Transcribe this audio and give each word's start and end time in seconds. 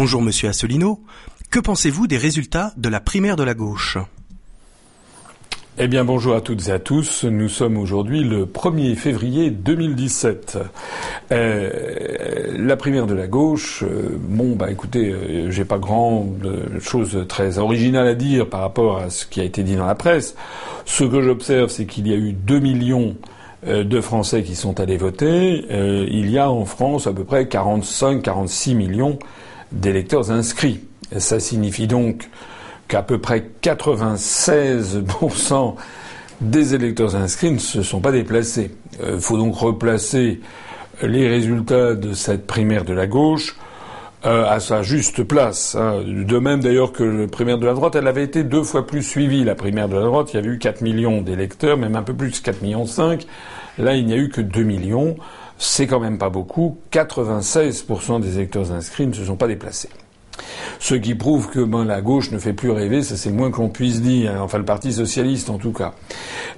Bonjour 0.00 0.22
Monsieur 0.22 0.48
Asselineau. 0.48 0.98
Que 1.50 1.60
pensez-vous 1.60 2.06
des 2.06 2.16
résultats 2.16 2.72
de 2.78 2.88
la 2.88 3.00
primaire 3.00 3.36
de 3.36 3.42
la 3.42 3.52
gauche 3.52 3.98
eh 5.76 5.88
bien 5.88 6.04
bonjour 6.04 6.34
à 6.34 6.40
toutes 6.40 6.68
et 6.68 6.72
à 6.72 6.78
tous. 6.78 7.24
Nous 7.24 7.48
sommes 7.48 7.76
aujourd'hui 7.76 8.24
le 8.24 8.46
1er 8.46 8.94
février 8.96 9.50
2017. 9.50 10.58
Euh, 11.32 12.46
la 12.56 12.76
primaire 12.76 13.06
de 13.06 13.14
la 13.14 13.26
gauche, 13.26 13.84
euh, 13.84 14.18
bon 14.18 14.56
bah 14.56 14.70
écoutez, 14.70 15.10
euh, 15.10 15.50
j'ai 15.50 15.66
pas 15.66 15.78
grand 15.78 16.26
chose 16.80 17.26
très 17.28 17.58
originale 17.58 18.08
à 18.08 18.14
dire 18.14 18.48
par 18.48 18.60
rapport 18.60 18.98
à 18.98 19.10
ce 19.10 19.26
qui 19.26 19.40
a 19.40 19.44
été 19.44 19.62
dit 19.62 19.76
dans 19.76 19.86
la 19.86 19.94
presse. 19.94 20.34
Ce 20.86 21.04
que 21.04 21.20
j'observe, 21.20 21.68
c'est 21.68 21.84
qu'il 21.84 22.08
y 22.08 22.14
a 22.14 22.16
eu 22.16 22.32
2 22.32 22.58
millions 22.58 23.16
de 23.66 24.00
Français 24.00 24.42
qui 24.42 24.56
sont 24.56 24.80
allés 24.80 24.96
voter. 24.96 25.66
il 26.10 26.30
y 26.30 26.38
a 26.38 26.50
en 26.50 26.64
France 26.64 27.06
à 27.06 27.12
peu 27.12 27.24
près 27.24 27.44
45-46 27.44 28.74
millions 28.74 29.18
d'électeurs 29.72 30.30
inscrits. 30.30 30.80
Ça 31.18 31.40
signifie 31.40 31.86
donc 31.86 32.28
qu'à 32.88 33.02
peu 33.02 33.18
près 33.18 33.44
96% 33.62 35.74
des 36.40 36.74
électeurs 36.74 37.16
inscrits 37.16 37.52
ne 37.52 37.58
se 37.58 37.82
sont 37.82 38.00
pas 38.00 38.12
déplacés. 38.12 38.70
Il 38.98 39.04
euh, 39.04 39.20
faut 39.20 39.36
donc 39.36 39.54
replacer 39.54 40.40
les 41.02 41.28
résultats 41.28 41.94
de 41.94 42.12
cette 42.12 42.46
primaire 42.46 42.84
de 42.84 42.92
la 42.92 43.06
gauche 43.06 43.56
euh, 44.26 44.44
à 44.46 44.60
sa 44.60 44.82
juste 44.82 45.24
place. 45.24 45.74
Hein. 45.74 46.02
De 46.06 46.38
même 46.38 46.60
d'ailleurs 46.60 46.92
que 46.92 47.02
la 47.02 47.26
primaire 47.26 47.58
de 47.58 47.66
la 47.66 47.74
droite, 47.74 47.94
elle 47.94 48.06
avait 48.06 48.24
été 48.24 48.44
deux 48.44 48.62
fois 48.62 48.86
plus 48.86 49.02
suivie. 49.02 49.44
La 49.44 49.54
primaire 49.54 49.88
de 49.88 49.96
la 49.96 50.04
droite, 50.04 50.32
il 50.32 50.36
y 50.36 50.38
avait 50.38 50.50
eu 50.50 50.58
4 50.58 50.82
millions 50.82 51.22
d'électeurs, 51.22 51.76
même 51.76 51.96
un 51.96 52.02
peu 52.02 52.14
plus, 52.14 52.40
4 52.40 52.62
millions 52.62 52.86
5. 52.86 53.26
Là, 53.78 53.94
il 53.94 54.06
n'y 54.06 54.12
a 54.12 54.16
eu 54.16 54.28
que 54.28 54.40
2 54.40 54.62
millions. 54.62 55.16
C'est 55.62 55.86
quand 55.86 56.00
même 56.00 56.16
pas 56.16 56.30
beaucoup. 56.30 56.78
96% 56.90 58.18
des 58.22 58.38
électeurs 58.38 58.72
inscrits 58.72 59.06
ne 59.06 59.12
se 59.12 59.26
sont 59.26 59.36
pas 59.36 59.46
déplacés. 59.46 59.90
Ce 60.78 60.94
qui 60.94 61.14
prouve 61.14 61.50
que 61.50 61.60
ben, 61.60 61.84
la 61.84 62.00
gauche 62.00 62.30
ne 62.30 62.38
fait 62.38 62.54
plus 62.54 62.70
rêver, 62.70 63.02
ça 63.02 63.14
c'est 63.14 63.28
le 63.28 63.36
moins 63.36 63.50
qu'on 63.50 63.68
puisse 63.68 64.00
dire, 64.00 64.32
hein. 64.32 64.40
enfin 64.40 64.56
le 64.56 64.64
Parti 64.64 64.90
socialiste 64.90 65.50
en 65.50 65.58
tout 65.58 65.72
cas. 65.72 65.92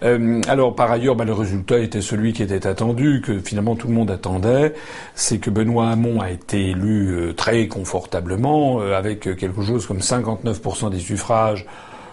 Euh, 0.05 0.41
alors 0.47 0.77
par 0.77 0.92
ailleurs, 0.92 1.17
ben, 1.17 1.25
le 1.25 1.33
résultat 1.33 1.81
était 1.81 2.00
celui 2.00 2.33
qui 2.33 2.44
était 2.44 2.64
attendu, 2.64 3.20
que 3.27 3.41
finalement 3.41 3.75
tout 3.75 3.89
le 3.89 3.94
monde 3.94 4.12
attendait, 4.12 4.72
c'est 5.16 5.39
que 5.39 5.50
Benoît 5.50 5.89
Hamon 5.89 6.20
a 6.20 6.31
été 6.31 6.70
élu 6.70 7.09
euh, 7.09 7.33
très 7.33 7.66
confortablement, 7.66 8.81
euh, 8.81 8.97
avec 8.97 9.22
quelque 9.37 9.62
chose 9.62 9.84
comme 9.84 9.98
59% 9.98 10.91
des 10.91 11.00
suffrages 11.00 11.66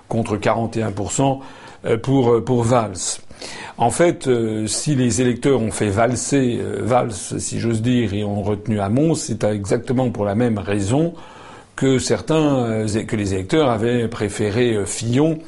contre 0.07 0.37
41% 0.37 1.39
pour, 2.01 2.43
pour 2.43 2.63
Valls. 2.63 3.21
En 3.77 3.91
fait, 3.91 4.29
si 4.67 4.95
les 4.95 5.21
électeurs 5.21 5.61
ont 5.61 5.71
fait 5.71 5.89
valser 5.89 6.59
Valls, 6.81 7.13
si 7.13 7.59
j'ose 7.59 7.81
dire, 7.81 8.13
et 8.13 8.23
ont 8.25 8.41
retenu 8.41 8.79
Hamon, 8.79 9.15
c'est 9.15 9.43
exactement 9.45 10.09
pour 10.09 10.25
la 10.25 10.35
même 10.35 10.57
raison 10.57 11.13
que 11.79 11.97
certains, 11.97 12.65
euh, 12.65 13.03
que 13.05 13.15
les 13.15 13.33
électeurs 13.33 13.69
avaient 13.69 14.09
préféré 14.09 14.73
euh, 14.73 14.85
Fillon 14.85 15.39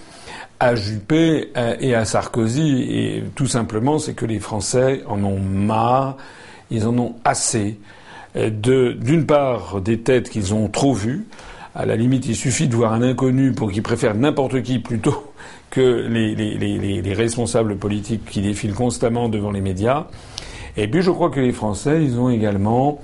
à 0.61 0.75
Juppé 0.75 1.52
euh, 1.58 1.75
et 1.81 1.94
à 1.94 2.06
Sarkozy. 2.06 2.83
Et 2.89 3.23
tout 3.36 3.48
simplement, 3.48 4.00
c'est 4.00 4.14
que 4.14 4.26
les 4.26 4.39
Français 4.39 5.03
en 5.09 5.22
ont 5.26 5.42
marre, 5.42 6.16
ils 6.70 6.88
en 6.88 6.98
ont 6.98 7.16
assez 7.26 7.78
de, 8.33 8.94
d'une 8.94 9.26
part, 9.26 9.81
des 9.81 10.00
têtes 10.00 10.30
qu'ils 10.30 10.53
ont 10.53 10.70
trop 10.70 10.94
vues. 10.94 11.26
À 11.76 11.86
la 11.86 11.98
limite, 11.98 12.26
il 12.28 12.36
suffit 12.38 12.70
de 12.70 12.76
voir 12.78 12.94
un 12.94 13.02
inconnu 13.02 13.52
pour 13.52 13.70
qu'ils 13.70 13.83
préfèrent 13.83 14.16
n'importe 14.16 14.61
qui 14.61 14.80
plutôt 14.80 15.30
que 15.72 16.08
les, 16.08 16.36
les, 16.36 16.58
les, 16.58 17.02
les, 17.02 17.14
responsables 17.14 17.77
politiques 17.77 18.25
qui 18.25 18.41
défilent 18.41 18.75
constamment 18.75 19.30
devant 19.30 19.52
les 19.52 19.61
médias. 19.61 20.05
Et 20.77 20.88
puis, 20.88 21.02
je 21.02 21.09
crois 21.09 21.31
que 21.31 21.39
les 21.39 21.53
Français, 21.53 22.03
ils 22.03 22.19
ont 22.19 22.30
également 22.30 23.02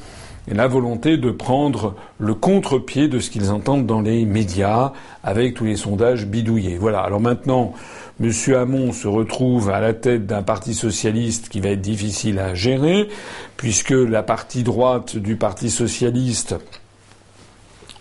la 0.48 0.68
volonté 0.68 1.18
de 1.18 1.32
prendre 1.32 1.96
le 2.20 2.34
contre-pied 2.34 3.08
de 3.08 3.20
ce 3.20 3.30
qu'ils 3.30 3.52
entendent 3.52 3.86
dans 3.86 4.02
les 4.02 4.26
médias 4.26 4.94
avec 5.24 5.56
tous 5.56 5.66
les 5.66 5.76
sondages 5.76 6.26
bidouillés. 6.26 6.78
Voilà. 6.78 7.02
Alors 7.02 7.20
maintenant, 7.20 7.74
M. 8.22 8.32
Hamon 8.56 8.94
se 8.94 9.08
retrouve 9.08 9.70
à 9.70 9.80
la 9.80 9.94
tête 9.94 10.26
d'un 10.26 10.44
parti 10.44 10.74
socialiste 10.74 11.50
qui 11.50 11.60
va 11.60 11.70
être 11.70 11.82
difficile 11.82 12.40
à 12.40 12.54
gérer, 12.54 13.10
puisque 13.58 13.92
la 13.92 14.24
partie 14.24 14.64
droite 14.64 15.18
du 15.18 15.36
parti 15.36 15.70
socialiste, 15.70 16.56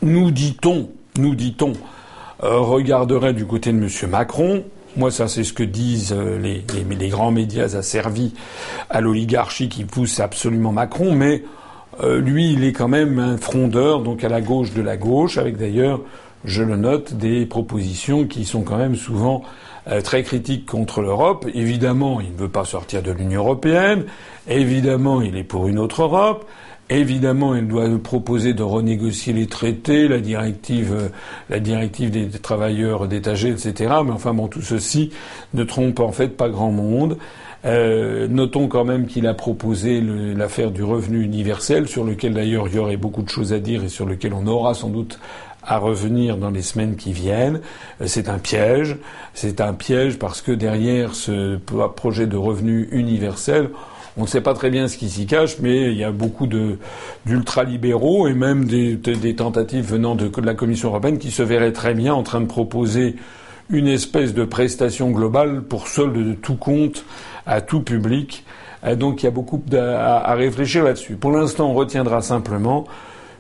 nous 0.03 0.31
dit-on, 0.31 0.91
nous 1.19 1.35
dit-on, 1.35 1.73
regarderait 2.41 3.35
du 3.35 3.47
côté 3.47 3.73
de 3.73 3.79
M. 3.79 3.89
Macron. 4.11 4.65
Moi, 4.97 5.11
ça, 5.11 5.29
c'est 5.29 5.45
ce 5.45 5.53
que 5.53 5.63
disent 5.63 6.15
euh, 6.17 6.39
les, 6.39 7.09
grands 7.09 7.31
médias 7.31 7.77
asservis 7.77 8.33
à 8.89 9.03
l'oligarchie 9.03 9.69
qui 9.69 9.85
pousse 9.85 10.21
absolument 10.21 10.73
Macron, 10.73 11.13
mais 11.13 11.43
euh, 12.03 12.19
lui, 12.19 12.55
il 12.55 12.65
est 12.65 12.73
quand 12.73 12.89
même 12.89 13.19
un 13.19 13.37
frondeur, 13.37 14.01
donc 14.01 14.25
à 14.25 14.31
la 14.31 14.41
gauche 14.41 14.73
de 14.73 14.81
la 14.81 14.97
gauche, 14.97 15.37
avec 15.37 15.59
d'ailleurs, 15.59 16.01
je 16.47 16.63
le 16.63 16.77
note, 16.77 17.13
des 17.13 17.45
propositions 17.45 18.27
qui 18.27 18.47
sont 18.47 18.63
quand 18.63 18.79
même 18.79 18.97
souvent 18.97 19.43
euh, 19.89 20.01
très 20.01 20.23
critiques 20.23 20.65
contre 20.65 21.03
l'Europe. 21.03 21.47
Évidemment, 21.53 22.23
il 22.23 22.33
ne 22.33 22.39
veut 22.39 22.49
pas 22.49 22.65
sortir 22.65 23.03
de 23.03 23.13
l'Union 23.13 23.43
européenne. 23.43 24.05
Évidemment, 24.49 25.21
il 25.21 25.37
est 25.37 25.45
pour 25.45 25.69
une 25.69 25.79
autre 25.79 26.03
Europe. 26.03 26.47
Évidemment, 26.89 27.57
il 27.57 27.67
doit 27.67 27.89
proposer 27.99 28.55
de 28.55 28.63
renégocier 28.63 29.33
les 29.33 29.49
traités, 29.49 30.07
la 30.07 30.21
directive, 30.21 30.93
euh, 30.93 31.09
la 31.51 31.59
directive 31.59 32.11
des 32.13 32.29
travailleurs 32.39 33.09
détachés, 33.09 33.49
etc. 33.49 33.95
Mais 34.05 34.13
enfin, 34.13 34.33
bon, 34.33 34.47
tout 34.47 34.63
ceci 34.63 35.11
ne 35.53 35.65
trompe 35.65 35.99
en 35.99 36.13
fait 36.13 36.29
pas 36.29 36.49
grand 36.49 36.71
monde. 36.71 37.19
Euh, 37.65 38.29
notons 38.29 38.69
quand 38.69 38.85
même 38.85 39.07
qu'il 39.09 39.27
a 39.27 39.35
proposé 39.35 40.01
l'affaire 40.01 40.71
du 40.71 40.85
revenu 40.85 41.23
universel, 41.23 41.89
sur 41.89 42.05
lequel 42.05 42.35
d'ailleurs 42.35 42.69
il 42.69 42.77
y 42.77 42.79
aurait 42.79 42.97
beaucoup 42.97 43.23
de 43.23 43.29
choses 43.29 43.53
à 43.53 43.59
dire 43.59 43.83
et 43.83 43.89
sur 43.89 44.07
lequel 44.07 44.33
on 44.33 44.47
aura 44.47 44.73
sans 44.75 44.89
doute 44.89 45.19
à 45.65 45.79
revenir 45.79 46.37
dans 46.37 46.51
les 46.51 46.63
semaines 46.63 46.95
qui 46.95 47.13
viennent. 47.13 47.61
Euh, 48.01 48.07
c'est 48.07 48.29
un 48.29 48.39
piège. 48.39 48.97
C'est 49.35 49.61
un 49.61 49.73
piège 49.73 50.21
parce 50.21 50.41
que 50.41 50.53
derrière 50.53 51.17
ce 51.17 51.57
projet 51.57 52.29
de 52.29 52.37
revenu 52.37 52.89
universel, 52.93 53.71
on 54.17 54.23
ne 54.23 54.27
sait 54.27 54.41
pas 54.41 54.55
très 54.55 54.71
bien 54.71 54.89
ce 54.89 54.97
qui 54.97 55.11
s'y 55.11 55.27
cache, 55.27 55.59
mais 55.61 55.91
il 55.91 55.97
y 55.97 56.05
a 56.05 56.11
beaucoup 56.11 56.49
d'ultralibéraux 57.27 58.29
et 58.29 58.35
même 58.35 58.65
des, 58.65 59.37
tentatives 59.37 59.85
venant 59.85 60.15
de, 60.15 60.31
la 60.41 60.55
Commission 60.55 60.89
européenne 60.89 61.19
qui 61.19 61.31
se 61.31 61.43
verraient 61.43 61.73
très 61.73 61.95
bien 61.95 62.15
en 62.15 62.23
train 62.23 62.41
de 62.41 62.47
proposer 62.47 63.17
une 63.69 63.89
espèce 63.89 64.33
de 64.33 64.45
prestation 64.45 65.11
globale 65.11 65.63
pour 65.63 65.89
solde 65.89 66.17
de 66.17 66.33
tout 66.35 66.57
compte 66.57 67.05
à 67.47 67.61
tout 67.61 67.81
public. 67.81 68.45
Euh, 68.85 68.95
donc 68.95 69.23
il 69.23 69.27
y 69.27 69.29
a 69.29 69.33
beaucoup 69.33 69.63
à, 69.73 70.35
réfléchir 70.35 70.85
là-dessus. 70.85 71.17
Pour 71.17 71.33
l'instant, 71.33 71.71
on 71.71 71.75
retiendra 71.75 72.23
simplement 72.23 72.87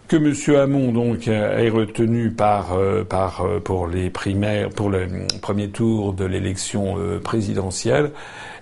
que 0.09 0.17
M. 0.17 0.57
Hamon 0.57 0.93
donc 0.93 1.27
est 1.27 1.69
retenu 1.69 2.31
par, 2.31 2.75
euh, 2.75 3.03
par 3.03 3.45
euh, 3.45 3.61
pour 3.61 3.89
les 3.89 4.09
primaires, 4.11 4.69
pour 4.69 4.89
le 4.89 5.07
premier 5.43 5.69
tour 5.69 6.13
de 6.13 6.25
l'élection 6.25 6.97
présidentielle. 7.23 8.11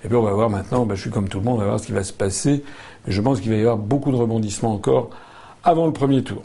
Et 0.04 0.08
puis 0.08 0.16
on 0.16 0.22
va 0.22 0.32
voir 0.32 0.50
maintenant. 0.50 0.84
Ben, 0.84 0.94
je 0.94 1.00
suis 1.00 1.10
comme 1.10 1.28
tout 1.28 1.38
le 1.38 1.44
monde, 1.44 1.56
on 1.56 1.60
va 1.60 1.66
voir 1.66 1.80
ce 1.80 1.86
qui 1.86 1.92
va 1.92 2.04
se 2.04 2.12
passer. 2.12 2.62
Mais 3.06 3.12
je 3.12 3.20
pense 3.20 3.40
qu'il 3.40 3.50
va 3.50 3.56
y 3.56 3.60
avoir 3.60 3.78
beaucoup 3.78 4.12
de 4.12 4.16
rebondissements 4.16 4.74
encore 4.74 5.10
avant 5.64 5.86
le 5.86 5.92
premier 5.92 6.22
tour. 6.22 6.42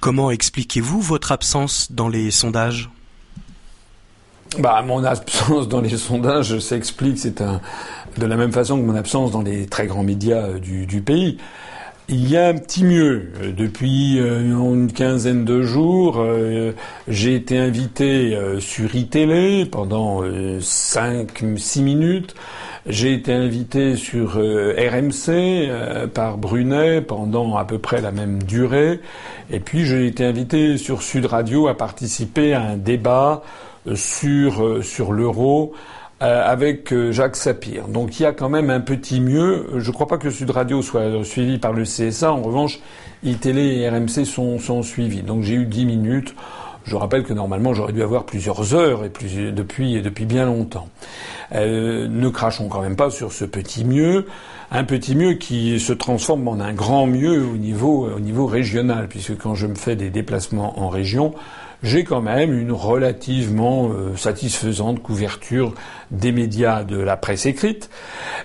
Comment 0.00 0.30
expliquez-vous 0.30 1.00
votre 1.00 1.32
absence 1.32 1.92
dans 1.92 2.08
les 2.08 2.30
sondages? 2.30 2.90
Bah, 4.58 4.82
mon 4.82 5.04
absence 5.04 5.68
dans 5.68 5.80
les 5.80 5.96
sondages 5.96 6.58
s'explique, 6.58 7.18
c'est 7.18 7.40
un, 7.40 7.60
de 8.18 8.26
la 8.26 8.36
même 8.36 8.52
façon 8.52 8.78
que 8.78 8.84
mon 8.84 8.94
absence 8.94 9.32
dans 9.32 9.42
les 9.42 9.66
très 9.66 9.86
grands 9.86 10.04
médias 10.04 10.42
euh, 10.42 10.58
du, 10.58 10.86
du 10.86 11.00
pays. 11.00 11.38
Il 12.08 12.28
y 12.30 12.36
a 12.36 12.48
un 12.48 12.54
petit 12.54 12.84
mieux. 12.84 13.32
Euh, 13.40 13.52
depuis 13.52 14.20
euh, 14.20 14.40
une 14.40 14.92
quinzaine 14.92 15.44
de 15.44 15.62
jours, 15.62 16.24
j'ai 17.08 17.34
été 17.34 17.58
invité 17.58 18.38
sur 18.60 18.94
iTélé 18.94 19.66
pendant 19.66 20.22
5-6 20.22 21.82
minutes. 21.82 22.34
J'ai 22.86 23.14
été 23.14 23.32
invité 23.32 23.96
sur 23.96 24.34
RMC 24.34 26.08
par 26.12 26.36
Brunet 26.36 27.00
pendant 27.00 27.56
à 27.56 27.64
peu 27.64 27.78
près 27.78 28.00
la 28.00 28.12
même 28.12 28.42
durée. 28.42 29.00
Et 29.50 29.60
puis 29.60 29.86
j'ai 29.86 30.06
été 30.06 30.24
invité 30.24 30.76
sur 30.76 31.02
Sud 31.02 31.26
Radio 31.26 31.68
à 31.68 31.76
participer 31.76 32.52
à 32.52 32.62
un 32.62 32.76
débat 32.76 33.42
sur, 33.94 34.64
euh, 34.64 34.82
sur 34.82 35.12
l'euro 35.12 35.72
euh, 35.74 35.78
avec 36.24 36.92
euh, 36.92 37.12
Jacques 37.12 37.36
Sapir. 37.36 37.88
Donc 37.88 38.18
il 38.18 38.22
y 38.22 38.26
a 38.26 38.32
quand 38.32 38.48
même 38.48 38.70
un 38.70 38.80
petit 38.80 39.20
mieux. 39.20 39.66
Je 39.76 39.88
ne 39.88 39.94
crois 39.94 40.06
pas 40.06 40.18
que 40.18 40.30
Sud 40.30 40.50
Radio 40.50 40.82
soit 40.82 41.24
suivi 41.24 41.58
par 41.58 41.72
le 41.72 41.84
CSA. 41.84 42.32
En 42.32 42.42
revanche, 42.42 42.80
iTélé 43.22 43.78
et 43.78 43.88
RMC 43.88 44.24
sont, 44.24 44.58
sont 44.58 44.82
suivis. 44.82 45.22
Donc 45.22 45.42
j'ai 45.42 45.54
eu 45.54 45.66
10 45.66 45.86
minutes. 45.86 46.34
Je 46.84 46.96
rappelle 46.96 47.24
que 47.24 47.32
normalement 47.32 47.72
j'aurais 47.72 47.94
dû 47.94 48.02
avoir 48.02 48.24
plusieurs 48.24 48.74
heures 48.74 49.04
et 49.04 49.10
depuis, 49.52 50.02
depuis 50.02 50.26
bien 50.26 50.44
longtemps. 50.44 50.88
Euh, 51.54 52.08
ne 52.08 52.28
crachons 52.28 52.68
quand 52.68 52.82
même 52.82 52.96
pas 52.96 53.10
sur 53.10 53.32
ce 53.32 53.44
petit 53.44 53.84
mieux, 53.84 54.26
un 54.70 54.84
petit 54.84 55.14
mieux 55.14 55.34
qui 55.34 55.80
se 55.80 55.92
transforme 55.92 56.46
en 56.48 56.60
un 56.60 56.74
grand 56.74 57.06
mieux 57.06 57.42
au 57.42 57.56
niveau, 57.56 58.08
au 58.14 58.20
niveau 58.20 58.46
régional, 58.46 59.08
puisque 59.08 59.36
quand 59.38 59.54
je 59.54 59.66
me 59.66 59.74
fais 59.74 59.96
des 59.96 60.10
déplacements 60.10 60.78
en 60.78 60.88
région, 60.88 61.34
j'ai 61.84 62.02
quand 62.02 62.22
même 62.22 62.58
une 62.58 62.72
relativement 62.72 63.90
euh, 63.90 64.16
satisfaisante 64.16 65.02
couverture 65.02 65.74
des 66.10 66.32
médias 66.32 66.82
de 66.82 66.96
la 66.96 67.18
presse 67.18 67.44
écrite. 67.44 67.90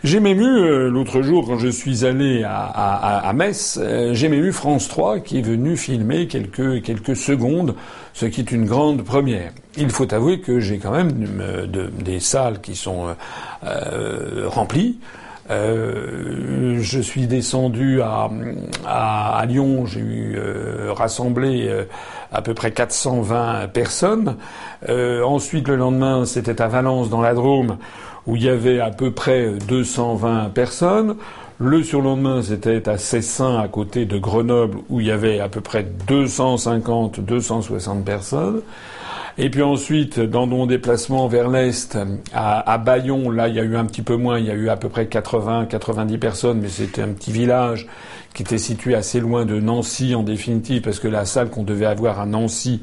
J'ai 0.03 0.19
même 0.19 0.41
eu, 0.41 0.43
euh, 0.43 0.89
l'autre 0.89 1.21
jour, 1.21 1.45
quand 1.47 1.57
je 1.57 1.69
suis 1.69 2.05
allé 2.05 2.43
à, 2.43 2.65
à, 2.65 3.29
à 3.29 3.33
Metz, 3.33 3.79
euh, 3.81 4.13
j'ai 4.13 4.27
même 4.27 4.43
eu 4.43 4.51
France 4.51 4.89
3 4.89 5.21
qui 5.21 5.39
est 5.39 5.41
venu 5.41 5.77
filmer 5.77 6.27
quelques, 6.27 6.83
quelques 6.83 7.15
secondes, 7.15 7.75
ce 8.13 8.25
qui 8.25 8.41
est 8.41 8.51
une 8.51 8.65
grande 8.65 9.03
première. 9.03 9.51
Il 9.77 9.89
faut 9.89 10.13
avouer 10.13 10.41
que 10.41 10.59
j'ai 10.59 10.77
quand 10.77 10.91
même 10.91 11.13
de, 11.71 11.89
des 12.03 12.19
salles 12.19 12.59
qui 12.59 12.75
sont 12.75 13.15
remplies. 14.47 14.99
Je 15.49 16.99
suis 17.01 17.27
descendu 17.27 18.01
à, 18.01 18.29
à, 18.85 19.45
Lyon, 19.45 19.85
j'ai 19.85 20.01
eu 20.01 20.37
rassemblé 20.89 21.85
à 22.31 22.41
peu 22.41 22.53
près 22.53 22.71
420 22.71 23.67
personnes. 23.73 24.37
ensuite, 24.87 25.67
le 25.67 25.75
lendemain, 25.75 26.25
c'était 26.25 26.61
à 26.61 26.67
Valence, 26.67 27.09
dans 27.09 27.21
la 27.21 27.33
Drôme, 27.33 27.77
où 28.27 28.35
il 28.35 28.43
y 28.43 28.49
avait 28.49 28.79
à 28.79 28.91
peu 28.91 29.11
près 29.11 29.51
220 29.67 30.49
personnes. 30.53 31.15
Le 31.61 31.83
surlendemain, 31.83 32.41
c'était 32.41 32.87
à 32.87 32.97
Cessin, 32.97 33.59
à 33.59 33.67
côté 33.67 34.05
de 34.05 34.17
Grenoble, 34.17 34.77
où 34.89 35.01
il 35.01 35.07
y 35.07 35.11
avait 35.11 35.41
à 35.41 35.49
peu 35.49 35.59
près 35.59 35.85
250-260 36.07 38.03
personnes. 38.03 38.61
Et 39.41 39.49
puis 39.49 39.61
ensuite, 39.61 40.19
dans 40.19 40.47
mon 40.47 40.65
déplacement 40.65 41.29
vers 41.29 41.47
l'Est, 41.47 41.97
à, 42.33 42.59
à, 42.69 42.77
Bayon, 42.77 43.31
là, 43.31 43.47
il 43.47 43.55
y 43.55 43.59
a 43.59 43.63
eu 43.63 43.77
un 43.77 43.85
petit 43.85 44.01
peu 44.01 44.17
moins, 44.17 44.37
il 44.37 44.45
y 44.45 44.51
a 44.51 44.53
eu 44.53 44.67
à 44.67 44.75
peu 44.75 44.89
près 44.89 45.07
80, 45.07 45.67
90 45.67 46.17
personnes, 46.17 46.59
mais 46.59 46.67
c'était 46.67 47.03
un 47.03 47.13
petit 47.13 47.31
village 47.31 47.87
qui 48.33 48.43
était 48.43 48.57
situé 48.57 48.95
assez 48.95 49.21
loin 49.21 49.45
de 49.45 49.57
Nancy 49.57 50.13
en 50.13 50.23
définitive, 50.23 50.81
parce 50.81 50.99
que 50.99 51.07
la 51.07 51.23
salle 51.23 51.49
qu'on 51.49 51.63
devait 51.63 51.85
avoir 51.85 52.19
à 52.19 52.25
Nancy 52.25 52.81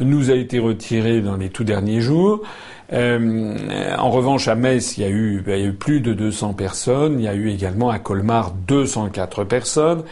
nous 0.00 0.32
a 0.32 0.34
été 0.34 0.58
retirée 0.58 1.20
dans 1.20 1.36
les 1.36 1.50
tout 1.50 1.62
derniers 1.62 2.00
jours. 2.00 2.42
Euh, 2.92 3.56
en 3.96 4.10
revanche, 4.10 4.48
à 4.48 4.56
Metz, 4.56 4.98
il 4.98 5.04
y, 5.04 5.06
a 5.06 5.10
eu, 5.10 5.44
il 5.46 5.52
y 5.52 5.62
a 5.62 5.64
eu 5.64 5.74
plus 5.74 6.00
de 6.00 6.12
200 6.12 6.54
personnes. 6.54 7.20
Il 7.20 7.24
y 7.24 7.28
a 7.28 7.34
eu 7.34 7.50
également 7.50 7.90
à 7.90 8.00
Colmar 8.00 8.52
204 8.66 9.44
personnes. 9.44 10.02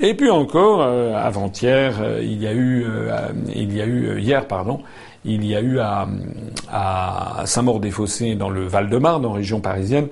Et 0.00 0.14
puis 0.14 0.30
encore, 0.30 0.82
euh, 0.82 1.14
avant-hier, 1.16 1.96
euh, 2.00 2.20
il 2.22 2.40
y 2.40 2.46
a 2.46 2.52
eu, 2.52 2.84
euh, 2.86 3.28
il 3.54 3.76
y 3.76 3.80
a 3.80 3.86
eu 3.86 4.20
hier, 4.20 4.46
pardon, 4.46 4.80
il 5.28 5.44
y 5.44 5.54
a 5.54 5.60
eu 5.60 5.78
à, 5.78 6.06
Saint-Maur-des-Fossés, 7.44 8.34
dans 8.34 8.50
le 8.50 8.66
Val-de-Marne, 8.66 9.24
en 9.26 9.32
région 9.32 9.60
parisienne, 9.60 10.08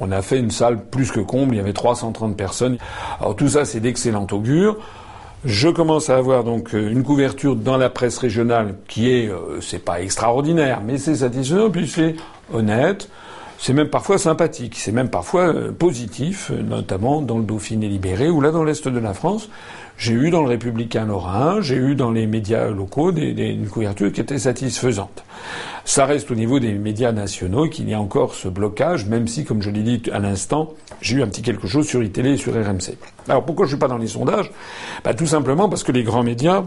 on 0.00 0.12
a 0.12 0.22
fait 0.22 0.38
une 0.38 0.50
salle 0.50 0.84
plus 0.84 1.10
que 1.10 1.20
comble, 1.20 1.54
il 1.54 1.58
y 1.58 1.60
avait 1.60 1.72
330 1.72 2.36
personnes. 2.36 2.78
Alors 3.20 3.34
tout 3.34 3.48
ça, 3.48 3.64
c'est 3.64 3.80
d'excellent 3.80 4.26
augure. 4.30 4.76
Je 5.44 5.68
commence 5.68 6.10
à 6.10 6.16
avoir 6.16 6.44
donc 6.44 6.72
une 6.72 7.02
couverture 7.02 7.56
dans 7.56 7.76
la 7.76 7.90
presse 7.90 8.18
régionale 8.18 8.74
qui 8.88 9.10
est, 9.10 9.28
euh, 9.28 9.60
c'est 9.60 9.84
pas 9.84 10.00
extraordinaire, 10.00 10.80
mais 10.84 10.98
c'est 10.98 11.16
satisfaisant, 11.16 11.70
puis 11.70 11.88
c'est 11.88 12.16
honnête. 12.52 13.08
C'est 13.60 13.72
même 13.72 13.88
parfois 13.88 14.18
sympathique, 14.18 14.76
c'est 14.76 14.92
même 14.92 15.10
parfois 15.10 15.48
euh, 15.48 15.72
positif, 15.72 16.50
notamment 16.50 17.22
dans 17.22 17.38
le 17.38 17.44
Dauphiné 17.44 17.88
libéré 17.88 18.28
ou 18.30 18.40
là 18.40 18.52
dans 18.52 18.62
l'Est 18.62 18.86
de 18.86 18.98
la 18.98 19.14
France. 19.14 19.48
J'ai 19.98 20.12
eu 20.12 20.30
dans 20.30 20.42
le 20.42 20.48
Républicain 20.48 21.06
Lorrain, 21.06 21.60
j'ai 21.60 21.74
eu 21.74 21.96
dans 21.96 22.12
les 22.12 22.28
médias 22.28 22.68
locaux 22.68 23.10
des, 23.10 23.32
des, 23.32 23.48
une 23.48 23.68
couverture 23.68 24.12
qui 24.12 24.20
était 24.20 24.38
satisfaisante. 24.38 25.24
Ça 25.84 26.06
reste 26.06 26.30
au 26.30 26.36
niveau 26.36 26.60
des 26.60 26.72
médias 26.74 27.10
nationaux 27.10 27.68
qu'il 27.68 27.88
y 27.88 27.94
a 27.94 28.00
encore 28.00 28.36
ce 28.36 28.46
blocage, 28.46 29.06
même 29.06 29.26
si, 29.26 29.44
comme 29.44 29.60
je 29.60 29.70
l'ai 29.70 29.82
dit 29.82 30.08
à 30.12 30.20
l'instant, 30.20 30.72
j'ai 31.00 31.16
eu 31.16 31.22
un 31.22 31.26
petit 31.26 31.42
quelque 31.42 31.66
chose 31.66 31.88
sur 31.88 32.00
iTélé 32.00 32.34
et 32.34 32.36
sur 32.36 32.52
RMC. 32.52 32.96
Alors 33.28 33.44
pourquoi 33.44 33.66
je 33.66 33.72
ne 33.72 33.76
suis 33.76 33.80
pas 33.80 33.88
dans 33.88 33.98
les 33.98 34.06
sondages? 34.06 34.52
Bah, 35.02 35.14
Tout 35.14 35.26
simplement 35.26 35.68
parce 35.68 35.82
que 35.82 35.90
les 35.90 36.04
grands 36.04 36.22
médias 36.22 36.62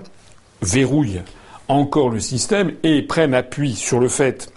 verrouillent 0.62 1.22
encore 1.70 2.10
le 2.10 2.20
système 2.20 2.74
et 2.84 3.02
prennent 3.02 3.34
appui 3.34 3.76
sur 3.76 4.02
le 4.02 4.10
fait 4.10 4.51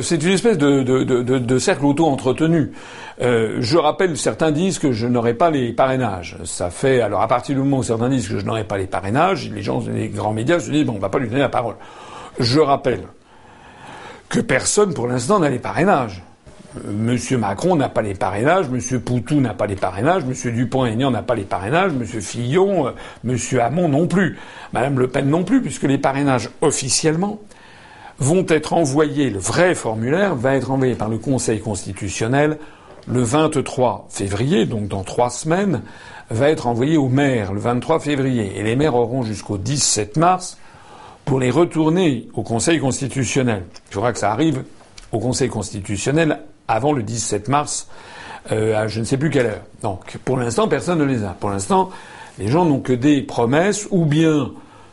c'est 0.00 0.22
une 0.22 0.30
espèce 0.30 0.58
de 0.58 1.58
cercle 1.58 1.84
auto-entretenu. 1.84 2.72
Euh, 3.22 3.58
je 3.60 3.76
rappelle, 3.76 4.16
certains 4.16 4.50
disent 4.50 4.78
que 4.78 4.92
je 4.92 5.06
n'aurai 5.06 5.34
pas 5.34 5.50
les 5.50 5.72
parrainages. 5.72 6.38
Ça 6.44 6.70
fait 6.70 7.02
alors 7.02 7.20
à 7.20 7.28
partir 7.28 7.54
du 7.54 7.60
moment 7.60 7.78
où 7.78 7.82
certains 7.82 8.08
disent 8.08 8.28
que 8.28 8.38
je 8.38 8.46
n'aurai 8.46 8.64
pas 8.64 8.78
les 8.78 8.86
parrainages, 8.86 9.50
les 9.50 9.62
gens, 9.62 9.82
les 9.86 10.08
grands 10.08 10.32
médias 10.32 10.58
se 10.58 10.70
disent 10.70 10.86
bon, 10.86 10.94
on 10.96 10.98
va 10.98 11.10
pas 11.10 11.18
lui 11.18 11.28
donner 11.28 11.40
la 11.40 11.50
parole. 11.50 11.74
Je 12.38 12.60
rappelle 12.60 13.02
que 14.30 14.40
personne 14.40 14.94
pour 14.94 15.06
l'instant 15.06 15.38
n'a 15.38 15.50
les 15.50 15.58
parrainages. 15.58 16.22
Euh, 16.78 16.92
Monsieur 16.92 17.36
Macron 17.36 17.76
n'a 17.76 17.90
pas 17.90 18.00
les 18.00 18.14
parrainages, 18.14 18.70
Monsieur 18.70 19.00
Poutou 19.00 19.40
n'a 19.40 19.52
pas 19.52 19.66
les 19.66 19.76
parrainages, 19.76 20.24
Monsieur 20.24 20.50
Dupont-Aignan 20.50 21.10
n'a 21.10 21.22
pas 21.22 21.34
les 21.34 21.44
parrainages, 21.44 21.92
Monsieur 21.92 22.20
Fillon, 22.20 22.86
euh, 22.86 22.92
Monsieur 23.22 23.60
Hamon 23.60 23.90
non 23.90 24.06
plus, 24.06 24.38
Madame 24.72 24.98
Le 24.98 25.08
Pen 25.08 25.28
non 25.28 25.44
plus, 25.44 25.60
puisque 25.60 25.82
les 25.82 25.98
parrainages 25.98 26.48
officiellement 26.62 27.38
vont 28.20 28.44
être 28.48 28.74
envoyés, 28.74 29.30
le 29.30 29.38
vrai 29.38 29.74
formulaire 29.74 30.34
va 30.34 30.54
être 30.54 30.70
envoyé 30.70 30.94
par 30.94 31.08
le 31.08 31.18
Conseil 31.18 31.60
constitutionnel 31.60 32.58
le 33.08 33.22
23 33.22 34.06
février, 34.10 34.66
donc 34.66 34.86
dans 34.88 35.02
trois 35.02 35.30
semaines, 35.30 35.82
va 36.30 36.50
être 36.50 36.66
envoyé 36.66 36.96
aux 36.96 37.08
maires 37.08 37.52
le 37.52 37.60
23 37.60 37.98
février. 37.98 38.52
Et 38.56 38.62
les 38.62 38.76
maires 38.76 38.94
auront 38.94 39.22
jusqu'au 39.22 39.56
17 39.56 40.18
mars 40.18 40.58
pour 41.24 41.40
les 41.40 41.50
retourner 41.50 42.28
au 42.34 42.42
Conseil 42.42 42.78
constitutionnel. 42.78 43.64
Il 43.90 43.94
faudra 43.94 44.12
que 44.12 44.18
ça 44.18 44.30
arrive 44.30 44.64
au 45.12 45.18
Conseil 45.18 45.48
constitutionnel 45.48 46.40
avant 46.68 46.92
le 46.92 47.02
17 47.02 47.48
mars, 47.48 47.88
euh, 48.52 48.76
à 48.76 48.86
je 48.86 49.00
ne 49.00 49.04
sais 49.04 49.16
plus 49.16 49.30
quelle 49.30 49.46
heure. 49.46 49.62
Donc, 49.82 50.18
pour 50.24 50.36
l'instant, 50.36 50.68
personne 50.68 50.98
ne 50.98 51.04
les 51.04 51.24
a. 51.24 51.30
Pour 51.30 51.50
l'instant, 51.50 51.90
les 52.38 52.48
gens 52.48 52.64
n'ont 52.64 52.80
que 52.80 52.92
des 52.92 53.22
promesses, 53.22 53.88
ou 53.90 54.04
bien 54.04 54.52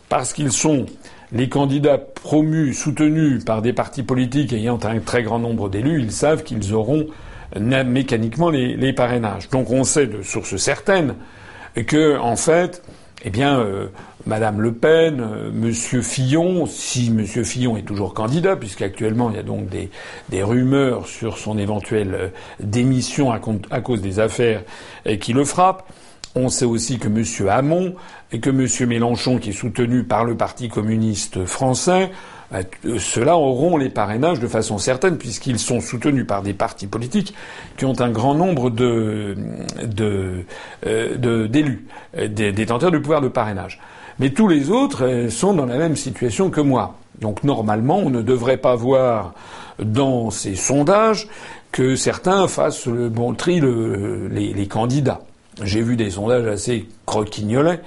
parce 0.09 0.33
qu'ils 0.33 0.51
sont 0.51 0.85
les 1.31 1.49
candidats 1.49 1.97
promus, 1.97 2.73
soutenus 2.73 3.43
par 3.43 3.61
des 3.61 3.73
partis 3.73 4.03
politiques 4.03 4.53
ayant 4.53 4.79
un 4.83 4.99
très 4.99 5.23
grand 5.23 5.39
nombre 5.39 5.69
d'élus, 5.69 6.01
ils 6.01 6.11
savent 6.11 6.43
qu'ils 6.43 6.73
auront 6.73 7.07
mécaniquement 7.55 8.49
les, 8.49 8.93
parrainages. 8.93 9.49
Donc 9.49 9.71
on 9.71 9.83
sait 9.83 10.07
de 10.07 10.21
sources 10.21 10.57
certaines 10.57 11.15
que, 11.85 12.17
en 12.17 12.35
fait, 12.35 12.81
eh 13.23 13.29
bien, 13.29 13.59
euh, 13.59 13.87
Madame 14.25 14.61
Le 14.61 14.73
Pen, 14.73 15.19
euh, 15.21 15.51
Monsieur 15.51 16.01
Fillon, 16.01 16.65
si 16.65 17.11
Monsieur 17.11 17.43
Fillon 17.43 17.77
est 17.77 17.83
toujours 17.83 18.13
candidat, 18.13 18.55
puisqu'actuellement 18.55 19.29
il 19.29 19.35
y 19.35 19.39
a 19.39 19.43
donc 19.43 19.67
des, 19.69 20.43
rumeurs 20.43 21.07
sur 21.07 21.37
son 21.37 21.57
éventuelle 21.57 22.13
euh, 22.13 22.27
démission 22.59 23.31
à, 23.31 23.39
à, 23.71 23.81
cause 23.81 24.01
des 24.01 24.19
affaires 24.19 24.63
qui 25.19 25.33
le 25.33 25.45
frappent. 25.45 25.87
On 26.39 26.49
sait 26.49 26.65
aussi 26.65 26.99
que 26.99 27.07
Monsieur 27.07 27.49
Hamon 27.49 27.95
et 28.31 28.39
que 28.39 28.51
Monsieur 28.51 28.85
Mélenchon, 28.85 29.39
qui 29.39 29.49
est 29.49 29.53
soutenu 29.53 30.03
par 30.03 30.23
le 30.23 30.37
Parti 30.37 30.69
communiste 30.69 31.45
français, 31.45 32.11
euh, 32.53 32.61
ceux-là 32.99 33.37
auront 33.37 33.75
les 33.75 33.89
parrainages 33.89 34.39
de 34.39 34.47
façon 34.47 34.77
certaine 34.77 35.17
puisqu'ils 35.17 35.57
sont 35.57 35.81
soutenus 35.81 36.27
par 36.27 36.43
des 36.43 36.53
partis 36.53 36.85
politiques 36.85 37.33
qui 37.75 37.85
ont 37.85 37.99
un 37.99 38.11
grand 38.11 38.35
nombre 38.35 38.71
euh, 38.79 39.35
d'élus, 41.47 41.87
euh, 42.15 42.27
des 42.27 42.51
détenteurs 42.51 42.91
du 42.91 43.01
pouvoir 43.01 43.21
de 43.21 43.29
parrainage. 43.29 43.81
Mais 44.19 44.29
tous 44.29 44.47
les 44.47 44.69
autres 44.69 45.29
sont 45.31 45.55
dans 45.55 45.65
la 45.65 45.79
même 45.79 45.95
situation 45.95 46.51
que 46.51 46.61
moi. 46.61 46.97
Donc 47.19 47.43
normalement, 47.43 47.97
on 47.97 48.11
ne 48.11 48.21
devrait 48.21 48.57
pas 48.57 48.75
voir 48.75 49.33
dans 49.79 50.29
ces 50.29 50.53
sondages 50.55 51.27
que 51.71 51.95
certains 51.95 52.47
fassent 52.47 52.85
le 52.85 53.09
bon 53.09 53.33
tri 53.33 53.59
les 53.59 54.67
candidats. 54.67 55.21
J'ai 55.63 55.81
vu 55.81 55.95
des 55.95 56.11
sondages 56.11 56.45
assez 56.45 56.87
croquignolets 57.05 57.81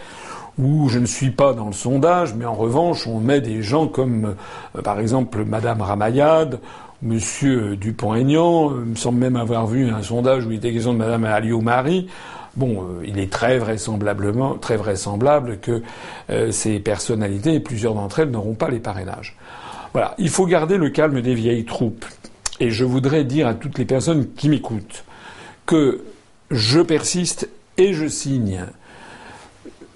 où 0.59 0.89
je 0.89 0.99
ne 0.99 1.07
suis 1.07 1.31
pas 1.31 1.55
dans 1.55 1.67
le 1.67 1.73
sondage, 1.73 2.35
mais 2.35 2.45
en 2.45 2.55
revanche, 2.55 3.07
on 3.07 3.21
met 3.21 3.41
des 3.41 3.63
gens 3.63 3.87
comme, 3.87 4.35
euh, 4.77 4.83
par 4.83 5.01
exemple, 5.01 5.45
Madame 5.45 5.81
Ramayad, 5.81 6.61
Monsieur 7.03 7.77
Dupont-Aignan. 7.77 8.73
Il 8.73 8.91
me 8.91 8.97
semble 8.97 9.19
même 9.19 9.37
avoir 9.37 9.67
vu 9.67 9.89
un 9.89 10.03
sondage 10.03 10.45
où 10.45 10.51
il 10.51 10.59
était 10.59 10.73
question 10.73 10.93
de 10.93 10.99
Madame 10.99 11.25
Alliot-Marie. 11.25 12.09
Bon, 12.57 12.83
euh, 12.83 13.07
il 13.07 13.19
est 13.19 13.33
très 13.33 13.59
vraisemblablement, 13.59 14.55
très 14.55 14.77
vraisemblable 14.77 15.59
que 15.61 15.83
euh, 16.31 16.51
ces 16.51 16.79
personnalités, 16.79 17.55
et 17.55 17.61
plusieurs 17.61 17.95
d'entre 17.95 18.19
elles, 18.19 18.31
n'auront 18.31 18.55
pas 18.55 18.69
les 18.69 18.81
parrainages. 18.81 19.37
Voilà, 19.93 20.15
il 20.19 20.29
faut 20.29 20.47
garder 20.47 20.77
le 20.77 20.91
calme 20.91 21.21
des 21.23 21.35
vieilles 21.35 21.65
troupes. 21.65 22.05
Et 22.59 22.71
je 22.71 22.85
voudrais 22.85 23.25
dire 23.25 23.47
à 23.47 23.55
toutes 23.55 23.79
les 23.79 23.87
personnes 23.87 24.27
qui 24.35 24.49
m'écoutent 24.49 25.05
que 25.65 26.03
je 26.51 26.81
persiste 26.81 27.49
et 27.81 27.95
je 27.95 28.07
signe 28.07 28.67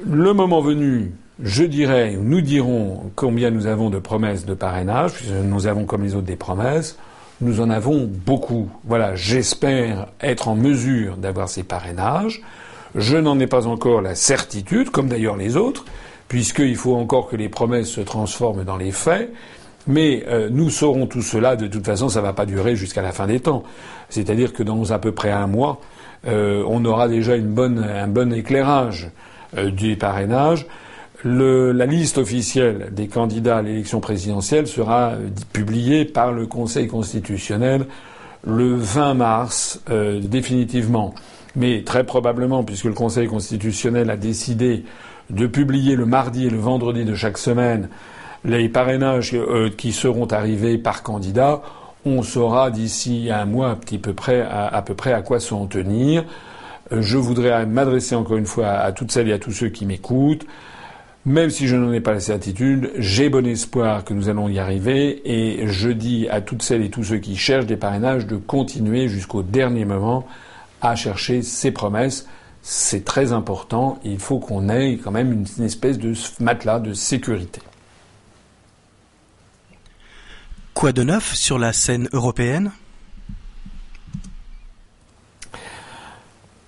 le 0.07 0.33
moment 0.33 0.61
venu, 0.61 1.13
je 1.43 1.65
dirais, 1.65 2.17
nous 2.21 2.41
dirons 2.41 3.11
combien 3.15 3.51
nous 3.51 3.67
avons 3.67 3.91
de 3.91 3.99
promesses 3.99 4.45
de 4.45 4.55
parrainage, 4.55 5.15
nous 5.45 5.67
avons 5.67 5.85
comme 5.85 6.03
les 6.03 6.15
autres 6.15 6.27
des 6.27 6.37
promesses. 6.37 6.99
Nous 7.41 7.61
en 7.61 7.69
avons 7.69 8.09
beaucoup. 8.09 8.69
Voilà, 8.85 9.17
j'espère 9.17 10.07
être 10.21 10.49
en 10.49 10.55
mesure 10.55 11.17
d'avoir 11.17 11.49
ces 11.49 11.65
parrainages. 11.65 12.43
Je 12.95 13.17
n'en 13.17 13.39
ai 13.41 13.49
pas 13.49 13.67
encore 13.67 14.03
la 14.03 14.15
certitude, 14.15 14.91
comme 14.91 15.09
d'ailleurs 15.09 15.37
les 15.37 15.57
autres, 15.57 15.85
puisqu'il 16.29 16.77
faut 16.77 16.95
encore 16.95 17.29
que 17.29 17.37
les 17.37 17.49
promesses 17.49 17.89
se 17.89 18.01
transforment 18.01 18.63
dans 18.63 18.77
les 18.77 18.93
faits. 18.93 19.33
Mais 19.87 20.25
euh, 20.29 20.49
nous 20.51 20.71
saurons 20.71 21.07
tout 21.07 21.23
cela. 21.23 21.57
De 21.57 21.67
toute 21.67 21.85
façon, 21.85 22.09
ça 22.09 22.21
ne 22.21 22.25
va 22.25 22.33
pas 22.33 22.47
durer 22.47 22.77
jusqu'à 22.77 23.03
la 23.03 23.13
fin 23.13 23.27
des 23.27 23.41
temps. 23.41 23.65
C'est-à-dire 24.09 24.53
que 24.53 24.63
dans 24.63 24.93
à 24.93 24.99
peu 24.99 25.13
près 25.13 25.31
un 25.31 25.49
mois, 25.49 25.81
on 26.27 26.85
aura 26.85 27.09
déjà 27.09 27.35
un 27.35 28.09
bon 28.09 28.33
éclairage 28.33 29.11
euh, 29.57 29.71
du 29.71 29.97
parrainage. 29.97 30.67
la 31.25 31.87
liste 31.87 32.19
officielle 32.19 32.89
des 32.93 33.07
candidats 33.07 33.59
à 33.59 33.63
l'élection 33.63 34.01
présidentielle 34.01 34.67
sera 34.67 35.13
publiée 35.53 36.05
par 36.05 36.33
le 36.33 36.47
Conseil 36.47 36.87
constitutionnel 36.89 37.87
le 38.47 38.75
20 38.75 39.15
mars 39.15 39.81
euh, 39.91 40.21
définitivement. 40.21 41.15
Mais 41.57 41.83
très 41.85 42.05
probablement, 42.05 42.65
puisque 42.65 42.87
le 42.87 42.95
Conseil 42.95 43.29
constitutionnel 43.29 44.11
a 44.11 44.17
décidé 44.17 44.85
de 45.31 45.47
publier 45.47 45.95
le 45.95 46.05
mardi 46.05 46.47
et 46.47 46.51
le 46.51 46.59
vendredi 46.59 47.05
de 47.05 47.15
chaque 47.15 47.39
semaine 47.39 47.89
les 48.45 48.69
parrainages 48.69 49.35
euh, 49.35 49.71
qui 49.71 49.93
seront 49.93 50.27
arrivés 50.27 50.79
par 50.79 51.03
candidat, 51.03 51.63
on 52.07 52.23
saura 52.23 52.71
d'ici 52.71 53.29
un 53.31 53.45
mois 53.45 53.71
à, 53.71 53.77
peu 53.77 54.13
près, 54.13 54.41
à, 54.43 54.83
peu 54.83 54.95
près 54.95 55.13
à 55.13 55.23
quoi 55.23 55.41
s'en 55.41 55.67
tenir. 55.67 56.25
Euh, 56.93 57.03
je 57.03 57.17
voudrais 57.17 57.67
m'adresser 57.67 58.15
encore 58.15 58.37
une 58.37 58.47
fois 58.47 58.69
à 58.69 58.93
toutes 58.93 59.11
celles 59.11 59.29
et 59.29 59.33
à 59.33 59.39
tous 59.39 59.53
ceux 59.53 59.69
qui 59.69 59.87
m'écoutent. 59.87 60.47
Même 61.27 61.49
si 61.49 61.67
je 61.67 61.77
n'en 61.77 61.91
ai 61.91 62.01
pas 62.01 62.13
la 62.13 62.21
certitude, 62.21 62.93
j'ai 62.99 63.31
bon 63.31 63.47
espoir 63.47 64.05
que 64.05 64.13
nous 64.13 64.29
allons 64.29 64.49
y 64.49 64.59
arriver 64.59 65.23
et 65.25 65.67
je 65.67 65.89
dis 65.89 66.29
à 66.29 66.43
toutes 66.43 66.63
celles 66.63 66.83
et 66.83 66.91
tous 66.91 67.05
ceux 67.05 67.17
qui 67.17 67.37
cherchent 67.37 67.65
des 67.65 67.79
parrainages 67.79 68.27
de 68.27 68.37
continuer 68.37 69.09
jusqu'au 69.09 69.43
dernier 69.43 69.87
moment 69.87 70.27
à 70.83 70.97
chercher 70.97 71.41
ces 71.41 71.71
promesses. 71.71 72.29
C'est 72.61 73.07
très 73.07 73.33
important. 73.33 73.99
Il 74.05 74.19
faut 74.19 74.39
qu'on 74.39 74.69
ait 74.69 74.99
quand 75.03 75.13
même 75.13 75.33
une 75.33 75.65
espèce 75.65 75.99
de 75.99 76.13
matelas 76.41 76.79
de 76.79 76.93
sécurité. 76.93 77.61
Quoi 80.75 80.91
de 80.91 81.05
neuf 81.05 81.35
sur 81.35 81.57
la 81.57 81.73
scène 81.73 82.09
européenne? 82.13 82.73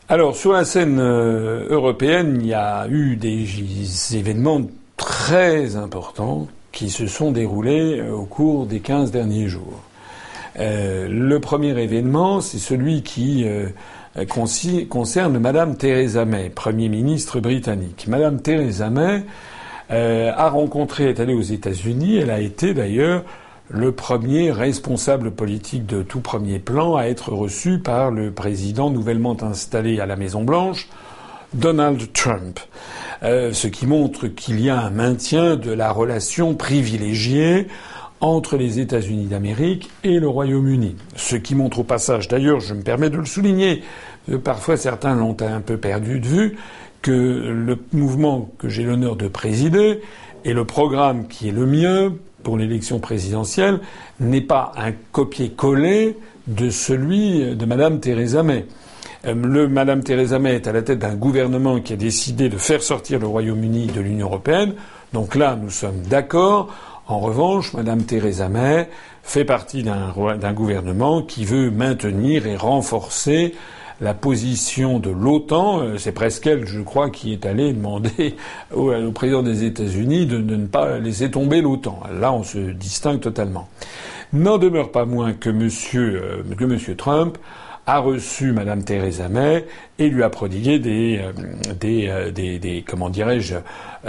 Alors 0.08 0.36
sur 0.36 0.52
la 0.52 0.64
scène 0.64 1.00
euh, 1.00 1.66
européenne, 1.68 2.38
il 2.40 2.46
y 2.46 2.54
a 2.54 2.86
eu 2.88 3.16
des 3.16 4.16
événements 4.16 4.62
très 4.96 5.74
importants 5.74 6.46
qui 6.70 6.88
se 6.88 7.08
sont 7.08 7.32
déroulés 7.32 7.98
euh, 7.98 8.12
au 8.12 8.26
cours 8.26 8.66
des 8.66 8.78
15 8.78 9.10
derniers 9.10 9.48
jours. 9.48 9.82
Euh, 10.60 11.08
le 11.08 11.40
premier 11.40 11.76
événement, 11.76 12.40
c'est 12.40 12.58
celui 12.58 13.02
qui 13.02 13.44
concerne 14.88 15.40
Madame 15.40 15.76
Theresa 15.76 16.24
May, 16.24 16.48
Premier 16.50 16.88
ministre 16.88 17.40
britannique. 17.40 18.06
Madame 18.06 18.40
Theresa 18.40 18.88
May 18.88 19.24
a 19.90 20.48
rencontré, 20.48 21.08
est 21.08 21.18
allée 21.18 21.34
aux 21.34 21.42
États-Unis, 21.42 22.18
elle 22.18 22.30
a 22.30 22.40
été 22.40 22.72
d'ailleurs 22.72 23.24
le 23.68 23.92
premier 23.92 24.52
responsable 24.52 25.30
politique 25.30 25.86
de 25.86 26.02
tout 26.02 26.20
premier 26.20 26.58
plan 26.58 26.96
à 26.96 27.04
être 27.04 27.32
reçu 27.32 27.78
par 27.78 28.10
le 28.10 28.30
président 28.30 28.90
nouvellement 28.90 29.36
installé 29.42 30.00
à 30.00 30.06
la 30.06 30.16
Maison 30.16 30.44
Blanche, 30.44 30.88
Donald 31.52 32.12
Trump. 32.12 32.60
Euh, 33.22 33.52
ce 33.52 33.66
qui 33.66 33.86
montre 33.86 34.28
qu'il 34.28 34.60
y 34.60 34.70
a 34.70 34.78
un 34.78 34.90
maintien 34.90 35.56
de 35.56 35.72
la 35.72 35.90
relation 35.90 36.54
privilégiée 36.54 37.66
entre 38.20 38.56
les 38.56 38.78
États-Unis 38.78 39.26
d'Amérique 39.26 39.90
et 40.04 40.20
le 40.20 40.28
Royaume-Uni. 40.28 40.96
Ce 41.16 41.36
qui 41.36 41.54
montre 41.54 41.80
au 41.80 41.84
passage, 41.84 42.28
d'ailleurs, 42.28 42.60
je 42.60 42.74
me 42.74 42.82
permets 42.82 43.10
de 43.10 43.18
le 43.18 43.24
souligner, 43.24 43.82
parfois 44.42 44.76
certains 44.76 45.14
l'ont 45.14 45.36
un 45.40 45.60
peu 45.60 45.76
perdu 45.76 46.20
de 46.20 46.26
vue, 46.26 46.56
que 47.02 47.10
le 47.12 47.78
mouvement 47.92 48.50
que 48.58 48.68
j'ai 48.68 48.84
l'honneur 48.84 49.16
de 49.16 49.28
présider 49.28 50.00
et 50.44 50.54
le 50.54 50.64
programme 50.64 51.28
qui 51.28 51.48
est 51.48 51.52
le 51.52 51.66
mien 51.66 52.12
pour 52.46 52.56
l'élection 52.56 53.00
présidentielle 53.00 53.80
n'est 54.20 54.40
pas 54.40 54.70
un 54.76 54.92
copier-coller 55.10 56.16
de 56.46 56.70
celui 56.70 57.56
de 57.56 57.66
Madame 57.66 57.98
Theresa 57.98 58.44
May. 58.44 58.66
Euh, 59.24 59.34
le 59.34 59.66
Madame 59.66 60.04
Theresa 60.04 60.38
May 60.38 60.54
est 60.54 60.68
à 60.68 60.72
la 60.72 60.82
tête 60.82 61.00
d'un 61.00 61.16
gouvernement 61.16 61.80
qui 61.80 61.94
a 61.94 61.96
décidé 61.96 62.48
de 62.48 62.56
faire 62.56 62.84
sortir 62.84 63.18
le 63.18 63.26
Royaume-Uni 63.26 63.88
de 63.88 64.00
l'Union 64.00 64.28
européenne. 64.28 64.74
Donc 65.12 65.34
là, 65.34 65.58
nous 65.60 65.70
sommes 65.70 66.02
d'accord. 66.02 66.72
En 67.08 67.18
revanche, 67.18 67.72
Madame 67.72 68.04
Theresa 68.04 68.48
May 68.48 68.90
fait 69.24 69.44
partie 69.44 69.82
d'un 69.82 70.52
gouvernement 70.52 71.22
qui 71.22 71.44
veut 71.44 71.72
maintenir 71.72 72.46
et 72.46 72.56
renforcer 72.56 73.56
la 74.00 74.14
position 74.14 74.98
de 74.98 75.10
l'OTAN. 75.10 75.80
Euh, 75.80 75.98
c'est 75.98 76.12
presque 76.12 76.46
elle, 76.46 76.66
je 76.66 76.80
crois, 76.80 77.10
qui 77.10 77.32
est 77.32 77.46
allée 77.46 77.72
demander 77.72 78.36
au, 78.74 79.10
président 79.12 79.42
des 79.42 79.64
États-Unis 79.64 80.26
de, 80.26 80.38
ne 80.38 80.66
pas 80.66 80.98
laisser 80.98 81.30
tomber 81.30 81.62
l'OTAN. 81.62 82.00
Là, 82.20 82.32
on 82.32 82.42
se 82.42 82.58
distingue 82.58 83.20
totalement. 83.20 83.68
N'en 84.32 84.58
demeure 84.58 84.90
pas 84.90 85.04
moins 85.04 85.32
que 85.32 85.50
Monsieur, 85.50 86.22
euh, 86.22 86.54
que 86.56 86.64
Monsieur 86.64 86.96
Trump 86.96 87.38
a 87.88 88.00
reçu 88.00 88.50
Madame 88.50 88.82
Theresa 88.82 89.28
May 89.28 89.64
et 90.00 90.08
lui 90.08 90.24
a 90.24 90.28
prodigué 90.28 90.80
des, 90.80 91.20
euh, 91.22 91.72
des, 91.78 92.32
des, 92.32 92.58
des, 92.58 92.82
comment 92.82 93.08
dirais-je, 93.08 93.54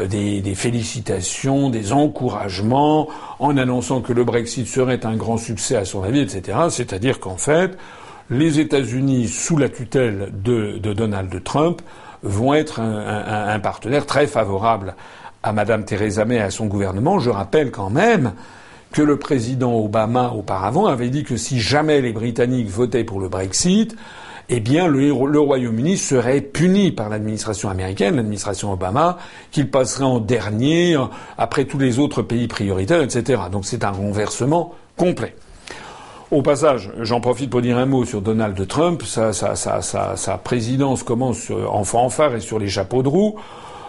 des, 0.10 0.42
des, 0.42 0.56
félicitations, 0.56 1.70
des 1.70 1.94
encouragements, 1.94 3.08
en 3.38 3.56
annonçant 3.56 4.02
que 4.02 4.14
le 4.14 4.24
Brexit 4.24 4.68
serait 4.68 5.06
un 5.06 5.16
grand 5.16 5.38
succès 5.38 5.76
à 5.76 5.86
son 5.86 6.02
avis, 6.02 6.22
etc. 6.22 6.58
C'est-à-dire 6.72 7.20
qu'en 7.20 7.38
fait, 7.38 7.78
les 8.30 8.60
États-Unis, 8.60 9.28
sous 9.28 9.58
la 9.58 9.70
tutelle 9.70 10.30
de, 10.34 10.78
Donald 10.94 11.44
Trump, 11.44 11.82
vont 12.24 12.54
être 12.54 12.80
un, 12.80 13.60
partenaire 13.60 14.06
très 14.06 14.28
favorable 14.28 14.96
à 15.44 15.54
Madame 15.54 15.86
Theresa 15.86 16.26
May 16.26 16.36
et 16.36 16.42
à 16.42 16.52
son 16.52 16.66
gouvernement. 16.66 17.20
Je 17.20 17.30
rappelle 17.30 17.72
quand 17.72 17.90
même 17.90 18.34
que 18.92 19.02
le 19.02 19.18
président 19.18 19.78
Obama, 19.78 20.34
auparavant, 20.36 20.88
avait 20.88 21.10
dit 21.10 21.24
que 21.24 21.38
si 21.38 21.60
jamais 21.60 22.02
les 22.02 22.12
Britanniques 22.12 22.70
votaient 22.70 23.04
pour 23.04 23.20
le 23.20 23.30
Brexit, 23.30 23.96
eh 24.50 24.60
bien, 24.62 24.88
le, 24.88 25.12
Royaume-Uni 25.12 25.98
serait 25.98 26.42
puni 26.42 26.92
par 26.92 27.10
l'administration 27.10 27.70
américaine, 27.70 28.16
l'administration 28.16 28.72
Obama, 28.72 29.18
qu'il 29.52 29.70
passerait 29.70 30.06
en 30.06 30.20
dernier 30.20 30.98
après 31.38 31.66
tous 31.66 31.78
les 31.78 32.00
autres 32.00 32.22
pays 32.22 32.48
prioritaires, 32.48 33.02
etc. 33.02 33.44
Donc 33.52 33.66
c'est 33.66 33.84
un 33.84 33.92
renversement 33.92 34.74
complet. 34.96 35.36
Au 36.30 36.42
passage, 36.42 36.92
j'en 37.00 37.22
profite 37.22 37.50
pour 37.50 37.62
dire 37.62 37.78
un 37.78 37.86
mot 37.86 38.04
sur 38.04 38.22
Donald 38.22 38.68
Trump. 38.68 39.02
Sa, 39.04 40.38
présidence 40.44 41.04
commence 41.04 41.52
en 41.52 41.86
fanfare 41.86 42.36
et 42.36 42.42
sur 42.42 42.60
les 42.60 42.68
chapeaux 42.68 43.02
de 43.02 43.08
roue. 43.08 43.36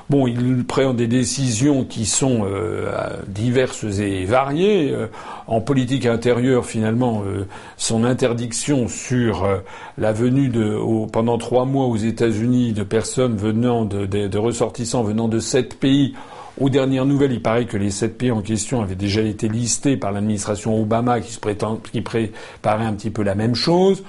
Bon, 0.08 0.28
il 0.28 0.64
prend 0.64 0.94
des 0.94 1.08
décisions 1.08 1.84
qui 1.84 2.06
sont 2.06 2.46
euh, 2.46 2.90
diverses 3.26 3.84
et 3.98 4.24
variées. 4.24 4.90
Euh, 4.90 5.08
en 5.48 5.60
politique 5.60 6.06
intérieure, 6.06 6.64
finalement, 6.64 7.24
euh, 7.26 7.46
son 7.76 8.04
interdiction 8.04 8.86
sur 8.86 9.46
la 9.98 10.12
venue 10.12 10.50
pendant 11.12 11.38
trois 11.38 11.64
mois 11.64 11.86
aux 11.86 11.96
États-Unis 11.96 12.72
de 12.72 12.84
personnes 12.84 13.36
venant 13.36 13.84
de, 13.84 14.06
de 14.06 14.38
ressortissants 14.38 15.02
venant 15.02 15.28
de 15.28 15.40
sept 15.40 15.78
pays 15.78 16.14
aux 16.60 16.70
dernières 16.70 17.04
nouvelles, 17.04 17.32
il 17.32 17.42
paraît 17.42 17.66
que 17.66 17.76
les 17.76 17.90
sept 17.90 18.18
pays 18.18 18.30
en 18.30 18.42
question 18.42 18.80
avaient 18.80 18.94
déjà 18.94 19.20
été 19.20 19.48
listés 19.48 19.96
par 19.96 20.12
l'administration 20.12 20.80
Obama 20.80 21.20
qui, 21.20 21.32
se 21.32 21.40
prétend, 21.40 21.80
un 22.64 22.92
petit 22.92 23.10
peu 23.10 23.22
la 23.22 23.34
même 23.34 23.54
chose. 23.54 24.02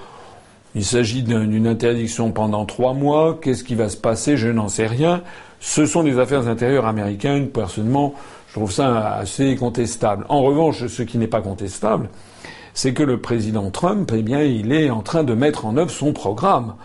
Il 0.75 0.85
s'agit 0.85 1.23
d'une 1.23 1.67
interdiction 1.67 2.31
pendant 2.31 2.65
trois 2.65 2.93
mois. 2.93 3.39
Qu'est-ce 3.41 3.63
qui 3.63 3.75
va 3.75 3.89
se 3.89 3.97
passer? 3.97 4.37
Je 4.37 4.49
n'en 4.49 4.67
sais 4.67 4.87
rien. 4.87 5.23
Ce 5.59 5.85
sont 5.85 6.03
des 6.03 6.19
affaires 6.19 6.47
intérieures 6.47 6.85
américaines. 6.85 7.49
Personnellement, 7.49 8.13
je 8.49 8.53
trouve 8.53 8.71
ça 8.71 9.15
assez 9.15 9.55
contestable. 9.55 10.25
En 10.29 10.41
revanche, 10.41 10.87
ce 10.87 11.03
qui 11.03 11.17
n'est 11.17 11.27
pas 11.27 11.41
contestable, 11.41 12.09
c'est 12.79 12.93
que 12.93 13.03
le 13.03 13.19
président 13.19 13.71
Trump, 13.71 14.09
eh 14.15 14.21
bien, 14.21 14.41
il 14.41 14.71
est 14.71 14.89
en 14.89 15.01
train 15.01 15.25
de 15.25 15.33
mettre 15.33 15.65
en 15.65 15.75
œuvre 15.75 15.91
son 15.91 16.13
programme. 16.13 16.75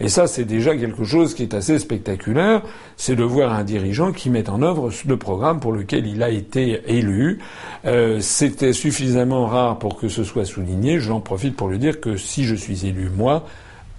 Et 0.00 0.08
ça, 0.08 0.26
c'est 0.26 0.44
déjà 0.44 0.76
quelque 0.76 1.04
chose 1.04 1.32
qui 1.32 1.44
est 1.44 1.54
assez 1.54 1.78
spectaculaire, 1.78 2.62
c'est 2.96 3.14
de 3.14 3.22
voir 3.22 3.52
un 3.52 3.62
dirigeant 3.62 4.10
qui 4.10 4.30
met 4.30 4.50
en 4.50 4.62
œuvre 4.62 4.90
le 5.06 5.16
programme 5.16 5.60
pour 5.60 5.70
lequel 5.70 6.08
il 6.08 6.24
a 6.24 6.30
été 6.30 6.82
élu. 6.88 7.38
Euh, 7.84 8.18
C'était 8.18 8.72
suffisamment 8.72 9.46
rare 9.46 9.78
pour 9.78 9.96
que 9.96 10.08
ce 10.08 10.24
soit 10.24 10.44
souligné. 10.44 10.98
J'en 10.98 11.20
profite 11.20 11.54
pour 11.54 11.68
lui 11.68 11.78
dire 11.78 12.00
que 12.00 12.16
si 12.16 12.42
je 12.42 12.56
suis 12.56 12.84
élu, 12.84 13.08
moi, 13.16 13.46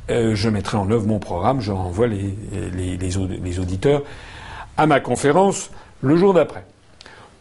euh, 0.10 0.36
je 0.36 0.50
mettrai 0.50 0.76
en 0.76 0.92
œuvre 0.92 1.08
mon 1.08 1.20
programme, 1.20 1.62
je 1.62 1.72
renvoie 1.72 2.08
les 2.08 3.58
auditeurs 3.60 4.04
à 4.76 4.88
ma 4.88 5.00
conférence 5.00 5.72
le 6.02 6.18
jour 6.18 6.34
d'après. 6.34 6.66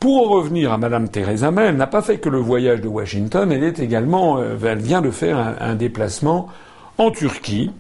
Pour 0.05 0.29
revenir 0.29 0.71
à 0.71 0.77
Madame 0.77 1.09
Theresa 1.09 1.51
May, 1.51 1.65
elle 1.65 1.79
n'a 1.79 1.87
pas 1.87 2.03
fait 2.03 2.19
que 2.19 2.29
le 2.29 2.37
voyage 2.37 2.83
de 2.83 2.89
Washington, 2.89 3.51
elle 3.51 3.65
est 3.65 3.79
également, 3.79 4.37
euh, 4.37 4.55
elle 4.63 4.81
vient 4.81 5.01
de 5.01 5.11
faire 5.11 5.39
un, 5.59 5.75
déplacement 5.77 6.51
en 6.99 7.11
Turquie, 7.11 7.71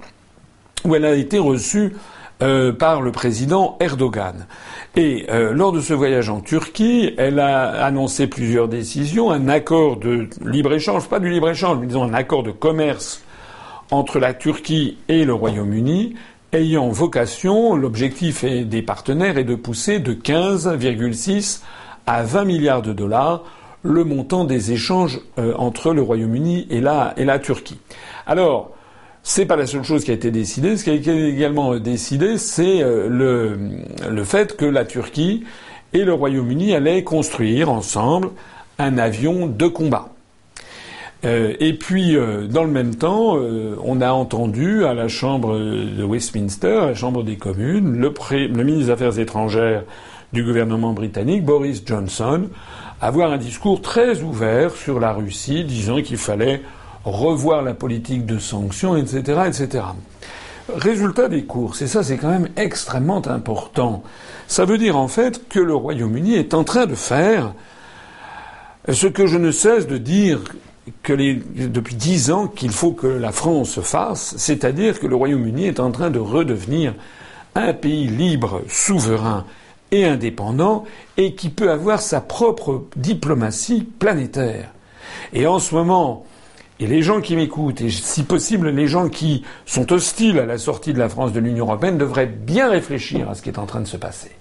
où 0.86 0.94
elle 0.94 1.04
a 1.04 1.16
été 1.16 1.38
reçue 1.38 1.92
euh, 2.42 2.72
par 2.72 3.02
le 3.02 3.12
président 3.12 3.76
Erdogan. 3.78 4.46
Et 4.96 5.26
euh, 5.28 5.52
lors 5.52 5.70
de 5.70 5.82
ce 5.82 5.92
voyage 5.92 6.30
en 6.30 6.40
Turquie, 6.40 7.12
elle 7.18 7.40
a 7.40 7.84
annoncé 7.84 8.26
plusieurs 8.26 8.68
décisions, 8.68 9.30
un 9.30 9.46
accord 9.48 9.98
de 9.98 10.26
libre-échange, 10.46 11.10
pas 11.10 11.20
du 11.20 11.28
libre-échange, 11.28 11.76
mais 11.78 11.88
disons 11.88 12.04
un 12.04 12.14
accord 12.14 12.42
de 12.42 12.52
commerce 12.52 13.22
entre 13.90 14.18
la 14.18 14.32
Turquie 14.32 14.96
et 15.08 15.26
le 15.26 15.34
Royaume-Uni, 15.34 16.14
ayant 16.54 16.88
vocation, 16.88 17.76
l'objectif 17.76 18.46
des 18.46 18.80
partenaires 18.80 19.36
est 19.36 19.44
de 19.44 19.56
pousser 19.56 19.98
de 19.98 20.14
15,6 20.14 21.60
à 22.06 22.22
20 22.22 22.44
milliards 22.44 22.82
de 22.82 22.92
dollars 22.92 23.42
le 23.82 24.04
montant 24.04 24.44
des 24.44 24.72
échanges 24.72 25.20
euh, 25.38 25.54
entre 25.56 25.92
le 25.92 26.02
Royaume-Uni 26.02 26.66
et 26.70 26.80
la, 26.80 27.38
Turquie. 27.38 27.78
Alors, 28.26 28.70
c'est 29.22 29.46
pas 29.46 29.56
la 29.56 29.66
seule 29.66 29.84
chose 29.84 30.04
qui 30.04 30.10
a 30.10 30.14
été 30.14 30.30
décidée. 30.30 30.76
Ce 30.76 30.84
qui 30.84 30.90
a 30.90 30.94
été 30.94 31.28
également 31.28 31.76
décidé, 31.76 32.38
c'est 32.38 32.82
euh, 32.82 33.08
le, 34.08 34.24
fait 34.24 34.56
que 34.56 34.64
la 34.64 34.84
Turquie 34.84 35.44
et 35.92 36.04
le 36.04 36.14
Royaume-Uni 36.14 36.74
allait 36.74 37.04
construire 37.04 37.70
ensemble 37.70 38.30
un 38.78 38.98
avion 38.98 39.46
de 39.46 39.66
combat. 39.66 40.14
Euh, 41.24 41.54
et 41.58 41.72
puis, 41.72 42.16
euh, 42.16 42.46
dans 42.46 42.64
le 42.64 42.70
même 42.70 42.96
temps, 42.96 43.36
euh, 43.36 43.76
on 43.82 44.00
a 44.00 44.12
entendu 44.12 44.84
à 44.84 44.92
la 44.92 45.08
Chambre 45.08 45.58
de 45.58 46.04
Westminster, 46.04 46.76
à 46.82 46.86
la 46.88 46.94
Chambre 46.94 47.22
des 47.22 47.36
communes, 47.36 47.96
le, 47.96 48.10
ministre 48.48 48.86
des 48.86 48.90
Affaires 48.90 49.18
étrangères 49.18 49.84
du 50.34 50.44
gouvernement 50.44 50.92
britannique, 50.92 51.44
Boris 51.44 51.82
Johnson, 51.86 52.48
avoir 53.00 53.32
un 53.32 53.38
discours 53.38 53.80
très 53.80 54.20
ouvert 54.20 54.72
sur 54.72 55.00
la 55.00 55.12
Russie, 55.12 55.64
disant 55.64 56.02
qu'il 56.02 56.18
fallait 56.18 56.60
revoir 57.04 57.62
la 57.62 57.72
politique 57.72 58.26
de 58.26 58.38
sanctions, 58.38 58.96
etc., 58.96 59.42
etc. 59.46 59.84
Résultat 60.74 61.28
des 61.28 61.44
courses, 61.44 61.82
et 61.82 61.86
ça 61.86 62.02
c'est 62.02 62.16
quand 62.16 62.30
même 62.30 62.48
extrêmement 62.56 63.26
important. 63.28 64.02
Ça 64.48 64.64
veut 64.64 64.76
dire 64.76 64.96
en 64.96 65.08
fait 65.08 65.48
que 65.48 65.60
le 65.60 65.74
Royaume-Uni 65.74 66.34
est 66.34 66.52
en 66.52 66.64
train 66.64 66.86
de 66.86 66.94
faire 66.94 67.54
ce 68.90 69.06
que 69.06 69.26
je 69.26 69.38
ne 69.38 69.52
cesse 69.52 69.86
de 69.86 69.98
dire 69.98 70.40
depuis 71.06 71.94
dix 71.94 72.30
ans 72.30 72.48
qu'il 72.48 72.70
faut 72.70 72.92
que 72.92 73.06
la 73.06 73.32
France 73.32 73.80
fasse, 73.80 74.34
c'est-à-dire 74.36 74.98
que 74.98 75.06
le 75.06 75.16
Royaume-Uni 75.16 75.66
est 75.66 75.80
en 75.80 75.90
train 75.90 76.10
de 76.10 76.18
redevenir 76.18 76.94
un 77.54 77.72
pays 77.72 78.08
libre, 78.08 78.62
souverain 78.68 79.44
indépendant, 80.02 80.84
et 81.16 81.34
qui 81.34 81.50
peut 81.50 81.70
avoir 81.70 82.00
sa 82.00 82.20
propre 82.20 82.86
diplomatie 82.96 83.86
planétaire. 83.98 84.72
Et 85.32 85.46
en 85.46 85.58
ce 85.60 85.74
moment, 85.74 86.24
et 86.80 86.86
les 86.86 87.02
gens 87.02 87.20
qui 87.20 87.36
m'écoutent, 87.36 87.82
et 87.82 87.90
si 87.90 88.24
possible 88.24 88.70
les 88.70 88.88
gens 88.88 89.08
qui 89.08 89.44
sont 89.64 89.92
hostiles 89.92 90.40
à 90.40 90.46
la 90.46 90.58
sortie 90.58 90.92
de 90.92 90.98
la 90.98 91.08
France 91.08 91.32
de 91.32 91.38
l'Union 91.38 91.66
européenne, 91.66 91.98
devraient 91.98 92.26
bien 92.26 92.68
réfléchir 92.68 93.30
à 93.30 93.34
ce 93.34 93.42
qui 93.42 93.48
est 93.48 93.58
en 93.58 93.66
train 93.66 93.80
de 93.80 93.86
se 93.86 93.96
passer. 93.96 94.32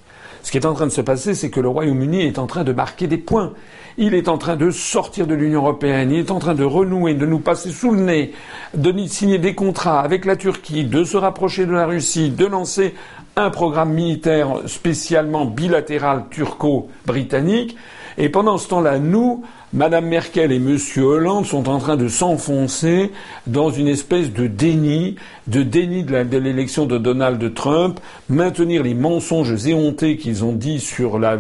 Ce 0.42 0.52
qui 0.52 0.58
est 0.58 0.66
en 0.66 0.74
train 0.74 0.88
de 0.88 0.92
se 0.92 1.02
passer, 1.02 1.36
c'est 1.36 1.50
que 1.50 1.62
le 1.62 1.70
Royaume-Uni 1.70 2.22
est 2.22 2.38
en 2.38 2.48
train 2.48 2.66
de 2.66 2.74
marquer 2.74 3.08
des 3.08 3.18
points. 3.18 3.54
Il 3.98 4.14
est 4.14 4.28
en 4.28 4.38
train 4.38 4.58
de 4.58 4.72
sortir 4.72 5.26
de 5.26 5.36
l'Union 5.36 5.62
européenne, 5.62 6.12
il 6.12 6.20
est 6.20 6.32
en 6.32 6.40
train 6.40 6.56
de 6.56 6.66
renouer, 6.66 7.14
de 7.14 7.26
nous 7.26 7.40
passer 7.40 7.70
sous 7.70 7.92
le 7.92 8.02
nez, 8.02 8.34
de 8.74 8.94
signer 9.08 9.38
des 9.38 9.56
contrats 9.56 10.02
avec 10.02 10.26
la 10.26 10.36
Turquie, 10.36 10.84
de 10.84 11.04
se 11.06 11.16
rapprocher 11.16 11.66
de 11.66 11.72
la 11.72 11.86
Russie, 11.86 12.30
de 12.30 12.46
lancer 12.46 12.94
un 13.36 13.50
programme 13.50 13.94
militaire 13.94 14.60
spécialement 14.68 15.46
bilatéral 15.46 16.26
turco-britannique. 16.30 17.76
Et 18.18 18.30
pendant 18.30 18.60
ce 18.60 18.68
temps-là, 18.68 19.00
nous, 19.00 19.44
Madame 19.74 20.06
Merkel 20.06 20.52
et 20.52 20.60
Monsieur 20.60 21.04
Hollande 21.04 21.48
sont 21.48 21.68
en 21.68 21.80
train 21.80 21.96
de 21.98 22.08
s'enfoncer 22.08 23.12
dans 23.48 23.72
une 23.72 23.88
espèce 23.88 24.32
de 24.32 24.46
déni, 24.46 25.16
de 25.48 25.64
déni 25.64 26.04
de 26.04 26.38
l'élection 26.38 26.86
de, 26.86 27.00
Donald 27.00 27.54
Trump, 27.56 28.00
maintenir 28.30 28.84
les 28.84 28.94
mensonges 28.94 29.66
éhontés 29.66 30.18
qu'ils 30.18 30.46
ont 30.46 30.54
dit 30.54 30.80
sur 30.80 31.18
la, 31.18 31.40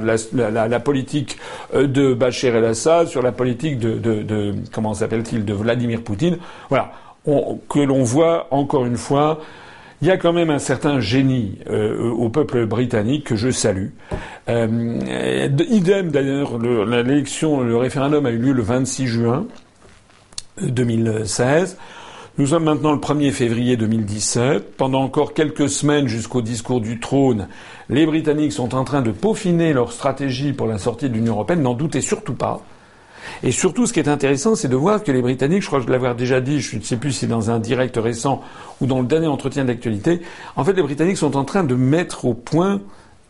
politique 0.79 1.37
euh, 1.75 1.85
de 1.85 2.15
Bachar 2.15 2.55
el-Assad, 2.55 3.07
sur 3.07 3.21
la 3.21 3.31
politique 3.31 3.77
de, 3.77 3.99
de 3.99 4.55
comment 4.71 4.95
s'appelle-t-il, 4.95 5.45
de 5.45 5.53
Vladimir 5.53 6.01
Poutine. 6.01 6.37
Voilà, 6.69 6.91
que 7.25 7.79
l'on 7.79 8.03
voit 8.03 8.47
encore 8.49 8.87
une 8.87 8.97
fois 8.97 9.39
il 10.03 10.07
y 10.07 10.11
a 10.11 10.17
quand 10.17 10.33
même 10.33 10.49
un 10.49 10.59
certain 10.59 10.99
génie 10.99 11.59
euh, 11.69 12.11
au 12.11 12.27
peuple 12.27 12.65
britannique 12.65 13.23
que 13.23 13.37
je 13.37 13.51
salue. 13.51 13.87
Euh, 14.49 14.99
idem 15.69 16.11
d'ailleurs, 16.11 16.57
l'élection, 16.59 17.61
le 17.61 17.77
référendum 17.77 18.25
a 18.25 18.31
eu 18.31 18.37
lieu 18.37 18.51
le 18.51 18.61
26 18.61 19.07
juin 19.07 19.45
2016. 20.61 21.77
Nous 22.37 22.47
sommes 22.47 22.65
maintenant 22.65 22.91
le 22.91 22.97
1er 22.97 23.31
février 23.31 23.77
2017. 23.77 24.75
Pendant 24.75 25.03
encore 25.03 25.33
quelques 25.33 25.69
semaines 25.69 26.09
jusqu'au 26.09 26.41
discours 26.41 26.81
du 26.81 26.99
trône, 26.99 27.47
les 27.87 28.05
Britanniques 28.05 28.51
sont 28.51 28.75
en 28.75 28.83
train 28.83 29.03
de 29.03 29.11
peaufiner 29.11 29.71
leur 29.71 29.93
stratégie 29.93 30.51
pour 30.51 30.67
la 30.67 30.79
sortie 30.79 31.07
de 31.07 31.13
l'Union 31.13 31.35
européenne. 31.35 31.61
N'en 31.61 31.75
doutez 31.75 32.01
surtout 32.01 32.35
pas. 32.35 32.61
Et 33.43 33.51
surtout, 33.51 33.85
ce 33.85 33.93
qui 33.93 33.99
est 33.99 34.07
intéressant, 34.07 34.55
c'est 34.55 34.67
de 34.67 34.75
voir 34.75 35.03
que 35.03 35.11
les 35.11 35.21
Britanniques, 35.21 35.61
je 35.61 35.67
crois 35.67 35.79
que 35.79 35.85
je 35.85 35.91
l'avoir 35.91 36.15
déjà 36.15 36.41
dit, 36.41 36.61
je 36.61 36.77
ne 36.77 36.81
sais 36.81 36.97
plus 36.97 37.11
si 37.11 37.27
dans 37.27 37.51
un 37.51 37.59
direct 37.59 37.97
récent 37.97 38.41
ou 38.81 38.85
dans 38.85 39.01
le 39.01 39.07
dernier 39.07 39.27
entretien 39.27 39.65
d'actualité, 39.65 40.21
en 40.55 40.63
fait, 40.63 40.73
les 40.73 40.83
Britanniques 40.83 41.17
sont 41.17 41.35
en 41.35 41.43
train 41.43 41.63
de 41.63 41.75
mettre 41.75 42.25
au 42.25 42.33
point, 42.33 42.81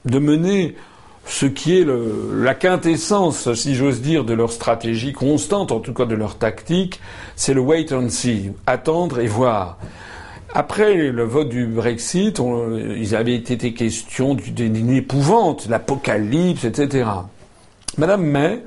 de 0.05 0.19
mener 0.19 0.75
ce 1.25 1.45
qui 1.45 1.79
est 1.79 1.87
la 2.33 2.53
quintessence, 2.53 3.53
si 3.53 3.75
j'ose 3.75 4.01
dire, 4.01 4.25
de 4.25 4.33
leur 4.33 4.51
stratégie 4.51 5.13
constante, 5.13 5.71
en 5.71 5.79
tout 5.79 5.93
cas 5.93 6.05
de 6.05 6.15
leur 6.15 6.37
tactique, 6.37 6.99
c'est 7.35 7.53
le 7.53 7.61
wait 7.61 7.93
and 7.93 8.09
see, 8.09 8.51
attendre 8.67 9.19
et 9.19 9.27
voir. 9.27 9.77
Après 10.53 11.09
le 11.09 11.23
vote 11.23 11.49
du 11.49 11.65
Brexit, 11.65 12.39
il 12.97 13.15
avait 13.15 13.33
été 13.35 13.73
question 13.73 14.35
d'une 14.35 14.91
épouvante, 14.91 15.67
l'apocalypse, 15.67 16.65
etc. 16.65 17.09
Madame 17.97 18.23
May 18.23 18.63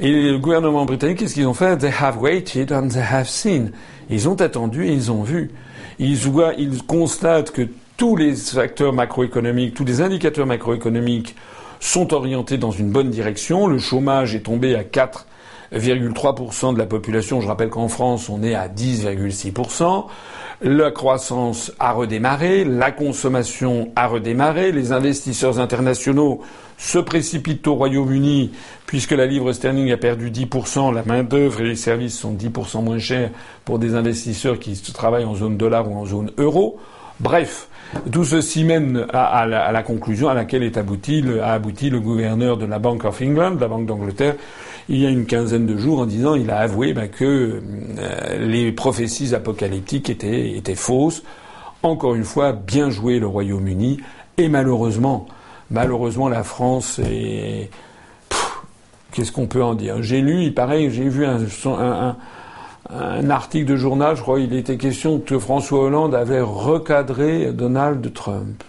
et 0.00 0.10
le 0.10 0.38
gouvernement 0.38 0.86
britannique, 0.86 1.18
qu'est-ce 1.18 1.34
qu'ils 1.34 1.46
ont 1.46 1.54
fait? 1.54 1.76
They 1.76 1.92
have 2.00 2.18
waited 2.20 2.72
and 2.72 2.88
they 2.88 3.02
have 3.02 3.28
seen. 3.28 3.72
Ils 4.08 4.28
ont 4.28 4.40
attendu 4.40 4.86
et 4.86 4.92
ils 4.92 5.12
ont 5.12 5.22
vu. 5.22 5.50
Ils 5.98 6.16
voient, 6.16 6.54
ils 6.56 6.82
constatent 6.82 7.50
que 7.50 7.68
tous 7.98 8.16
les 8.16 8.34
facteurs 8.34 8.94
macroéconomiques, 8.94 9.74
tous 9.74 9.84
les 9.84 10.00
indicateurs 10.00 10.46
macroéconomiques 10.46 11.36
sont 11.80 12.14
orientés 12.14 12.56
dans 12.56 12.70
une 12.70 12.90
bonne 12.90 13.10
direction. 13.10 13.66
Le 13.66 13.78
chômage 13.78 14.34
est 14.34 14.40
tombé 14.40 14.74
à 14.74 14.84
4,3% 14.84 16.72
de 16.72 16.78
la 16.78 16.86
population. 16.86 17.42
Je 17.42 17.46
rappelle 17.46 17.68
qu'en 17.68 17.88
France, 17.88 18.30
on 18.30 18.42
est 18.42 18.54
à 18.54 18.68
10,6%. 18.68 20.06
La 20.62 20.90
croissance 20.90 21.72
a 21.78 21.92
redémarré, 21.92 22.64
la 22.64 22.90
consommation 22.90 23.92
a 23.96 24.06
redémarré, 24.06 24.72
les 24.72 24.92
investisseurs 24.92 25.58
internationaux 25.58 26.42
se 26.76 26.98
précipitent 26.98 27.66
au 27.66 27.76
Royaume-Uni 27.76 28.52
puisque 28.84 29.12
la 29.12 29.24
livre 29.24 29.54
sterling 29.54 29.90
a 29.90 29.96
perdu 29.96 30.30
10%, 30.30 30.92
la 30.92 31.02
main-d'œuvre 31.02 31.62
et 31.62 31.64
les 31.64 31.76
services 31.76 32.18
sont 32.18 32.34
10% 32.34 32.84
moins 32.84 32.98
chers 32.98 33.30
pour 33.64 33.78
des 33.78 33.94
investisseurs 33.94 34.58
qui 34.58 34.78
travaillent 34.92 35.24
en 35.24 35.34
zone 35.34 35.56
dollar 35.56 35.90
ou 35.90 35.94
en 35.96 36.04
zone 36.04 36.30
euro. 36.36 36.78
Bref, 37.20 37.68
tout 38.12 38.24
ceci 38.24 38.64
mène 38.64 39.06
à, 39.14 39.46
la, 39.46 39.82
conclusion 39.82 40.28
à 40.28 40.34
laquelle 40.34 40.62
est 40.62 40.76
a 40.76 40.80
abouti 40.80 41.90
le 41.90 42.00
gouverneur 42.00 42.58
de 42.58 42.66
la 42.66 42.78
Bank 42.78 43.04
of 43.06 43.22
England, 43.22 43.56
la 43.58 43.68
Banque 43.68 43.86
d'Angleterre, 43.86 44.36
il 44.90 44.98
y 44.98 45.06
a 45.06 45.08
une 45.08 45.24
quinzaine 45.24 45.66
de 45.66 45.76
jours 45.76 46.00
en 46.00 46.06
disant 46.06 46.34
il 46.34 46.50
a 46.50 46.58
avoué 46.58 46.92
bah, 46.92 47.06
que 47.06 47.62
euh, 47.98 48.46
les 48.46 48.72
prophéties 48.72 49.34
apocalyptiques 49.36 50.10
étaient, 50.10 50.74
fausses. 50.74 51.22
Encore 51.84 52.16
une 52.16 52.24
fois, 52.24 52.52
bien 52.52 52.90
joué 52.90 53.20
le 53.20 53.28
Royaume-Uni 53.28 54.00
et 54.36 54.48
malheureusement, 54.48 55.26
malheureusement 55.70 56.28
la 56.28 56.42
France 56.42 56.98
est 56.98 57.70
qu'est-ce 59.12 59.30
qu'on 59.30 59.46
peut 59.46 59.62
en 59.62 59.74
dire? 59.74 60.02
J'ai 60.02 60.20
lu, 60.20 60.42
il 60.42 60.54
paraît, 60.54 60.90
j'ai 60.90 61.08
vu 61.08 61.24
un, 61.24 62.26
article 63.30 63.66
de 63.66 63.76
journal, 63.76 64.16
je 64.16 64.22
crois, 64.22 64.40
il 64.40 64.52
était 64.54 64.76
question 64.76 65.20
que 65.20 65.38
François 65.38 65.84
Hollande 65.84 66.16
avait 66.16 66.40
recadré 66.40 67.52
Donald 67.52 68.12
Trump. 68.12 68.64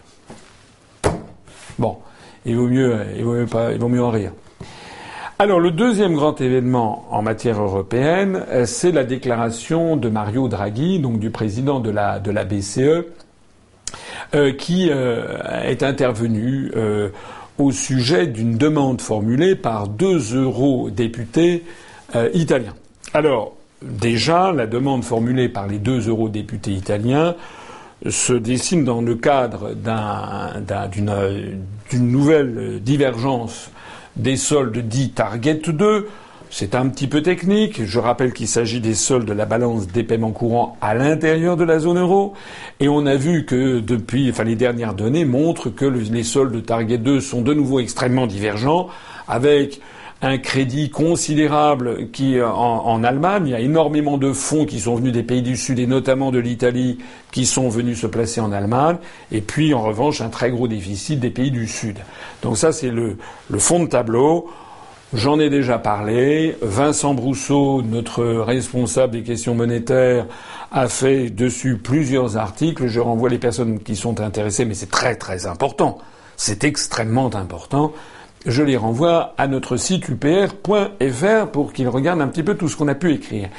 Bon, 1.80 1.98
il 2.46 2.56
vaut 2.56 2.68
mieux, 2.68 2.96
il 3.18 3.24
vaut 3.24 3.34
mieux 3.34 3.48
pas, 3.48 3.72
il 3.72 3.80
vaut 3.80 3.90
mieux 3.90 4.04
en 4.04 4.12
rire. 4.12 4.32
Alors 5.42 5.60
le 5.60 5.72
deuxième 5.72 6.14
grand 6.14 6.40
événement 6.40 7.08
en 7.10 7.24
matière 7.24 7.60
européenne, 7.60 8.44
euh, 8.50 8.68
c'est 8.68 8.92
la 8.92 9.04
déclaration 9.04 9.98
de 9.98 10.08
Mario 10.08 10.48
Draghi, 10.48 11.00
donc 11.00 11.18
du 11.18 11.32
président 11.32 11.80
de 11.80 11.90
la, 11.90 12.20
BCE, 12.20 13.06
euh, 14.36 14.54
qui 14.54 14.90
euh, 14.92 15.40
est 15.64 15.82
intervenu 15.82 16.72
au 17.58 17.72
sujet 17.72 18.28
d'une 18.28 18.56
demande 18.56 19.02
formulée 19.02 19.56
par 19.56 19.88
deux 19.88 20.20
eurodéputés 20.36 21.64
italiens. 22.36 22.76
Alors 23.16 23.54
déjà, 23.82 24.52
la 24.52 24.68
demande 24.68 25.04
formulée 25.04 25.50
par 25.50 25.66
les 25.66 25.80
deux 25.80 26.08
eurodéputés 26.08 26.74
italiens 26.74 27.34
se 28.08 28.34
dessine 28.34 28.86
dans 28.86 29.02
le 29.02 29.16
cadre 29.16 29.72
d'une 30.92 32.12
nouvelle 32.12 32.80
divergence 32.84 33.72
des 34.16 34.38
soldes 34.38 34.78
dits 34.78 35.12
Target 35.12 35.62
2. 35.68 36.08
C'est 36.50 36.76
un 36.76 36.90
petit 36.90 37.08
peu 37.08 37.22
technique. 37.22 37.86
Je 37.86 38.00
rappelle 38.00 38.34
qu'il 38.34 38.48
s'agit 38.48 38.82
des 38.82 38.94
soldes 38.94 39.26
de 39.26 39.34
la 39.34 39.46
balance 39.46 39.88
des 39.88 40.04
paiements 40.04 40.32
courants 40.32 40.78
à 40.82 40.94
l'intérieur 40.94 41.56
de 41.56 41.64
la 41.64 41.80
zone 41.80 41.98
euro. 41.98 42.34
Et 42.82 42.90
on 42.90 43.06
a 43.06 43.16
vu 43.16 43.46
que 43.46 43.80
depuis, 43.80 44.30
enfin, 44.30 44.44
les 44.44 44.58
dernières 44.58 44.94
données 44.94 45.24
montrent 45.24 45.70
que 45.70 45.86
les 45.86 46.24
soldes 46.24 46.66
Target 46.66 46.98
2 46.98 47.22
sont 47.22 47.42
de 47.42 47.54
nouveau 47.54 47.80
extrêmement 47.80 48.28
divergents 48.28 48.90
avec 49.30 49.80
un 50.22 50.38
crédit 50.38 50.90
considérable 50.90 52.12
qui 52.12 52.40
en, 52.42 52.48
en, 52.48 53.04
Allemagne. 53.04 53.48
Il 53.48 53.52
y 53.52 53.56
a 53.56 53.60
énormément 53.60 54.18
de 54.18 54.34
fonds 54.34 54.66
qui 54.66 54.80
sont 54.80 54.96
venus 54.96 55.14
des 55.14 55.24
pays 55.24 55.42
du 55.42 55.58
Sud 55.58 55.80
et 55.80 55.88
notamment 55.88 56.32
de 56.32 56.38
l'Italie 56.38 57.00
qui 57.32 57.46
sont 57.46 57.70
venus 57.70 58.02
se 58.02 58.08
placer 58.08 58.40
en 58.40 58.52
Allemagne. 58.52 58.98
Et 59.32 59.42
puis 59.42 59.74
en 59.74 59.82
revanche 59.82 60.22
un 60.22 60.30
très 60.30 60.52
gros 60.52 60.68
déficit 60.68 61.20
des 61.20 61.32
pays 61.32 61.52
du 61.52 61.68
Sud. 61.68 61.98
Donc 62.44 62.58
ça 62.58 62.72
c'est 62.72 62.92
le, 62.92 63.18
le 63.50 63.60
fond 63.60 63.80
de 63.84 63.88
tableau. 63.88 64.50
J'en 65.14 65.40
ai 65.40 65.50
déjà 65.50 65.78
parlé. 65.78 66.56
Vincent 66.62 67.14
Brousseau, 67.14 67.82
notre 67.82 68.24
responsable 68.24 69.14
des 69.14 69.24
questions 69.24 69.56
monétaires, 69.56 70.26
a 70.72 70.88
fait 70.88 71.30
dessus 71.30 71.78
plusieurs 71.78 72.38
articles. 72.38 72.88
Je 72.88 73.00
renvoie 73.02 73.28
les 73.30 73.38
personnes 73.38 73.80
qui 73.80 73.98
sont 73.98 74.22
intéressées, 74.22 74.64
mais 74.64 74.74
c'est 74.74 74.92
très 74.92 75.16
très 75.16 75.48
important. 75.48 75.98
C'est 76.38 76.64
extrêmement 76.64 77.36
important. 77.36 77.92
Je 78.46 78.64
les 78.64 78.78
renvoie 78.78 79.34
à 79.38 79.48
notre 79.48 79.78
site 79.78 80.10
upr.fr 80.10 81.48
pour 81.52 81.74
qu'ils 81.74 81.90
regardent 81.90 82.22
un 82.22 82.28
petit 82.28 82.44
peu 82.44 82.56
tout 82.56 82.68
ce 82.68 82.76
qu'on 82.76 82.88
a 82.88 82.96
pu 82.96 83.14
écrire. 83.14 83.50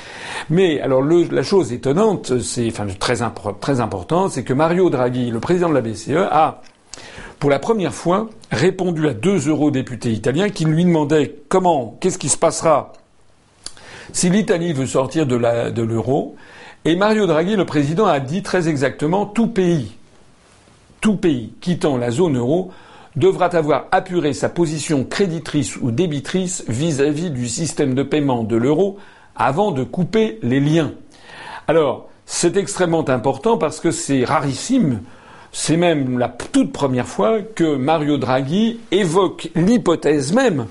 Mais 0.50 0.80
alors 0.80 1.02
la 1.02 1.42
chose 1.42 1.72
étonnante, 1.72 2.40
c'est 2.40 2.68
enfin 2.68 2.86
très, 2.98 3.16
très 3.60 3.80
importante, 3.80 4.32
c'est 4.32 4.44
que 4.44 4.52
Mario 4.52 4.90
Draghi, 4.90 5.30
le 5.30 5.40
président 5.40 5.68
de 5.68 5.74
la 5.74 5.80
BCE, 5.80 6.28
a 6.30 6.62
pour 7.38 7.50
la 7.50 7.58
première 7.58 7.94
fois 7.94 8.28
répondu 8.50 9.08
à 9.08 9.14
deux 9.14 9.48
eurodéputés 9.48 10.10
italiens 10.10 10.48
qui 10.48 10.64
lui 10.64 10.84
demandaient 10.84 11.36
comment, 11.48 11.96
qu'est-ce 12.00 12.18
qui 12.18 12.28
se 12.28 12.38
passera 12.38 12.92
si 14.12 14.28
l'Italie 14.30 14.72
veut 14.72 14.86
sortir 14.86 15.26
de 15.26 15.82
l'euro. 15.82 16.36
Et 16.84 16.96
Mario 16.96 17.26
Draghi, 17.26 17.56
le 17.56 17.64
président, 17.64 18.06
a 18.06 18.20
dit 18.20 18.42
très 18.42 18.68
exactement 18.68 19.24
tout 19.26 19.46
pays, 19.46 19.92
tout 21.00 21.16
pays 21.16 21.52
quittant 21.60 21.96
la 21.96 22.10
zone 22.10 22.36
euro 22.36 22.72
devra 23.16 23.46
avoir 23.46 23.86
apuré 23.90 24.32
sa 24.32 24.48
position 24.48 25.04
créditrice 25.04 25.76
ou 25.76 25.90
débitrice 25.90 26.64
vis-à-vis 26.68 27.30
du 27.30 27.48
système 27.48 27.94
de 27.94 28.02
paiement 28.02 28.42
de 28.42 28.56
l'euro 28.56 28.98
avant 29.36 29.70
de 29.70 29.84
couper 29.84 30.38
les 30.42 30.60
liens. 30.60 30.92
Alors, 31.68 32.08
c'est 32.26 32.56
extrêmement 32.56 33.08
important 33.08 33.58
parce 33.58 33.80
que 33.80 33.90
c'est 33.90 34.24
rarissime. 34.24 35.02
C'est 35.52 35.76
même 35.76 36.18
la 36.18 36.28
toute 36.28 36.72
première 36.72 37.06
fois 37.06 37.40
que 37.42 37.76
Mario 37.76 38.16
Draghi 38.16 38.80
évoque 38.90 39.50
l'hypothèse 39.54 40.32
même 40.32 40.66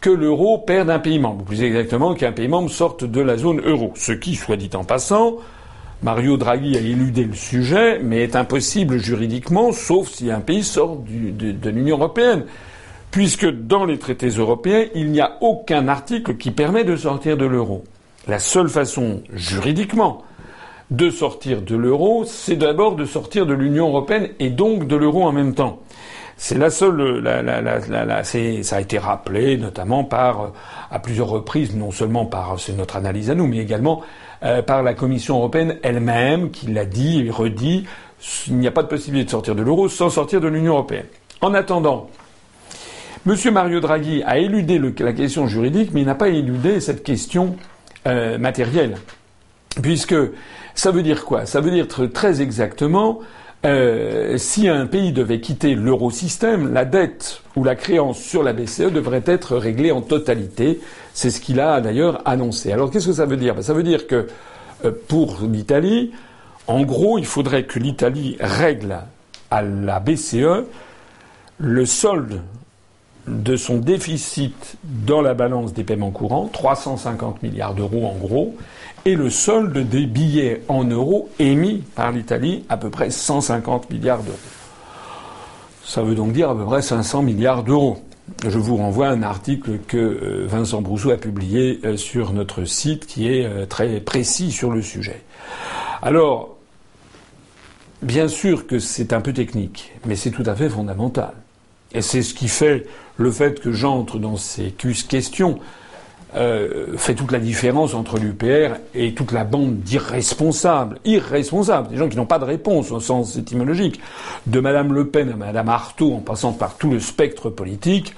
que 0.00 0.10
l'euro 0.10 0.58
perde 0.58 0.90
un 0.90 0.98
pays 0.98 1.18
membre, 1.18 1.44
plus 1.44 1.62
exactement 1.62 2.12
qu'un 2.14 2.32
pays 2.32 2.48
membre 2.48 2.70
sorte 2.70 3.04
de 3.04 3.20
la 3.22 3.38
zone 3.38 3.62
euro. 3.64 3.92
Ce 3.94 4.12
qui, 4.12 4.34
soit 4.34 4.56
dit 4.56 4.68
en 4.74 4.84
passant, 4.84 5.36
Mario 6.02 6.36
Draghi 6.36 6.76
a 6.76 6.80
éludé 6.80 7.24
le 7.24 7.34
sujet, 7.34 7.98
mais 8.02 8.22
est 8.22 8.36
impossible 8.36 8.98
juridiquement, 8.98 9.72
sauf 9.72 10.08
si 10.08 10.30
un 10.30 10.40
pays 10.40 10.62
sort 10.62 10.98
de, 10.98 11.70
l'Union 11.70 11.96
européenne. 11.96 12.44
Puisque 13.10 13.48
dans 13.48 13.84
les 13.84 13.98
traités 13.98 14.28
européens, 14.28 14.86
il 14.94 15.10
n'y 15.10 15.20
a 15.20 15.38
aucun 15.40 15.88
article 15.88 16.36
qui 16.36 16.50
permet 16.50 16.84
de 16.84 16.96
sortir 16.96 17.36
de 17.36 17.46
l'euro. 17.46 17.84
La 18.26 18.38
seule 18.38 18.68
façon, 18.68 19.22
juridiquement, 19.32 20.22
de 20.90 21.10
sortir 21.10 21.62
de 21.62 21.76
l'euro, 21.76 22.24
c'est 22.26 22.56
d'abord 22.56 22.96
de 22.96 23.04
sortir 23.04 23.46
de 23.46 23.54
l'Union 23.54 23.88
européenne 23.88 24.30
et 24.40 24.50
donc 24.50 24.86
de 24.86 24.96
l'euro 24.96 25.24
en 25.24 25.32
même 25.32 25.54
temps. 25.54 25.80
C'est 26.36 26.58
la 26.58 26.70
seule, 26.70 27.22
ça 28.62 28.76
a 28.76 28.80
été 28.80 28.98
rappelé 28.98 29.56
notamment 29.56 30.04
par, 30.04 30.52
à 30.90 30.98
plusieurs 30.98 31.28
reprises, 31.28 31.74
non 31.76 31.90
seulement 31.90 32.26
par, 32.26 32.58
c'est 32.58 32.76
notre 32.76 32.96
analyse 32.96 33.30
à 33.30 33.34
nous, 33.34 33.46
mais 33.46 33.58
également 33.58 34.02
euh, 34.42 34.62
par 34.62 34.82
la 34.82 34.94
Commission 34.94 35.36
européenne 35.36 35.78
elle-même, 35.82 36.50
qui 36.50 36.66
l'a 36.66 36.84
dit 36.84 37.26
et 37.26 37.30
redit, 37.30 37.86
il 38.48 38.56
n'y 38.56 38.66
a 38.66 38.72
pas 38.72 38.82
de 38.82 38.88
possibilité 38.88 39.26
de 39.26 39.30
sortir 39.30 39.54
de 39.54 39.62
l'euro 39.62 39.88
sans 39.88 40.10
sortir 40.10 40.40
de 40.40 40.48
l'Union 40.48 40.72
européenne. 40.72 41.06
En 41.40 41.54
attendant, 41.54 42.10
M. 43.26 43.36
Mario 43.52 43.80
Draghi 43.80 44.22
a 44.24 44.38
éludé 44.38 44.80
la 44.98 45.12
question 45.12 45.46
juridique, 45.46 45.90
mais 45.94 46.00
il 46.02 46.06
n'a 46.06 46.14
pas 46.14 46.28
éludé 46.28 46.80
cette 46.80 47.02
question 47.02 47.56
euh, 48.06 48.38
matérielle. 48.38 48.96
Puisque 49.82 50.14
ça 50.74 50.90
veut 50.90 51.02
dire 51.02 51.24
quoi? 51.24 51.46
Ça 51.46 51.60
veut 51.60 51.70
dire 51.70 51.86
très 52.12 52.42
exactement 52.42 53.20
euh, 53.64 54.36
si 54.36 54.68
un 54.68 54.86
pays 54.86 55.12
devait 55.12 55.40
quitter 55.40 55.74
l'eurosystème, 55.74 56.72
la 56.72 56.84
dette 56.84 57.40
ou 57.56 57.64
la 57.64 57.74
créance 57.74 58.18
sur 58.18 58.42
la 58.42 58.52
BCE 58.52 58.92
devrait 58.92 59.22
être 59.24 59.56
réglée 59.56 59.90
en 59.90 60.02
totalité. 60.02 60.80
C'est 61.14 61.30
ce 61.30 61.40
qu'il 61.40 61.60
a 61.60 61.80
d'ailleurs 61.80 62.20
annoncé. 62.26 62.72
Alors 62.72 62.90
qu'est-ce 62.90 63.06
que 63.06 63.12
ça 63.14 63.24
veut 63.24 63.38
dire? 63.38 63.54
Ben, 63.54 63.62
Ça 63.62 63.72
veut 63.72 63.82
dire 63.82 64.06
que 64.06 64.26
euh, 64.84 64.90
pour 65.08 65.38
l'Italie, 65.50 66.12
en 66.66 66.82
gros, 66.82 67.18
il 67.18 67.24
faudrait 67.24 67.64
que 67.64 67.78
l'Italie 67.78 68.36
règle 68.38 68.98
à 69.50 69.62
la 69.62 69.98
BCE 69.98 70.64
le 71.58 71.86
solde 71.86 72.42
de 73.26 73.56
son 73.56 73.78
déficit 73.78 74.76
dans 74.84 75.22
la 75.22 75.32
balance 75.32 75.72
des 75.72 75.84
paiements 75.84 76.10
courants, 76.10 76.50
350 76.52 77.42
milliards 77.42 77.74
d'euros 77.74 78.06
en 78.06 78.16
gros, 78.16 78.54
et 79.04 79.14
le 79.14 79.30
solde 79.30 79.88
des 79.88 80.06
billets 80.06 80.62
en 80.68 80.84
euros 80.84 81.28
émis 81.38 81.82
par 81.94 82.12
l'Italie, 82.12 82.64
à 82.68 82.76
peu 82.76 82.90
près 82.90 83.10
150 83.10 83.90
milliards 83.90 84.22
d'euros. 84.22 84.38
Ça 85.84 86.02
veut 86.02 86.14
donc 86.14 86.32
dire 86.32 86.50
à 86.50 86.56
peu 86.56 86.64
près 86.64 86.80
500 86.80 87.22
milliards 87.22 87.62
d'euros. 87.62 87.98
Je 88.46 88.58
vous 88.58 88.76
renvoie 88.76 89.08
à 89.08 89.10
un 89.10 89.22
article 89.22 89.78
que 89.86 89.98
euh, 89.98 90.46
Vincent 90.46 90.80
Brousseau 90.80 91.10
a 91.10 91.18
publié 91.18 91.80
euh, 91.84 91.98
sur 91.98 92.32
notre 92.32 92.64
site 92.64 93.06
qui 93.06 93.28
est 93.28 93.44
euh, 93.44 93.66
très 93.66 94.00
précis 94.00 94.50
sur 94.50 94.70
le 94.70 94.80
sujet. 94.80 95.22
Alors, 96.00 96.56
bien 98.00 98.28
sûr 98.28 98.66
que 98.66 98.78
c'est 98.78 99.12
un 99.12 99.20
peu 99.20 99.34
technique, 99.34 99.92
mais 100.06 100.16
c'est 100.16 100.30
tout 100.30 100.44
à 100.46 100.54
fait 100.54 100.70
fondamental. 100.70 101.34
Et 101.92 102.00
c'est 102.00 102.22
ce 102.22 102.32
qui 102.32 102.48
fait 102.48 102.86
le 103.18 103.30
fait 103.30 103.60
que 103.60 103.72
j'entre 103.72 104.18
dans 104.18 104.36
ces 104.36 104.70
questions 104.70 105.60
euh, 106.36 106.96
fait 106.96 107.14
toute 107.14 107.30
la 107.30 107.38
différence 107.38 107.94
entre 107.94 108.18
l'UPR 108.18 108.76
et 108.94 109.14
toute 109.14 109.32
la 109.32 109.44
bande 109.44 109.78
d'irresponsables, 109.80 110.98
irresponsables, 111.04 111.88
des 111.88 111.96
gens 111.96 112.08
qui 112.08 112.16
n'ont 112.16 112.26
pas 112.26 112.38
de 112.38 112.44
réponse 112.44 112.90
au 112.90 113.00
sens 113.00 113.36
étymologique, 113.36 114.00
de 114.46 114.60
Madame 114.60 114.92
Le 114.92 115.06
Pen 115.06 115.30
à 115.30 115.36
Madame 115.36 115.68
Artaud, 115.68 116.14
en 116.14 116.20
passant 116.20 116.52
par 116.52 116.76
tout 116.76 116.90
le 116.90 117.00
spectre 117.00 117.50
politique 117.50 118.14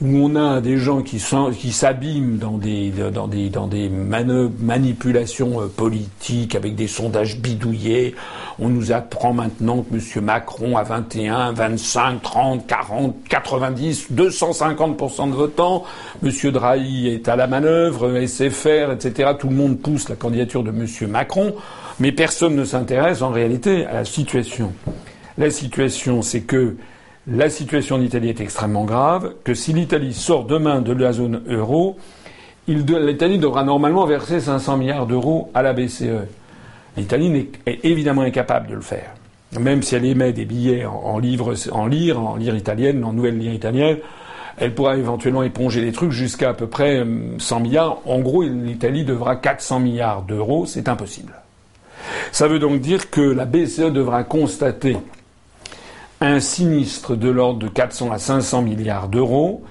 où 0.00 0.16
on 0.16 0.34
a 0.34 0.60
des 0.60 0.78
gens 0.78 1.02
qui 1.02 1.20
s'abîment 1.20 2.38
dans 2.38 2.58
des, 2.58 2.92
manipulations 4.58 5.60
euh, 5.60 5.66
politiques 5.66 6.54
avec 6.54 6.74
des 6.74 6.88
sondages 6.88 7.38
bidouillés. 7.38 8.14
On 8.58 8.68
nous 8.68 8.90
apprend 8.92 9.32
maintenant 9.32 9.82
que 9.82 9.94
M. 9.94 10.24
Macron 10.24 10.76
a 10.76 10.82
21, 10.82 11.52
25, 11.52 12.22
30, 12.22 12.66
40, 12.66 13.16
90, 13.28 14.08
250% 14.12 15.30
de 15.30 15.34
votants. 15.34 15.84
M. 16.24 16.50
Drahi 16.50 17.08
est 17.08 17.28
à 17.28 17.36
la 17.36 17.46
manœuvre, 17.46 18.26
SFR, 18.26 18.92
etc. 18.92 19.32
Tout 19.38 19.48
le 19.48 19.56
monde 19.56 19.78
pousse 19.78 20.08
la 20.08 20.16
candidature 20.16 20.64
de 20.64 20.70
M. 20.70 20.86
Macron, 21.08 21.54
mais 22.00 22.12
personne 22.12 22.56
ne 22.56 22.64
s'intéresse 22.64 23.22
en 23.22 23.30
réalité 23.30 23.86
à 23.86 23.94
la 23.94 24.04
situation. 24.04 24.72
La 25.38 25.50
situation, 25.50 26.22
c'est 26.22 26.42
que 26.42 26.76
la 27.26 27.48
situation 27.50 27.96
en 27.96 28.00
Italie 28.00 28.30
est 28.30 28.40
extrêmement 28.40 28.84
grave, 28.84 29.34
que 29.44 29.54
si 29.54 29.72
l'Italie 29.72 30.12
sort 30.12 30.44
demain 30.44 30.80
de 30.80 30.92
la 30.92 31.12
zone 31.12 31.42
euro, 31.46 31.96
l'Italie 32.66 33.38
devra 33.38 33.62
normalement 33.62 34.06
verser 34.06 34.40
500 34.40 34.76
milliards 34.76 35.06
d'euros 35.06 35.50
à 35.54 35.62
la 35.62 35.72
BCE. 35.72 36.26
L'Italie 36.96 37.48
est 37.66 37.84
évidemment 37.84 38.22
incapable 38.22 38.68
de 38.68 38.74
le 38.74 38.80
faire. 38.80 39.12
Même 39.58 39.82
si 39.82 39.94
elle 39.94 40.04
émet 40.04 40.32
des 40.32 40.44
billets 40.44 40.84
en, 40.84 41.18
livres, 41.18 41.54
en 41.72 41.86
lire, 41.86 42.20
en 42.20 42.36
lire 42.36 42.56
italienne, 42.56 43.04
en 43.04 43.12
nouvelle 43.12 43.38
lire 43.38 43.52
italienne, 43.52 43.98
elle 44.58 44.74
pourra 44.74 44.96
éventuellement 44.96 45.42
éponger 45.42 45.80
les 45.80 45.92
trucs 45.92 46.10
jusqu'à 46.12 46.50
à 46.50 46.54
peu 46.54 46.66
près 46.66 47.04
100 47.38 47.56
euh, 47.56 47.60
milliards. 47.60 47.98
En 48.06 48.20
gros, 48.20 48.42
l'Italie 48.42 49.04
devra 49.04 49.36
400 49.36 49.80
milliards 49.80 50.22
d'euros. 50.22 50.66
C'est 50.66 50.88
impossible. 50.88 51.32
Ça 52.32 52.48
veut 52.48 52.58
donc 52.58 52.80
dire 52.80 53.10
que 53.10 53.20
la 53.20 53.44
BCE 53.44 53.92
devra 53.92 54.24
constater 54.24 54.96
un 56.26 56.40
sinistre 56.40 57.16
de 57.16 57.28
l'ordre 57.28 57.58
de 57.58 57.68
400 57.68 58.12
à 58.12 58.18
500 58.18 58.62
milliards 58.62 59.08
d'euros. 59.08 59.62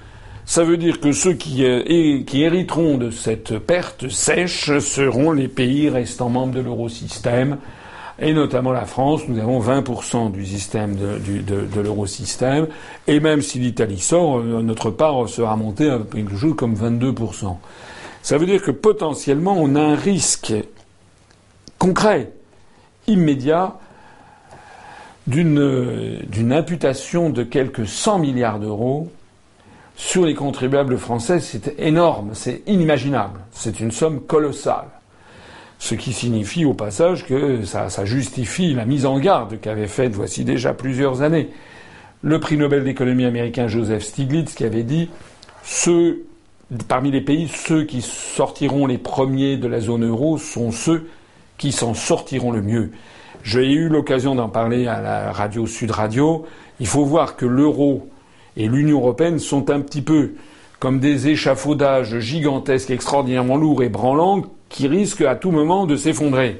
Ça 0.45 0.63
veut 0.63 0.77
dire 0.77 0.99
que 0.99 1.11
ceux 1.11 1.33
qui, 1.33 1.63
euh, 1.63 2.23
qui, 2.23 2.43
hériteront 2.43 2.97
de 2.97 3.09
cette 3.09 3.57
perte 3.59 4.09
sèche 4.09 4.79
seront 4.79 5.31
les 5.31 5.47
pays 5.47 5.89
restant 5.89 6.29
membres 6.29 6.53
de 6.53 6.59
l'eurosystème, 6.59 7.57
et 8.19 8.33
notamment 8.33 8.73
la 8.73 8.85
France. 8.85 9.21
Nous 9.27 9.39
avons 9.39 9.61
20% 9.61 10.31
du 10.31 10.45
système 10.45 10.95
de, 10.95 11.17
de, 11.41 11.81
l'eurosystème, 11.81 12.67
et 13.07 13.19
même 13.19 13.41
si 13.41 13.59
l'Italie 13.59 13.99
sort, 13.99 14.39
euh, 14.39 14.61
notre 14.61 14.89
part 14.89 15.29
sera 15.29 15.55
montée 15.55 15.89
à 15.89 15.99
quelque 15.99 16.35
chose 16.35 16.55
comme 16.57 16.75
22%. 16.75 17.55
Ça 18.23 18.37
veut 18.37 18.45
dire 18.45 18.61
que 18.61 18.71
potentiellement 18.71 19.55
on 19.57 19.75
a 19.75 19.81
un 19.81 19.95
risque 19.95 20.53
concret, 21.79 22.31
immédiat, 23.07 23.75
d'une 25.27 26.51
imputation 26.51 27.29
de 27.29 27.43
quelques 27.43 27.87
100 27.87 28.19
milliards 28.19 28.59
d'euros 28.59 29.11
sur 29.95 30.25
les 30.25 30.33
contribuables 30.33 30.97
français, 30.97 31.39
c'est 31.39 31.79
énorme, 31.79 32.31
c'est 32.33 32.63
inimaginable, 32.65 33.39
c'est 33.51 33.79
une 33.79 33.91
somme 33.91 34.21
colossale. 34.21 34.87
Ce 35.77 35.95
qui 35.95 36.13
signifie 36.13 36.65
au 36.65 36.73
passage 36.73 37.25
que 37.25 37.63
ça, 37.65 37.89
ça 37.89 38.05
justifie 38.05 38.73
la 38.73 38.85
mise 38.85 39.05
en 39.05 39.19
garde 39.19 39.59
qu'avait 39.59 39.87
faite 39.87 40.13
voici 40.13 40.43
déjà 40.43 40.73
plusieurs 40.73 41.21
années 41.21 41.49
le 42.23 42.39
prix 42.39 42.57
Nobel 42.57 42.83
d'économie 42.83 43.25
américain 43.25 43.67
Joseph 43.67 44.03
Stiglitz 44.03 44.53
qui 44.53 44.63
avait 44.63 44.83
dit 44.83 45.09
ceux 45.63 46.23
parmi 46.87 47.11
les 47.11 47.21
pays 47.21 47.47
ceux 47.47 47.83
qui 47.83 48.01
sortiront 48.01 48.85
les 48.85 48.97
premiers 48.97 49.57
de 49.57 49.67
la 49.67 49.81
zone 49.81 50.07
euro 50.07 50.37
sont 50.37 50.71
ceux 50.71 51.09
qui 51.57 51.71
s'en 51.71 51.93
sortiront 51.93 52.51
le 52.51 52.61
mieux. 52.61 52.91
J'ai 53.43 53.71
eu 53.71 53.89
l'occasion 53.89 54.35
d'en 54.35 54.49
parler 54.49 54.85
à 54.85 55.01
la 55.01 55.31
radio 55.31 55.65
Sud 55.65 55.89
Radio. 55.89 56.45
Il 56.79 56.85
faut 56.85 57.05
voir 57.05 57.35
que 57.35 57.45
l'euro 57.47 58.07
et 58.55 58.67
l'Union 58.67 58.99
européenne 58.99 59.39
sont 59.39 59.71
un 59.71 59.81
petit 59.81 60.03
peu 60.03 60.33
comme 60.79 60.99
des 60.99 61.27
échafaudages 61.27 62.19
gigantesques, 62.19 62.91
extraordinairement 62.91 63.57
lourds 63.57 63.81
et 63.81 63.89
branlants 63.89 64.43
qui 64.69 64.87
risquent 64.87 65.21
à 65.21 65.35
tout 65.35 65.49
moment 65.49 65.87
de 65.87 65.95
s'effondrer. 65.95 66.59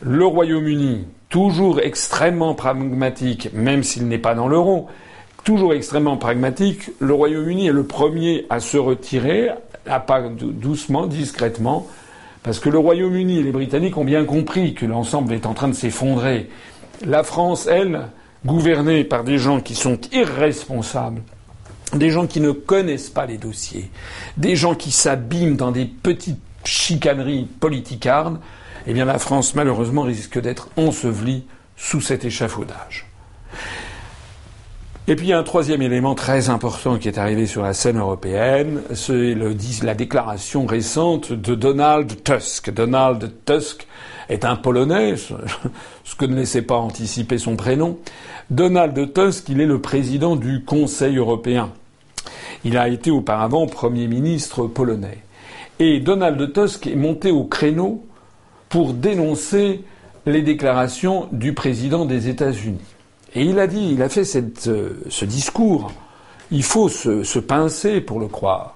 Le 0.00 0.24
Royaume-Uni, 0.24 1.04
toujours 1.30 1.80
extrêmement 1.80 2.54
pragmatique, 2.54 3.50
même 3.52 3.82
s'il 3.82 4.06
n'est 4.06 4.18
pas 4.18 4.36
dans 4.36 4.46
l'euro, 4.46 4.86
toujours 5.42 5.74
extrêmement 5.74 6.16
pragmatique, 6.16 6.90
le 7.00 7.12
Royaume-Uni 7.12 7.66
est 7.66 7.72
le 7.72 7.84
premier 7.84 8.46
à 8.50 8.60
se 8.60 8.76
retirer, 8.76 9.50
à 9.86 9.98
pas 9.98 10.22
doucement, 10.22 11.06
discrètement, 11.06 11.88
parce 12.42 12.60
que 12.60 12.68
le 12.68 12.78
Royaume-Uni 12.78 13.38
et 13.38 13.42
les 13.42 13.52
Britanniques 13.52 13.96
ont 13.96 14.04
bien 14.04 14.24
compris 14.24 14.74
que 14.74 14.86
l'ensemble 14.86 15.32
est 15.32 15.46
en 15.46 15.54
train 15.54 15.68
de 15.68 15.74
s'effondrer. 15.74 16.48
La 17.04 17.22
France, 17.22 17.66
elle, 17.66 18.08
gouvernée 18.46 19.04
par 19.04 19.24
des 19.24 19.38
gens 19.38 19.60
qui 19.60 19.74
sont 19.74 19.98
irresponsables, 20.12 21.22
des 21.94 22.10
gens 22.10 22.26
qui 22.26 22.40
ne 22.40 22.52
connaissent 22.52 23.10
pas 23.10 23.26
les 23.26 23.38
dossiers, 23.38 23.90
des 24.36 24.56
gens 24.56 24.74
qui 24.74 24.90
s'abîment 24.90 25.56
dans 25.56 25.70
des 25.70 25.86
petites 25.86 26.40
chicaneries 26.64 27.48
politicardes, 27.60 28.38
eh 28.86 28.92
bien 28.92 29.04
la 29.04 29.18
France, 29.18 29.54
malheureusement, 29.54 30.02
risque 30.02 30.40
d'être 30.40 30.68
ensevelie 30.76 31.44
sous 31.76 32.00
cet 32.00 32.24
échafaudage. 32.24 33.07
Et 35.10 35.16
puis 35.16 35.28
il 35.28 35.30
y 35.30 35.32
a 35.32 35.38
un 35.38 35.42
troisième 35.42 35.80
élément 35.80 36.14
très 36.14 36.50
important 36.50 36.98
qui 36.98 37.08
est 37.08 37.16
arrivé 37.16 37.46
sur 37.46 37.62
la 37.62 37.72
scène 37.72 37.96
européenne, 37.96 38.82
c'est 38.92 39.34
la 39.82 39.94
déclaration 39.94 40.66
récente 40.66 41.32
de 41.32 41.54
Donald 41.54 42.22
Tusk. 42.24 42.70
Donald 42.70 43.32
Tusk 43.46 43.86
est 44.28 44.44
un 44.44 44.54
Polonais, 44.54 45.14
ce 45.16 46.14
que 46.14 46.26
ne 46.26 46.36
laissait 46.36 46.60
pas 46.60 46.76
anticiper 46.76 47.38
son 47.38 47.56
prénom. 47.56 47.96
Donald 48.50 49.14
Tusk, 49.14 49.48
il 49.48 49.62
est 49.62 49.66
le 49.66 49.80
président 49.80 50.36
du 50.36 50.62
Conseil 50.62 51.16
européen. 51.16 51.70
Il 52.64 52.76
a 52.76 52.88
été 52.88 53.10
auparavant 53.10 53.66
Premier 53.66 54.08
ministre 54.08 54.66
polonais. 54.66 55.22
Et 55.78 56.00
Donald 56.00 56.52
Tusk 56.52 56.86
est 56.86 56.96
monté 56.96 57.30
au 57.30 57.44
créneau 57.44 58.04
pour 58.68 58.92
dénoncer 58.92 59.84
les 60.26 60.42
déclarations 60.42 61.28
du 61.32 61.54
président 61.54 62.04
des 62.04 62.28
États-Unis. 62.28 62.97
Et 63.34 63.42
il 63.42 63.58
a 63.58 63.66
dit, 63.66 63.90
il 63.92 64.02
a 64.02 64.08
fait 64.08 64.24
euh, 64.66 64.90
ce 65.08 65.24
discours. 65.24 65.92
Il 66.50 66.62
faut 66.62 66.88
se, 66.88 67.38
pincer 67.38 68.00
pour 68.00 68.20
le 68.20 68.26
croire. 68.26 68.74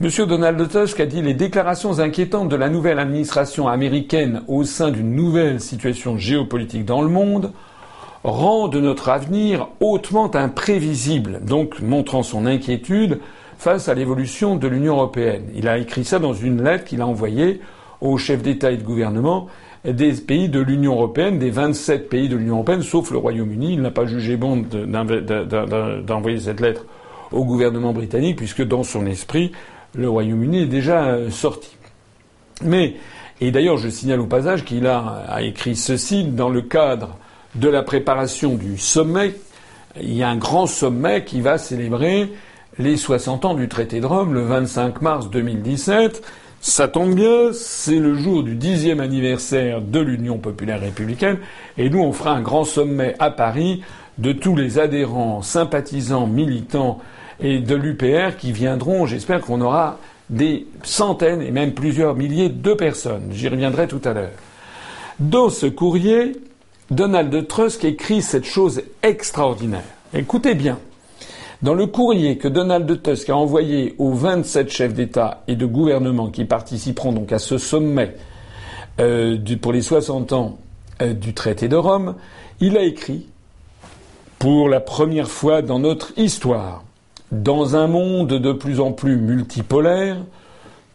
Monsieur 0.00 0.26
Donald 0.26 0.68
Tusk 0.68 1.00
a 1.00 1.06
dit 1.06 1.22
les 1.22 1.34
déclarations 1.34 1.98
inquiétantes 1.98 2.48
de 2.48 2.56
la 2.56 2.68
nouvelle 2.68 2.98
administration 2.98 3.68
américaine 3.68 4.42
au 4.48 4.64
sein 4.64 4.90
d'une 4.90 5.14
nouvelle 5.14 5.60
situation 5.60 6.16
géopolitique 6.16 6.84
dans 6.84 7.02
le 7.02 7.08
monde 7.08 7.52
rendent 8.24 8.76
notre 8.76 9.08
avenir 9.08 9.68
hautement 9.80 10.34
imprévisible, 10.34 11.40
donc 11.44 11.80
montrant 11.80 12.22
son 12.22 12.46
inquiétude 12.46 13.20
face 13.58 13.88
à 13.88 13.94
l'évolution 13.94 14.56
de 14.56 14.68
l'Union 14.68 14.94
européenne. 14.94 15.44
Il 15.54 15.68
a 15.68 15.78
écrit 15.78 16.04
ça 16.04 16.18
dans 16.18 16.34
une 16.34 16.62
lettre 16.62 16.84
qu'il 16.84 17.00
a 17.00 17.06
envoyée 17.06 17.60
aux 18.00 18.18
chefs 18.18 18.42
d'État 18.42 18.72
et 18.72 18.76
de 18.76 18.82
gouvernement 18.82 19.48
des 19.84 20.12
pays 20.12 20.48
de 20.48 20.60
l'Union 20.60 20.94
européenne, 20.94 21.38
des 21.38 21.50
27 21.50 22.08
pays 22.08 22.28
de 22.28 22.36
l'Union 22.36 22.56
européenne, 22.56 22.82
sauf 22.82 23.10
le 23.10 23.18
Royaume-Uni. 23.18 23.74
Il 23.74 23.82
n'a 23.82 23.90
pas 23.90 24.06
jugé 24.06 24.36
bon 24.36 24.64
d'envoyer 26.06 26.38
cette 26.38 26.60
lettre 26.60 26.84
au 27.32 27.44
gouvernement 27.44 27.92
britannique, 27.92 28.36
puisque 28.36 28.62
dans 28.62 28.84
son 28.84 29.06
esprit, 29.06 29.52
le 29.94 30.08
Royaume-Uni 30.08 30.62
est 30.62 30.66
déjà 30.66 31.06
euh, 31.06 31.30
sorti. 31.30 31.76
Mais, 32.62 32.96
et 33.40 33.50
d'ailleurs, 33.50 33.78
je 33.78 33.88
signale 33.88 34.20
au 34.20 34.26
passage 34.26 34.64
qu'il 34.64 34.86
a, 34.86 35.24
a 35.28 35.42
écrit 35.42 35.74
ceci 35.74 36.24
dans 36.24 36.48
le 36.48 36.62
cadre 36.62 37.16
de 37.54 37.68
la 37.68 37.82
préparation 37.82 38.54
du 38.54 38.78
sommet. 38.78 39.34
Il 40.00 40.14
y 40.14 40.22
a 40.22 40.28
un 40.28 40.36
grand 40.36 40.66
sommet 40.66 41.24
qui 41.24 41.40
va 41.40 41.58
célébrer 41.58 42.32
les 42.78 42.96
60 42.96 43.44
ans 43.44 43.54
du 43.54 43.68
traité 43.68 44.00
de 44.00 44.06
Rome 44.06 44.32
le 44.32 44.42
25 44.42 45.02
mars 45.02 45.28
2017 45.30 46.22
ça 46.62 46.86
tombe 46.86 47.14
bien, 47.14 47.52
c'est 47.52 47.98
le 47.98 48.14
jour 48.14 48.44
du 48.44 48.54
dixième 48.54 49.00
anniversaire 49.00 49.82
de 49.82 49.98
l'Union 49.98 50.38
populaire 50.38 50.80
républicaine, 50.80 51.38
et 51.76 51.90
nous 51.90 51.98
on 51.98 52.12
fera 52.12 52.30
un 52.30 52.40
grand 52.40 52.64
sommet 52.64 53.16
à 53.18 53.32
Paris 53.32 53.82
de 54.18 54.30
tous 54.32 54.54
les 54.54 54.78
adhérents, 54.78 55.42
sympathisants, 55.42 56.28
militants 56.28 57.00
et 57.40 57.58
de 57.58 57.74
l'UPR 57.74 58.36
qui 58.38 58.52
viendront. 58.52 59.06
J'espère 59.06 59.40
qu'on 59.40 59.60
aura 59.60 59.98
des 60.30 60.68
centaines 60.84 61.42
et 61.42 61.50
même 61.50 61.72
plusieurs 61.72 62.14
milliers 62.14 62.48
de 62.48 62.74
personnes. 62.74 63.30
J'y 63.32 63.48
reviendrai 63.48 63.88
tout 63.88 64.00
à 64.04 64.12
l'heure. 64.12 64.30
Dans 65.18 65.50
ce 65.50 65.66
courrier, 65.66 66.36
Donald 66.92 67.48
Trump 67.48 67.72
écrit 67.82 68.22
cette 68.22 68.44
chose 68.46 68.82
extraordinaire. 69.02 69.82
Écoutez 70.14 70.54
bien. 70.54 70.78
Dans 71.62 71.74
le 71.74 71.86
courrier 71.86 72.38
que 72.38 72.48
Donald 72.48 73.02
Tusk 73.02 73.30
a 73.30 73.36
envoyé 73.36 73.94
aux 73.98 74.12
27 74.12 74.68
chefs 74.68 74.94
d'État 74.94 75.44
et 75.46 75.54
de 75.54 75.64
gouvernement 75.64 76.28
qui 76.28 76.44
participeront 76.44 77.12
donc 77.12 77.30
à 77.30 77.38
ce 77.38 77.56
sommet 77.56 78.16
euh, 78.98 79.38
pour 79.60 79.72
les 79.72 79.80
60 79.80 80.32
ans 80.32 80.58
euh, 81.00 81.12
du 81.12 81.34
traité 81.34 81.68
de 81.68 81.76
Rome, 81.76 82.16
il 82.58 82.76
a 82.76 82.82
écrit 82.82 83.28
pour 84.40 84.68
la 84.68 84.80
première 84.80 85.28
fois 85.28 85.62
dans 85.62 85.78
notre 85.78 86.18
histoire, 86.18 86.82
dans 87.30 87.76
un 87.76 87.86
monde 87.86 88.30
de 88.30 88.52
plus 88.52 88.80
en 88.80 88.90
plus 88.90 89.16
multipolaire, 89.16 90.16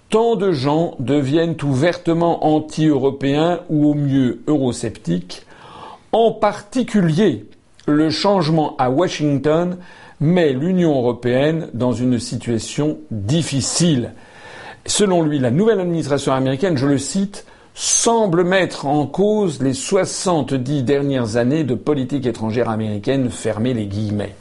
tant 0.10 0.36
de 0.36 0.51
gens 0.51 0.95
deviennent 0.99 1.56
ouvertement 1.63 2.45
anti-européens 2.45 3.62
ou 3.69 3.91
au 3.91 3.93
mieux 3.93 4.41
eurosceptiques, 4.47 5.45
en 6.12 6.34
particulier 6.34 7.45
le 7.86 8.10
changement 8.10 8.75
à 8.77 8.89
Washington 8.89 9.77
met 10.19 10.53
l'Union 10.53 10.95
européenne 10.95 11.69
dans 11.73 11.93
une 11.93 12.19
situation 12.19 12.97
difficile. 13.12 14.13
Selon 14.86 15.23
lui, 15.23 15.39
la 15.39 15.51
nouvelle 15.51 15.80
administration 15.80 16.34
américaine, 16.34 16.77
je 16.77 16.88
le 16.88 16.97
cite, 16.97 17.45
semble 17.73 18.43
mettre 18.43 18.88
en 18.88 19.06
cause 19.06 19.62
les 19.62 19.73
70 19.73 20.84
dernières 20.84 21.38
années 21.38 21.63
de 21.63 21.75
politique 21.75 22.25
étrangère 22.25 22.69
américaine, 22.69 23.30
fermez 23.30 23.73
les 23.73 23.86
guillemets. 23.86 24.34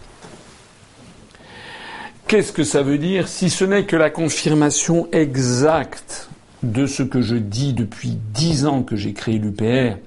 Qu'est-ce 2.26 2.52
que 2.52 2.64
ça 2.64 2.82
veut 2.82 2.98
dire 2.98 3.28
si 3.28 3.50
ce 3.50 3.64
n'est 3.64 3.84
que 3.84 3.94
la 3.94 4.10
confirmation 4.10 5.08
exacte 5.12 6.28
de 6.62 6.86
ce 6.86 7.02
que 7.02 7.20
je 7.20 7.36
dis 7.36 7.72
depuis 7.72 8.18
dix 8.32 8.66
ans 8.66 8.82
que 8.82 8.96
j'ai 8.96 9.12
créé 9.12 9.38
l'UPR 9.38 9.98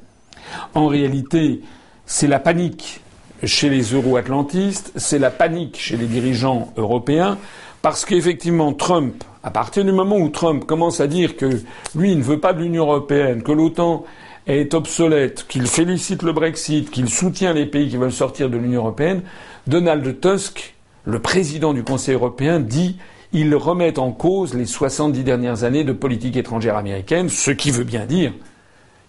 En 0.74 0.88
réalité, 0.88 1.62
c'est 2.06 2.28
la 2.28 2.40
panique 2.40 3.02
chez 3.44 3.70
les 3.70 3.94
euro-atlantistes, 3.94 4.92
c'est 4.96 5.20
la 5.20 5.30
panique 5.30 5.78
chez 5.80 5.98
les 5.98 6.06
dirigeants 6.06 6.74
européens, 6.78 7.38
parce 7.82 8.06
qu'effectivement, 8.06 8.74
Trump, 8.74 9.24
à 9.44 9.52
partir 9.52 9.86
du 9.86 9.92
moment 9.92 10.18
où 10.18 10.30
Trump 10.30 10.66
commence 10.66 11.00
à 11.00 11.08
dire 11.08 11.38
que 11.38 11.62
lui 11.96 12.16
ne 12.16 12.22
veut 12.22 12.40
pas 12.40 12.54
de 12.54 12.62
l'Union 12.62 12.84
européenne, 12.84 13.42
que 13.42 13.52
l'OTAN 13.52 14.04
est 14.48 14.74
obsolète, 14.74 15.46
qu'il 15.48 15.68
félicite 15.68 16.24
le 16.24 16.34
Brexit, 16.34 16.90
qu'il 16.92 17.10
soutient 17.10 17.54
les 17.54 17.66
pays 17.66 17.90
qui 17.90 17.98
veulent 17.98 18.12
sortir 18.12 18.50
de 18.50 18.58
l'Union 18.58 18.82
européenne, 18.82 19.22
Donald 19.68 20.20
Tusk, 20.20 20.76
le 21.06 21.20
président 21.20 21.74
du 21.74 21.84
Conseil 21.84 22.16
européen, 22.16 22.60
dit 22.60 22.98
il 23.32 23.54
remet 23.56 24.00
en 24.00 24.12
cause 24.12 24.56
les 24.56 24.66
70 24.66 25.24
dernières 25.24 25.64
années 25.64 25.84
de 25.84 25.94
politique 25.94 26.36
étrangère 26.36 26.76
américaine, 26.76 27.30
ce 27.30 27.52
qui 27.52 27.72
veut 27.72 27.84
bien 27.84 28.06
dire 28.06 28.34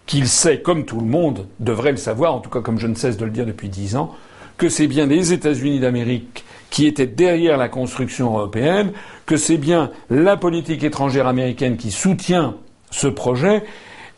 qu'il 0.06 0.28
sait, 0.28 0.60
comme 0.60 0.84
tout 0.84 1.00
le 1.00 1.06
monde 1.06 1.46
devrait 1.60 1.92
le 1.92 1.96
savoir, 1.96 2.34
en 2.34 2.40
tout 2.40 2.50
cas 2.50 2.60
comme 2.60 2.78
je 2.78 2.86
ne 2.86 2.94
cesse 2.94 3.16
de 3.16 3.24
le 3.24 3.30
dire 3.30 3.46
depuis 3.46 3.68
dix 3.68 3.96
ans, 3.96 4.14
que 4.58 4.68
c'est 4.68 4.86
bien 4.86 5.06
les 5.06 5.32
États-Unis 5.32 5.80
d'Amérique 5.80 6.44
qui 6.70 6.86
étaient 6.86 7.06
derrière 7.06 7.56
la 7.56 7.68
construction 7.68 8.36
européenne, 8.36 8.92
que 9.26 9.36
c'est 9.36 9.56
bien 9.56 9.90
la 10.08 10.36
politique 10.36 10.84
étrangère 10.84 11.26
américaine 11.26 11.76
qui 11.76 11.90
soutient 11.90 12.56
ce 12.90 13.06
projet, 13.06 13.62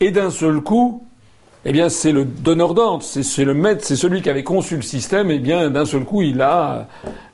et 0.01 0.11
d'un 0.11 0.31
seul 0.31 0.61
coup, 0.61 1.05
eh 1.65 1.73
bien, 1.73 1.89
c'est 1.89 2.13
le 2.13 2.25
donneur 2.25 2.75
d'ordre, 2.75 3.05
c'est 3.05 3.45
le 3.45 3.55
maître, 3.55 3.85
c'est 3.85 3.97
celui 3.97 4.21
qui 4.21 4.29
avait 4.29 4.43
conçu 4.43 4.77
le 4.77 4.83
système, 4.83 5.31
et 5.31 5.37
eh 5.37 5.39
bien, 5.39 5.71
d'un 5.71 5.85
seul 5.85 6.05
coup, 6.05 6.23
il 6.23 6.43
a, 6.43 6.89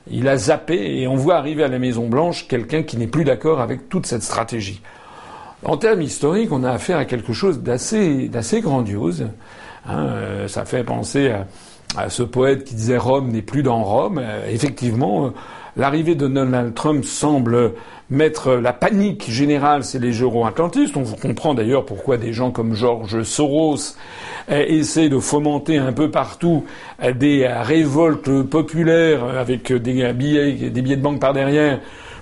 il 0.09 0.27
a 0.27 0.37
zappé, 0.37 1.01
et 1.01 1.07
on 1.07 1.15
voit 1.15 1.35
arriver 1.35 1.63
à 1.63 1.67
la 1.67 1.79
Maison 1.79 2.07
Blanche 2.07 2.47
quelqu'un 2.47 2.83
qui 2.83 2.97
n'est 2.97 3.07
plus 3.07 3.23
d'accord 3.23 3.59
avec 3.59 3.89
toute 3.89 4.05
cette 4.05 4.23
stratégie. 4.23 4.81
En 5.63 5.75
termes 5.75 6.01
historiques, 6.01 6.51
on 6.51 6.63
a 6.63 6.71
affaire 6.71 6.97
à 6.97 7.05
quelque 7.05 7.33
chose 7.33 7.59
d'assez, 7.59 8.29
grandiose. 8.61 9.27
Hein, 9.85 10.07
euh, 10.07 10.47
ça 10.47 10.63
fait 10.63 10.83
penser 10.83 11.33
à, 11.97 12.09
ce 12.09 12.23
poète 12.23 12.63
qui 12.63 12.75
disait 12.75 12.97
Rome 12.97 13.29
n'est 13.31 13.41
plus 13.41 13.61
dans 13.61 13.83
Rome. 13.83 14.21
Euh, 14.23 14.49
effectivement, 14.49 15.25
euh, 15.25 15.29
l'arrivée 15.75 16.15
de 16.15 16.27
Donald 16.27 16.73
Trump 16.75 17.03
semble 17.03 17.73
mettre 18.09 18.53
la 18.53 18.71
panique 18.71 19.29
générale 19.29 19.83
chez 19.83 19.99
les 19.99 20.13
euro-atlantistes. 20.21 20.95
On 20.95 21.03
comprend 21.03 21.53
d'ailleurs 21.53 21.85
pourquoi 21.85 22.15
des 22.15 22.31
gens 22.31 22.51
comme 22.51 22.73
George 22.73 23.23
Soros 23.23 23.95
essaient 24.47 25.09
de 25.09 25.19
fomenter 25.19 25.77
un 25.77 25.93
peu 25.93 26.09
partout 26.09 26.65
des 27.15 27.47
révoltes 27.47 28.41
populaires 28.43 29.23
avec 29.25 29.71
des 29.71 30.11
billets, 30.13 30.53
des 30.53 30.81
billets 30.81 30.95
de 30.95 31.03
banque 31.03 31.19
par 31.19 31.33
derrière 31.33 31.79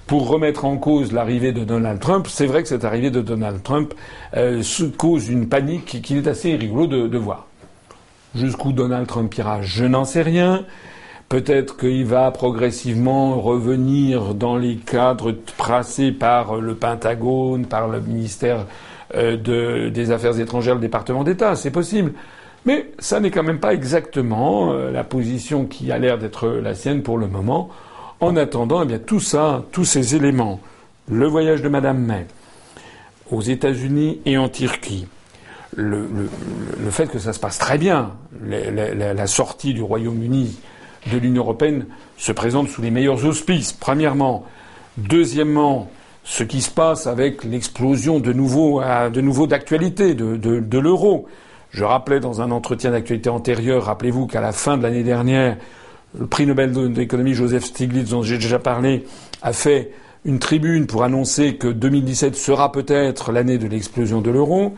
pour 0.08 0.30
remettre 0.30 0.64
en 0.66 0.78
cause 0.78 1.12
l'arrivée 1.12 1.52
de 1.52 1.66
Donald 1.66 2.00
Trump. 2.00 2.28
C'est 2.30 2.46
vrai 2.46 2.64
que 2.64 2.70
cette 2.70 2.86
arrivée 2.86 3.12
de 3.12 3.22
Donald 3.22 3.62
Trump 3.62 3.94
euh, 4.36 4.64
cause 4.98 5.28
une 5.28 5.50
panique 5.50 6.02
qu'il 6.02 6.18
est 6.18 6.28
assez 6.28 6.56
rigolo 6.56 6.88
de, 6.88 7.18
voir. 7.18 7.48
Jusqu'où 8.34 8.72
Donald 8.72 9.08
Trump 9.08 9.34
ira, 9.36 9.62
je 9.62 9.84
n'en 9.84 10.06
sais 10.06 10.22
rien. 10.22 10.66
Peut-être 11.28 11.76
qu'il 11.76 12.06
va 12.06 12.32
progressivement 12.32 13.42
revenir 13.42 14.34
dans 14.34 14.56
les 14.56 14.78
cadres 14.78 15.36
tracés 15.58 16.14
par 16.14 16.56
le 16.56 16.74
Pentagone, 16.74 17.66
par 17.66 17.90
le 17.90 18.00
ministère 18.00 18.66
euh, 19.14 19.36
de, 19.36 19.90
des 19.90 20.12
Affaires 20.12 20.40
étrangères, 20.40 20.76
le 20.76 20.82
département 20.82 21.26
d'État. 21.26 21.56
C'est 21.56 21.72
possible. 21.72 22.14
Mais 22.66 22.92
ça 23.00 23.20
n'est 23.20 23.32
quand 23.32 23.44
même 23.44 23.60
pas 23.60 23.74
exactement 23.74 24.72
euh, 24.72 24.90
la 24.90 25.04
position 25.04 25.66
qui 25.66 25.92
a 25.92 25.98
l'air 25.98 26.18
d'être 26.18 26.48
la 26.48 26.76
sienne 26.76 27.04
pour 27.04 27.18
le 27.18 27.28
moment. 27.28 27.70
En 28.20 28.36
attendant, 28.36 28.88
eh 28.88 29.00
tout 29.00 29.20
ça, 29.20 29.64
tous 29.72 29.86
ces 29.86 30.16
éléments, 30.16 30.60
le 31.10 31.28
voyage 31.28 31.62
de 31.62 31.70
Madame 31.70 32.00
May 32.00 32.26
aux 33.30 33.42
États-Unis 33.42 34.20
et 34.26 34.38
en 34.38 34.50
Turquie, 34.50 35.08
le, 35.76 36.00
fait 36.90 37.08
que 37.08 37.20
ça 37.20 37.34
se 37.34 37.40
passe 37.40 37.60
très 37.60 37.78
bien, 37.78 38.14
la 38.42 39.28
sortie 39.28 39.74
du 39.74 39.84
Royaume-Uni 39.84 40.58
de 41.12 41.18
l'Union 41.18 41.44
européenne 41.44 41.86
se 42.18 42.32
présente 42.32 42.70
sous 42.70 42.82
les 42.82 42.92
meilleurs 42.92 43.26
auspices, 43.26 43.74
premièrement. 43.74 44.46
Deuxièmement, 44.98 45.90
ce 46.24 46.44
qui 46.44 46.62
se 46.62 46.70
passe 46.70 47.08
avec 47.08 47.44
l'explosion 47.44 48.20
de 48.20 48.34
nouveau, 48.34 48.82
euh, 48.82 49.10
de 49.10 49.46
d'actualité 49.46 50.14
de, 50.14 50.36
de, 50.36 50.80
l'euro. 50.80 51.28
Je 51.72 51.84
rappelais 51.84 52.20
dans 52.20 52.42
un 52.42 52.52
entretien 52.52 52.92
d'actualité 52.92 53.30
antérieur, 53.30 53.84
rappelez-vous 53.84 54.28
qu'à 54.28 54.42
la 54.42 54.52
fin 54.52 54.78
de 54.78 54.84
l'année 54.84 55.04
dernière, 55.04 55.58
le 56.18 56.28
prix 56.28 56.46
Nobel 56.46 56.72
d'économie 56.94 57.34
Joseph 57.34 57.66
Stiglitz, 57.66 58.10
dont 58.10 58.24
j'ai 58.24 58.38
déjà 58.38 58.60
parlé, 58.60 59.04
a 59.42 59.54
fait 59.54 59.92
une 60.26 60.40
tribune 60.40 60.88
pour 60.88 61.04
annoncer 61.04 61.56
que 61.56 61.68
2017 61.68 62.36
sera 62.36 62.72
peut-être 62.72 63.32
l'année 63.32 63.58
de 63.58 63.68
l'explosion 63.68 64.22
de 64.22 64.30
l'euro. 64.30 64.74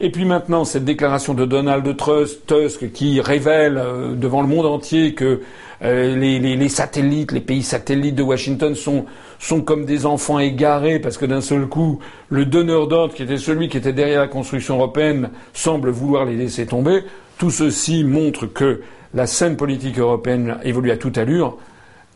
Et 0.00 0.10
puis 0.10 0.24
maintenant, 0.24 0.64
cette 0.64 0.84
déclaration 0.84 1.34
de 1.34 1.44
Donald 1.44 1.84
Tusk 1.96 2.92
qui 2.92 3.20
révèle 3.20 3.78
euh, 3.78 4.14
devant 4.14 4.42
le 4.42 4.48
monde 4.48 4.66
entier 4.66 5.14
que 5.14 5.40
euh, 5.82 6.16
les, 6.16 6.68
satellites, 6.68 7.32
les 7.32 7.40
pays 7.40 7.62
satellites 7.62 8.14
de 8.14 8.22
Washington 8.22 8.74
sont, 8.74 9.04
sont 9.38 9.60
comme 9.60 9.84
des 9.84 10.06
enfants 10.06 10.38
égarés 10.38 10.98
parce 10.98 11.18
que 11.18 11.26
d'un 11.26 11.40
seul 11.40 11.66
coup, 11.66 12.00
le 12.30 12.46
donneur 12.46 12.88
d'ordre, 12.88 13.14
qui 13.14 13.22
était 13.22 13.36
celui 13.36 13.68
qui 13.68 13.76
était 13.76 13.92
derrière 13.92 14.20
la 14.20 14.28
construction 14.28 14.76
européenne, 14.76 15.30
semble 15.52 15.90
vouloir 15.90 16.24
les 16.24 16.36
laisser 16.36 16.66
tomber. 16.66 17.04
Tout 17.38 17.50
ceci 17.50 18.02
montre 18.02 18.46
que 18.46 18.80
la 19.14 19.26
scène 19.26 19.56
politique 19.56 19.98
européenne 19.98 20.58
évolue 20.64 20.90
à 20.90 20.96
toute 20.96 21.18
allure 21.18 21.58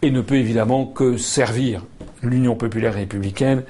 et 0.02 0.11
ne 0.11 0.20
peut 0.20 0.37
évidemment 0.37 0.87
que 0.87 1.16
servir 1.16 1.82
l'Union 2.22 2.54
populaire 2.54 2.94
républicaine 2.94 3.64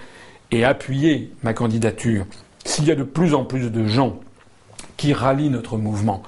et 0.51 0.65
appuyer 0.65 1.33
ma 1.43 1.53
candidature. 1.53 2.27
S'il 2.65 2.85
y 2.85 2.91
a 2.91 2.95
de 2.95 3.03
plus 3.03 3.35
en 3.35 3.45
plus 3.45 3.71
de 3.71 3.87
gens 3.87 4.17
qui 4.97 5.13
rallient 5.13 5.51
notre 5.51 5.77
mouvement, 5.77 6.23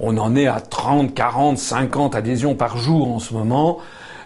on 0.00 0.16
en 0.18 0.36
est 0.36 0.46
à 0.46 0.60
30, 0.60 1.14
40, 1.14 1.58
50 1.58 2.14
adhésions 2.14 2.54
par 2.54 2.76
jour 2.76 3.12
en 3.12 3.18
ce 3.18 3.34
moment. 3.34 3.78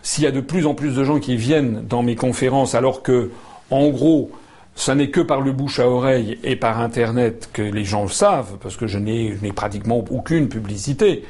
S'il 0.03 0.25
y 0.25 0.27
a 0.27 0.33
de 0.33 0.41
plus 0.41 0.67
en 0.67 0.75
plus 0.75 0.95
de 0.95 1.05
gens 1.05 1.19
qui 1.19 1.37
viennent 1.37 1.85
dans 1.87 2.03
mes 2.03 2.17
conférences 2.17 2.75
alors 2.75 3.03
que, 3.03 3.31
en 3.71 3.89
gros, 3.89 4.31
ce 4.77 4.93
n'est 4.93 5.09
que 5.09 5.23
par 5.23 5.41
le 5.41 5.53
bouche 5.53 5.81
à 5.81 5.89
oreille 5.89 6.39
et 6.45 6.55
par 6.55 6.81
Internet 6.81 7.49
que 7.55 7.63
les 7.63 7.85
gens 7.85 8.03
le 8.03 8.11
savent, 8.11 8.59
parce 8.61 8.77
que 8.77 8.87
je 8.87 8.99
n'ai 8.99 9.35
pratiquement 9.55 10.05
aucune 10.11 10.49
publicité. 10.49 11.25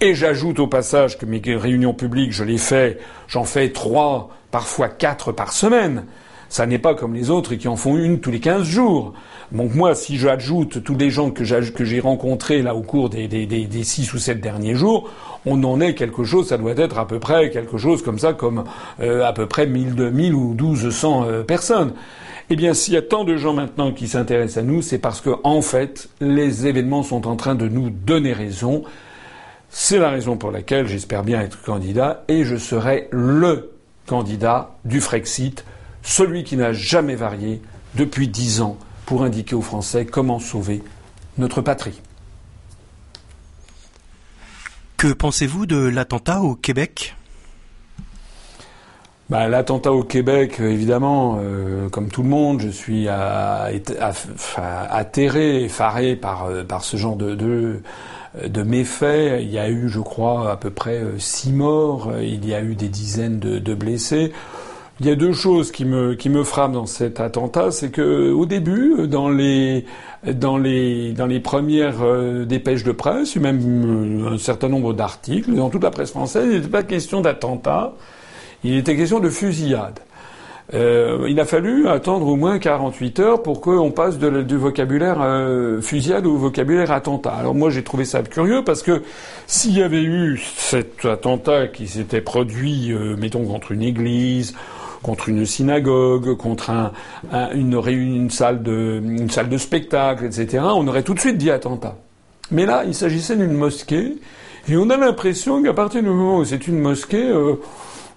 Et 0.00 0.14
j'ajoute 0.14 0.60
au 0.60 0.68
passage 0.68 1.18
que 1.18 1.26
mes 1.26 1.42
réunions 1.44 1.94
publiques, 1.94 2.32
je 2.32 2.44
les 2.44 2.58
fais, 2.58 2.98
j'en 3.26 3.42
fais 3.42 3.70
trois, 3.70 4.30
parfois 4.52 4.88
quatre 4.88 5.32
par 5.32 5.52
semaine. 5.52 6.04
Ça 6.48 6.64
n'est 6.64 6.78
pas 6.78 6.94
comme 6.94 7.14
les 7.14 7.30
autres 7.30 7.56
qui 7.56 7.66
en 7.66 7.76
font 7.76 7.96
une 7.96 8.20
tous 8.20 8.30
les 8.30 8.38
quinze 8.38 8.68
jours. 8.68 9.14
Donc 9.50 9.74
moi, 9.74 9.96
si 9.96 10.16
j'ajoute 10.16 10.84
tous 10.84 10.96
les 10.96 11.10
gens 11.10 11.30
que 11.30 11.44
j'ai 11.44 11.98
rencontrés 11.98 12.62
là 12.62 12.76
au 12.76 12.82
cours 12.82 13.10
des, 13.10 13.26
des, 13.26 13.84
six 13.84 14.12
ou 14.14 14.18
sept 14.18 14.40
derniers 14.40 14.76
jours, 14.76 15.10
on 15.44 15.64
en 15.64 15.80
est 15.80 15.94
quelque 15.94 16.22
chose, 16.22 16.48
ça 16.48 16.58
doit 16.58 16.76
être 16.76 16.98
à 16.98 17.06
peu 17.08 17.18
près 17.18 17.50
quelque 17.50 17.78
chose 17.78 18.02
comme 18.02 18.20
ça, 18.20 18.32
comme 18.32 18.62
euh, 19.00 19.24
à 19.26 19.32
peu 19.32 19.46
près 19.46 19.66
1000, 19.66 20.10
1000 20.12 20.34
ou 20.34 20.54
1200 20.54 21.24
euh, 21.26 21.42
personnes. 21.42 21.94
Eh 22.52 22.56
bien, 22.56 22.74
s'il 22.74 22.92
y 22.92 22.98
a 22.98 23.02
tant 23.02 23.24
de 23.24 23.38
gens 23.38 23.54
maintenant 23.54 23.92
qui 23.92 24.06
s'intéressent 24.06 24.62
à 24.62 24.66
nous, 24.66 24.82
c'est 24.82 24.98
parce 24.98 25.22
que, 25.22 25.30
en 25.42 25.62
fait, 25.62 26.10
les 26.20 26.66
événements 26.66 27.02
sont 27.02 27.26
en 27.26 27.34
train 27.34 27.54
de 27.54 27.66
nous 27.66 27.88
donner 27.88 28.34
raison. 28.34 28.82
C'est 29.70 29.98
la 29.98 30.10
raison 30.10 30.36
pour 30.36 30.50
laquelle 30.50 30.86
j'espère 30.86 31.22
bien 31.22 31.40
être 31.40 31.62
candidat 31.62 32.24
et 32.28 32.44
je 32.44 32.56
serai 32.56 33.08
le 33.10 33.72
candidat 34.06 34.76
du 34.84 35.00
Frexit, 35.00 35.64
celui 36.02 36.44
qui 36.44 36.58
n'a 36.58 36.74
jamais 36.74 37.14
varié 37.14 37.62
depuis 37.94 38.28
dix 38.28 38.60
ans 38.60 38.76
pour 39.06 39.22
indiquer 39.22 39.54
aux 39.54 39.62
Français 39.62 40.04
comment 40.04 40.38
sauver 40.38 40.82
notre 41.38 41.62
patrie. 41.62 42.02
Que 44.98 45.14
pensez-vous 45.14 45.64
de 45.64 45.78
l'attentat 45.78 46.42
au 46.42 46.54
Québec? 46.54 47.16
Bah, 49.30 49.48
L'attentat 49.48 49.92
au 49.92 50.02
Québec, 50.02 50.60
évidemment, 50.60 51.38
euh, 51.40 51.88
comme 51.88 52.08
tout 52.08 52.22
le 52.22 52.28
monde, 52.28 52.60
je 52.60 52.68
suis 52.68 53.08
atterré, 54.58 55.64
effaré 55.64 56.16
par, 56.16 56.46
euh, 56.46 56.64
par 56.64 56.84
ce 56.84 56.96
genre 56.96 57.16
de, 57.16 57.34
de, 57.34 58.62
méfaits. 58.62 59.40
Il 59.40 59.50
y 59.50 59.58
a 59.58 59.70
eu, 59.70 59.88
je 59.88 60.00
crois, 60.00 60.50
à 60.50 60.56
peu 60.56 60.70
près 60.70 60.98
euh, 60.98 61.18
six 61.18 61.52
morts, 61.52 62.12
il 62.20 62.46
y 62.46 62.54
a 62.54 62.62
eu 62.62 62.74
des 62.74 62.88
dizaines 62.88 63.38
de 63.38 63.74
blessés. 63.74 64.32
Il 65.02 65.06
y 65.06 65.10
a 65.10 65.16
deux 65.16 65.32
choses 65.32 65.72
qui 65.72 65.84
me, 65.84 66.14
qui 66.14 66.28
me 66.28 66.44
frappent 66.44 66.72
dans 66.72 66.86
cet 66.86 67.18
attentat, 67.18 67.72
c'est 67.72 67.90
que 67.90 68.30
au 68.30 68.46
début, 68.46 69.08
dans 69.08 69.28
les, 69.28 69.84
dans 70.24 70.58
les, 70.58 71.12
dans 71.12 71.26
les 71.26 71.40
premières 71.40 72.02
euh, 72.02 72.44
dépêches 72.44 72.84
de 72.84 72.92
presse, 72.92 73.34
même 73.34 73.58
euh, 74.24 74.34
un 74.34 74.38
certain 74.38 74.68
nombre 74.68 74.92
d'articles, 74.92 75.52
dans 75.54 75.70
toute 75.70 75.82
la 75.82 75.90
presse 75.90 76.10
française, 76.10 76.46
il 76.48 76.56
n'était 76.58 76.68
pas 76.68 76.84
question 76.84 77.20
d'attentat, 77.20 77.94
il 78.64 78.76
était 78.76 78.96
question 78.96 79.20
de 79.20 79.28
fusillade. 79.28 80.00
Euh, 80.74 81.26
il 81.28 81.38
a 81.40 81.44
fallu 81.44 81.88
attendre 81.88 82.26
au 82.28 82.36
moins 82.36 82.58
48 82.58 83.20
heures 83.20 83.42
pour 83.42 83.60
qu'on 83.60 83.90
passe 83.90 84.18
du 84.18 84.56
vocabulaire 84.56 85.18
fusillade 85.82 86.24
au 86.24 86.36
vocabulaire 86.36 86.92
attentat. 86.92 87.32
Alors 87.32 87.54
moi 87.54 87.68
j'ai 87.68 87.82
trouvé 87.82 88.04
ça 88.04 88.22
curieux 88.22 88.62
parce 88.64 88.82
que 88.82 89.02
s'il 89.46 89.76
y 89.76 89.82
avait 89.82 90.02
eu 90.02 90.40
cet 90.56 91.04
attentat 91.04 91.66
qui 91.66 91.88
s'était 91.88 92.20
produit, 92.22 92.94
mettons 93.18 93.44
contre 93.44 93.72
une 93.72 93.82
église, 93.82 94.54
contre 95.02 95.28
une 95.28 95.44
synagogue, 95.44 96.36
contre 96.36 96.70
un, 96.70 96.92
une, 97.54 97.80
une, 97.86 98.30
salle 98.30 98.62
de, 98.62 99.02
une 99.04 99.30
salle 99.30 99.48
de 99.48 99.58
spectacle, 99.58 100.24
etc., 100.24 100.64
on 100.74 100.86
aurait 100.86 101.02
tout 101.02 101.14
de 101.14 101.20
suite 101.20 101.36
dit 101.36 101.50
attentat. 101.50 101.96
Mais 102.50 102.66
là, 102.66 102.84
il 102.86 102.94
s'agissait 102.94 103.36
d'une 103.36 103.52
mosquée, 103.52 104.16
et 104.68 104.76
on 104.76 104.88
a 104.90 104.96
l'impression 104.96 105.62
qu'à 105.62 105.74
partir 105.74 106.02
du 106.02 106.08
moment 106.08 106.38
où 106.38 106.44
c'est 106.44 106.66
une 106.68 106.78
mosquée, 106.78 107.28
euh, 107.28 107.56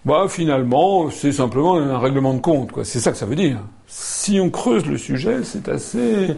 bah 0.05 0.27
finalement, 0.29 1.09
c'est 1.09 1.31
simplement 1.31 1.77
un 1.77 1.97
règlement 1.97 2.35
de 2.35 2.39
compte, 2.39 2.71
quoi. 2.71 2.85
C'est 2.85 2.99
ça 2.99 3.11
que 3.11 3.17
ça 3.17 3.25
veut 3.25 3.35
dire. 3.35 3.59
Si 3.87 4.39
on 4.39 4.51
creuse 4.51 4.85
le 4.85 4.97
sujet, 4.97 5.43
c'est 5.43 5.67
assez, 5.67 6.35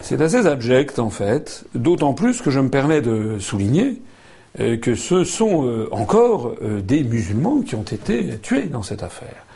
c'est 0.00 0.20
assez 0.20 0.46
abject 0.46 0.98
en 0.98 1.10
fait. 1.10 1.64
D'autant 1.74 2.14
plus 2.14 2.40
que 2.40 2.50
je 2.50 2.60
me 2.60 2.70
permets 2.70 3.02
de 3.02 3.38
souligner 3.38 4.00
euh, 4.60 4.76
que 4.76 4.94
ce 4.94 5.24
sont 5.24 5.66
euh, 5.66 5.88
encore 5.92 6.54
euh, 6.62 6.82
des 6.82 7.04
musulmans 7.04 7.62
qui 7.62 7.74
ont 7.74 7.82
été 7.82 8.38
tués 8.38 8.64
dans 8.64 8.82
cette 8.82 9.02
affaire. 9.02 9.46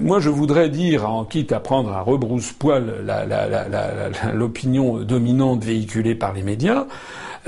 moi, 0.00 0.18
je 0.18 0.30
voudrais 0.30 0.70
dire, 0.70 1.08
en 1.08 1.24
quitte 1.24 1.52
à 1.52 1.60
prendre 1.60 1.92
à 1.92 2.00
rebrousse-poil 2.00 3.04
l'opinion 4.32 4.98
dominante 5.02 5.62
véhiculée 5.62 6.14
par 6.14 6.32
les 6.32 6.42
médias, 6.42 6.86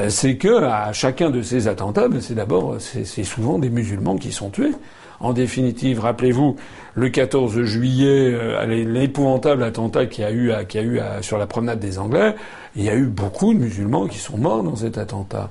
c'est 0.08 0.36
que 0.36 0.62
à 0.64 0.92
chacun 0.92 1.30
de 1.30 1.42
ces 1.42 1.68
attentats, 1.68 2.08
ben, 2.08 2.20
c'est 2.20 2.34
d'abord, 2.34 2.76
c'est 2.80 3.24
souvent 3.24 3.58
des 3.58 3.70
musulmans 3.70 4.16
qui 4.16 4.32
sont 4.32 4.50
tués. 4.50 4.72
En 5.20 5.32
définitive, 5.32 6.00
rappelez-vous 6.00 6.56
le 6.94 7.08
14 7.08 7.62
juillet, 7.62 8.36
l'épouvantable 8.66 9.62
attentat 9.62 10.06
qu'il 10.06 10.24
y 10.24 10.26
a 10.26 10.32
eu, 10.32 10.52
qui 10.68 10.78
a 10.78 10.82
eu 10.82 11.00
sur 11.22 11.38
la 11.38 11.46
promenade 11.46 11.78
des 11.78 11.98
Anglais 11.98 12.34
il 12.76 12.84
y 12.84 12.90
a 12.90 12.94
eu 12.94 13.06
beaucoup 13.06 13.54
de 13.54 13.58
musulmans 13.58 14.06
qui 14.06 14.18
sont 14.18 14.36
morts 14.36 14.62
dans 14.62 14.76
cet 14.76 14.98
attentat. 14.98 15.48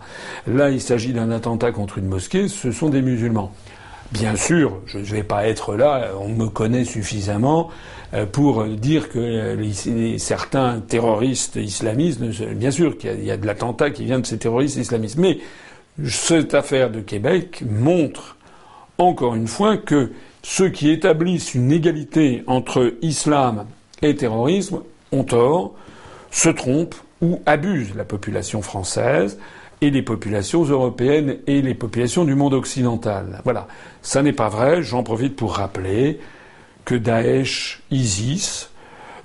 Là, 0.47 0.69
il 0.69 0.81
s'agit 0.81 1.13
d'un 1.13 1.31
attentat 1.31 1.71
contre 1.71 1.97
une 1.97 2.07
mosquée, 2.07 2.47
ce 2.47 2.71
sont 2.71 2.89
des 2.89 3.01
musulmans. 3.01 3.51
Bien 4.11 4.35
sûr, 4.35 4.79
je 4.85 4.99
ne 4.99 5.03
vais 5.03 5.23
pas 5.23 5.47
être 5.47 5.75
là, 5.75 6.11
on 6.19 6.29
me 6.29 6.47
connaît 6.47 6.85
suffisamment 6.85 7.71
euh, 8.13 8.25
pour 8.27 8.63
dire 8.65 9.09
que 9.09 9.17
euh, 9.17 10.17
certains 10.19 10.81
terroristes 10.81 11.55
islamistes, 11.55 12.21
bien 12.21 12.69
sûr 12.69 12.97
qu'il 12.97 13.23
y 13.23 13.31
a 13.31 13.37
de 13.37 13.47
l'attentat 13.47 13.89
qui 13.89 14.05
vient 14.05 14.19
de 14.19 14.25
ces 14.25 14.37
terroristes 14.37 14.77
islamistes, 14.77 15.17
mais 15.17 15.39
cette 16.05 16.53
affaire 16.53 16.91
de 16.91 16.99
Québec 16.99 17.63
montre 17.67 18.37
encore 18.97 19.35
une 19.35 19.47
fois 19.47 19.77
que 19.77 20.11
ceux 20.43 20.69
qui 20.69 20.91
établissent 20.91 21.55
une 21.55 21.71
égalité 21.71 22.43
entre 22.47 22.93
islam 23.01 23.65
et 24.01 24.15
terrorisme 24.15 24.81
ont 25.11 25.23
tort, 25.23 25.73
se 26.31 26.49
trompent 26.49 26.95
où 27.21 27.41
abuse 27.45 27.95
la 27.95 28.03
population 28.03 28.61
française 28.61 29.39
et 29.83 29.91
les 29.91 30.01
populations 30.01 30.63
européennes 30.63 31.39
et 31.45 31.61
les 31.61 31.73
populations 31.73 32.23
du 32.23 32.35
monde 32.35 32.53
occidental. 32.53 33.41
Voilà. 33.43 33.67
Ça 34.01 34.23
n'est 34.23 34.31
pas 34.31 34.47
vrai. 34.47 34.81
J'en 34.81 35.03
profite 35.03 35.35
pour 35.35 35.55
rappeler 35.55 36.21
que 36.85 36.95
Daesh, 36.95 37.83
ISIS, 37.91 38.69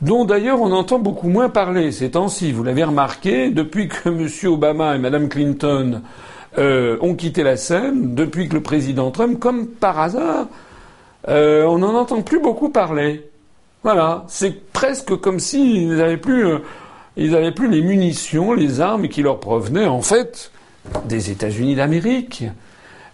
dont 0.03 0.25
d'ailleurs 0.25 0.61
on 0.61 0.73
entend 0.73 0.99
beaucoup 0.99 1.29
moins 1.29 1.49
parler 1.49 1.93
ces 1.93 2.11
temps-ci. 2.11 2.51
Vous 2.51 2.65
l'avez 2.65 2.83
remarqué, 2.83 3.51
depuis 3.51 3.87
que 3.87 4.09
M. 4.47 4.53
Obama 4.53 4.97
et 4.97 4.99
Mme 4.99 5.29
Clinton 5.29 6.03
euh, 6.59 6.99
ont 7.03 7.15
quitté 7.15 7.45
la 7.45 7.57
scène, 7.57 8.17
depuis 8.17 8.49
que 8.49 8.55
le 8.55 8.63
président 8.63 9.13
Trump, 9.13 9.39
comme 9.39 9.69
par 9.69 10.01
hasard, 10.01 10.49
euh, 11.29 11.65
on 11.67 11.79
n'en 11.79 11.95
entend 11.95 12.23
plus 12.23 12.41
beaucoup 12.41 12.71
parler. 12.71 13.31
Voilà, 13.85 14.25
c'est 14.27 14.73
presque 14.73 15.15
comme 15.21 15.39
s'ils 15.39 15.95
n'avaient 15.95 16.17
plus 16.17 16.47
euh, 16.47 16.59
ils 17.19 17.33
n'avaient 17.33 17.53
plus 17.53 17.69
les 17.69 17.83
munitions, 17.83 18.53
les 18.53 18.81
armes 18.81 19.09
qui 19.09 19.23
leur 19.23 19.41
provenaient 19.41 19.87
en 19.87 20.03
fait 20.03 20.53
des 21.07 21.31
États-Unis 21.31 21.75
d'Amérique, 21.75 22.45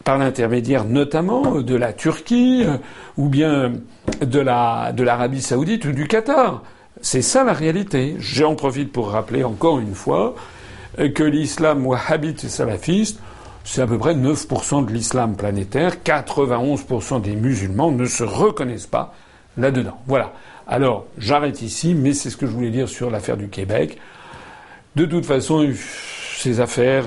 par 0.05 0.19
l'intermédiaire 0.19 0.85
notamment 0.85 1.61
de 1.63 1.75
la 1.75 1.93
Turquie 1.93 2.63
euh, 2.65 2.77
ou 3.17 3.29
bien 3.29 3.73
de 4.21 4.39
la 4.39 4.93
de 4.93 5.03
l'Arabie 5.03 5.41
Saoudite 5.41 5.87
ou 5.87 5.93
du 5.93 6.07
Qatar. 6.07 6.63
C'est 7.01 7.23
ça 7.23 7.43
la 7.43 7.55
réalité. 7.55 8.17
J'en 8.19 8.55
profite 8.55 8.93
pour 8.93 9.09
rappeler 9.09 9.43
encore 9.43 9.79
une 9.79 9.95
fois 9.95 10.35
euh, 10.99 11.09
que 11.09 11.25
l'islam 11.25 11.87
wahhabite 11.87 12.45
et 12.45 12.49
salafiste, 12.49 13.19
c'est 13.65 13.81
à 13.81 13.87
peu 13.87 13.99
près 13.99 14.15
9% 14.15 14.85
de 14.87 14.93
l'islam 14.93 15.37
planétaire. 15.37 15.97
91% 16.05 17.23
des 17.23 17.35
musulmans 17.35 17.91
ne 17.91 18.05
se 18.05 18.23
reconnaissent 18.23 18.87
pas 18.87 19.15
là-dedans. 19.57 19.99
Voilà. 20.07 20.33
Alors, 20.67 21.07
j'arrête 21.19 21.63
ici, 21.63 21.95
mais 21.95 22.15
c'est 22.15 22.31
ce 22.31 22.37
que 22.37 22.47
je 22.47 22.53
voulais 22.53 22.71
dire 22.71 22.89
sur 22.89 23.11
l'affaire 23.11 23.37
du 23.37 23.49
Québec. 23.49 23.99
De 24.97 25.05
toute 25.05 25.27
façon, 25.27 25.69
ces 26.39 26.61
affaires, 26.61 27.05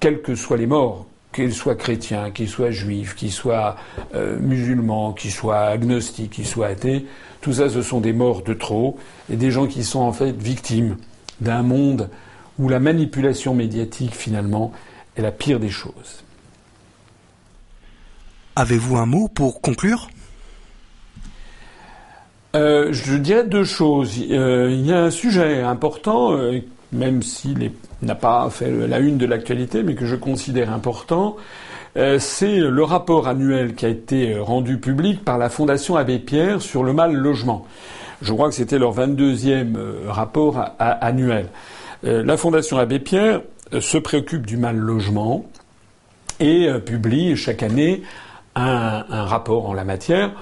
quels 0.00 0.22
que 0.22 0.34
soient 0.34 0.56
les 0.56 0.66
morts, 0.66 1.06
qu'ils 1.32 1.54
soient 1.54 1.74
chrétiens, 1.74 2.30
qu'ils 2.30 2.48
soient 2.48 2.70
juifs, 2.70 3.14
qu'ils 3.14 3.32
soient 3.32 3.76
euh, 4.14 4.38
musulmans, 4.38 5.12
qu'ils 5.12 5.30
soient 5.30 5.66
agnostiques, 5.66 6.32
qu'ils 6.32 6.46
soient 6.46 6.66
athées, 6.66 7.06
tout 7.40 7.54
ça, 7.54 7.68
ce 7.68 7.82
sont 7.82 8.00
des 8.00 8.12
morts 8.12 8.42
de 8.42 8.54
trop 8.54 8.98
et 9.30 9.36
des 9.36 9.50
gens 9.50 9.66
qui 9.66 9.84
sont 9.84 10.00
en 10.00 10.12
fait 10.12 10.32
victimes 10.32 10.96
d'un 11.40 11.62
monde 11.62 12.08
où 12.58 12.68
la 12.68 12.80
manipulation 12.80 13.54
médiatique, 13.54 14.14
finalement, 14.14 14.72
est 15.16 15.22
la 15.22 15.32
pire 15.32 15.58
des 15.58 15.70
choses. 15.70 16.22
Avez-vous 18.54 18.96
un 18.96 19.06
mot 19.06 19.28
pour 19.28 19.62
conclure? 19.62 20.08
Euh, 22.54 22.92
Je 22.92 23.16
dirais 23.16 23.44
deux 23.44 23.64
choses. 23.64 24.18
Euh, 24.30 24.68
il 24.70 24.86
y 24.86 24.92
a 24.92 25.04
un 25.04 25.10
sujet 25.10 25.62
important, 25.62 26.32
euh, 26.32 26.60
même 26.92 27.22
s'il 27.22 27.72
n'a 28.02 28.14
pas 28.14 28.48
fait 28.50 28.70
la 28.70 28.98
une 28.98 29.18
de 29.18 29.26
l'actualité, 29.26 29.82
mais 29.82 29.94
que 29.94 30.06
je 30.06 30.16
considère 30.16 30.72
important. 30.72 31.36
c'est 32.18 32.58
le 32.58 32.84
rapport 32.84 33.28
annuel 33.28 33.74
qui 33.74 33.86
a 33.86 33.88
été 33.88 34.38
rendu 34.38 34.78
public 34.78 35.24
par 35.24 35.38
la 35.38 35.48
Fondation 35.50 35.96
Abbé 35.96 36.18
Pierre 36.18 36.62
sur 36.62 36.82
le 36.82 36.92
mal 36.92 37.14
logement. 37.14 37.66
Je 38.22 38.32
crois 38.32 38.48
que 38.48 38.54
c'était 38.54 38.78
leur 38.78 38.94
22e 38.94 39.76
rapport 40.08 40.64
annuel. 40.78 41.48
la 42.02 42.36
Fondation 42.36 42.78
Abbé 42.78 42.98
Pierre 42.98 43.42
se 43.78 43.98
préoccupe 43.98 44.46
du 44.46 44.56
mal 44.56 44.76
logement 44.76 45.44
et 46.40 46.68
publie 46.84 47.36
chaque 47.36 47.62
année 47.62 48.02
un 48.56 49.24
rapport 49.24 49.68
en 49.68 49.74
la 49.74 49.84
matière. 49.84 50.32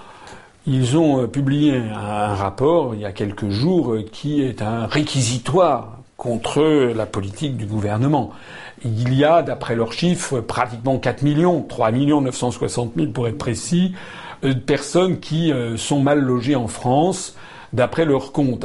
Ils 0.73 0.97
ont 0.97 1.25
euh, 1.25 1.27
publié 1.27 1.79
un 1.79 2.33
rapport 2.33 2.95
il 2.95 3.01
y 3.01 3.05
a 3.05 3.11
quelques 3.11 3.49
jours 3.49 3.95
euh, 3.95 4.05
qui 4.05 4.41
est 4.41 4.63
un 4.63 4.87
réquisitoire 4.87 5.99
contre 6.17 6.63
la 6.95 7.07
politique 7.07 7.57
du 7.57 7.67
gouvernement. 7.67 8.31
Il 8.85 9.13
y 9.13 9.25
a, 9.25 9.43
d'après 9.43 9.75
leurs 9.75 9.93
chiffres, 9.93 10.39
pratiquement 10.39 10.97
4 10.99 11.23
millions, 11.23 11.63
3 11.63 11.91
millions 11.91 12.21
960 12.21 12.93
000 12.95 13.11
pour 13.11 13.27
être 13.27 13.37
précis, 13.37 13.97
euh, 14.45 14.55
de 14.55 14.61
personnes 14.61 15.19
qui 15.19 15.53
sont 15.77 15.99
mal 15.99 16.21
logées 16.21 16.55
en 16.55 16.69
France, 16.69 17.35
d'après 17.73 18.05
leurs 18.05 18.31
comptes. 18.31 18.65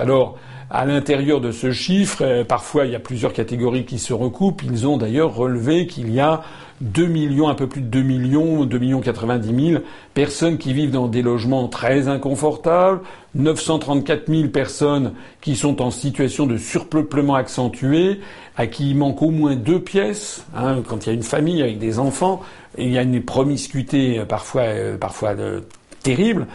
À 0.69 0.85
l'intérieur 0.85 1.41
de 1.41 1.51
ce 1.51 1.71
chiffre, 1.71 2.43
parfois 2.43 2.85
il 2.85 2.91
y 2.91 2.95
a 2.95 2.99
plusieurs 2.99 3.33
catégories 3.33 3.85
qui 3.85 3.99
se 3.99 4.13
recoupent. 4.13 4.63
Ils 4.63 4.87
ont 4.87 4.97
d'ailleurs 4.97 5.35
relevé 5.35 5.87
qu'il 5.87 6.11
y 6.11 6.19
a 6.19 6.41
2 6.81 7.05
millions, 7.05 7.47
un 7.47 7.55
peu 7.55 7.67
plus 7.67 7.81
de 7.81 7.87
2 7.87 8.01
millions, 8.01 8.65
2 8.65 8.77
millions 8.79 8.99
90 8.99 9.69
000 9.71 9.83
personnes 10.13 10.57
qui 10.57 10.73
vivent 10.73 10.91
dans 10.91 11.07
des 11.07 11.21
logements 11.21 11.67
très 11.67 12.07
inconfortables, 12.09 13.01
934 13.35 14.27
000 14.27 14.49
personnes 14.49 15.13
qui 15.41 15.55
sont 15.55 15.81
en 15.81 15.89
situation 15.89 16.45
de 16.45 16.57
surpeuplement 16.57 17.35
accentué, 17.35 18.19
à 18.57 18.67
qui 18.67 18.89
il 18.89 18.97
manque 18.97 19.21
au 19.21 19.31
moins 19.31 19.55
deux 19.55 19.79
pièces. 19.79 20.45
Hein, 20.55 20.81
quand 20.85 21.05
il 21.05 21.09
y 21.09 21.11
a 21.11 21.15
une 21.15 21.23
famille 21.23 21.61
avec 21.61 21.79
des 21.79 21.97
enfants, 21.97 22.41
il 22.77 22.91
y 22.91 22.97
a 22.97 23.03
une 23.03 23.23
promiscuité 23.23 24.19
euh, 24.19 24.25
parfois, 24.25 24.63
euh, 24.63 24.97
parfois 24.97 25.29
euh, 25.29 25.61
terrible. 26.03 26.45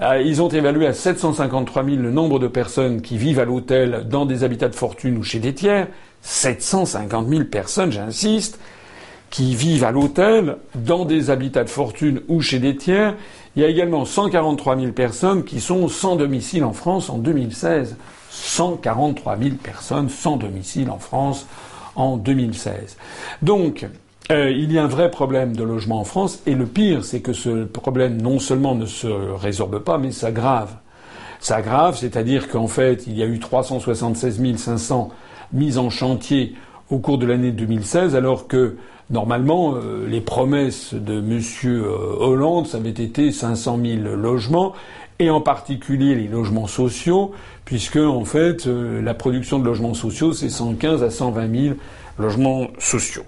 Ils 0.00 0.42
ont 0.42 0.48
évalué 0.48 0.86
à 0.86 0.92
753 0.92 1.84
000 1.84 1.96
le 1.96 2.10
nombre 2.10 2.38
de 2.38 2.48
personnes 2.48 3.00
qui 3.00 3.16
vivent 3.16 3.38
à 3.38 3.44
l'hôtel 3.44 4.06
dans 4.08 4.26
des 4.26 4.44
habitats 4.44 4.68
de 4.68 4.74
fortune 4.74 5.16
ou 5.18 5.22
chez 5.22 5.38
des 5.38 5.54
tiers. 5.54 5.88
750 6.22 7.28
000 7.28 7.44
personnes, 7.44 7.92
j'insiste 7.92 8.58
qui 9.34 9.56
vivent 9.56 9.82
à 9.82 9.90
l'hôtel, 9.90 10.58
dans 10.76 11.04
des 11.04 11.28
habitats 11.28 11.64
de 11.64 11.68
fortune 11.68 12.20
ou 12.28 12.40
chez 12.40 12.60
des 12.60 12.76
tiers. 12.76 13.16
Il 13.56 13.62
y 13.62 13.64
a 13.64 13.68
également 13.68 14.04
143 14.04 14.76
000 14.76 14.92
personnes 14.92 15.42
qui 15.42 15.60
sont 15.60 15.88
sans 15.88 16.14
domicile 16.14 16.62
en 16.62 16.72
France 16.72 17.10
en 17.10 17.18
2016. 17.18 17.96
143 18.30 19.36
000 19.36 19.56
personnes 19.60 20.08
sans 20.08 20.36
domicile 20.36 20.88
en 20.88 21.00
France 21.00 21.48
en 21.96 22.16
2016. 22.16 22.96
Donc, 23.42 23.86
euh, 24.30 24.50
il 24.50 24.72
y 24.72 24.78
a 24.78 24.84
un 24.84 24.88
vrai 24.88 25.10
problème 25.10 25.54
de 25.54 25.62
logement 25.62 26.00
en 26.00 26.04
France, 26.04 26.40
et 26.46 26.54
le 26.54 26.64
pire, 26.66 27.04
c'est 27.04 27.20
que 27.20 27.32
ce 27.34 27.64
problème 27.64 28.20
non 28.22 28.38
seulement 28.38 28.74
ne 28.74 28.86
se 28.86 29.06
résorbe 29.06 29.80
pas, 29.80 29.98
mais 29.98 30.12
s'aggrave. 30.12 30.76
S'aggrave, 31.40 31.98
c'est-à-dire 31.98 32.48
qu'en 32.48 32.68
fait, 32.68 33.06
il 33.06 33.18
y 33.18 33.22
a 33.22 33.26
eu 33.26 33.38
376 33.38 34.56
500 34.56 35.10
mises 35.52 35.76
en 35.76 35.90
chantier 35.90 36.54
au 36.90 36.98
cours 36.98 37.18
de 37.18 37.26
l'année 37.26 37.52
2016, 37.52 38.16
alors 38.16 38.48
que 38.48 38.76
Normalement, 39.10 39.74
euh, 39.74 40.06
les 40.08 40.22
promesses 40.22 40.94
de 40.94 41.18
M. 41.18 41.40
Euh, 41.66 42.16
Hollande, 42.18 42.66
ça 42.66 42.78
avait 42.78 42.88
été 42.88 43.32
500 43.32 43.78
000 43.84 44.16
logements, 44.16 44.72
et 45.18 45.28
en 45.28 45.42
particulier 45.42 46.14
les 46.14 46.26
logements 46.26 46.66
sociaux, 46.66 47.32
puisque 47.66 47.98
en 47.98 48.24
fait, 48.24 48.66
la 48.66 49.14
production 49.14 49.58
de 49.58 49.64
logements 49.64 49.94
sociaux, 49.94 50.32
c'est 50.32 50.48
115 50.48 51.02
à 51.02 51.10
120 51.10 51.64
000 51.64 51.74
logements 52.18 52.68
sociaux. 52.78 53.24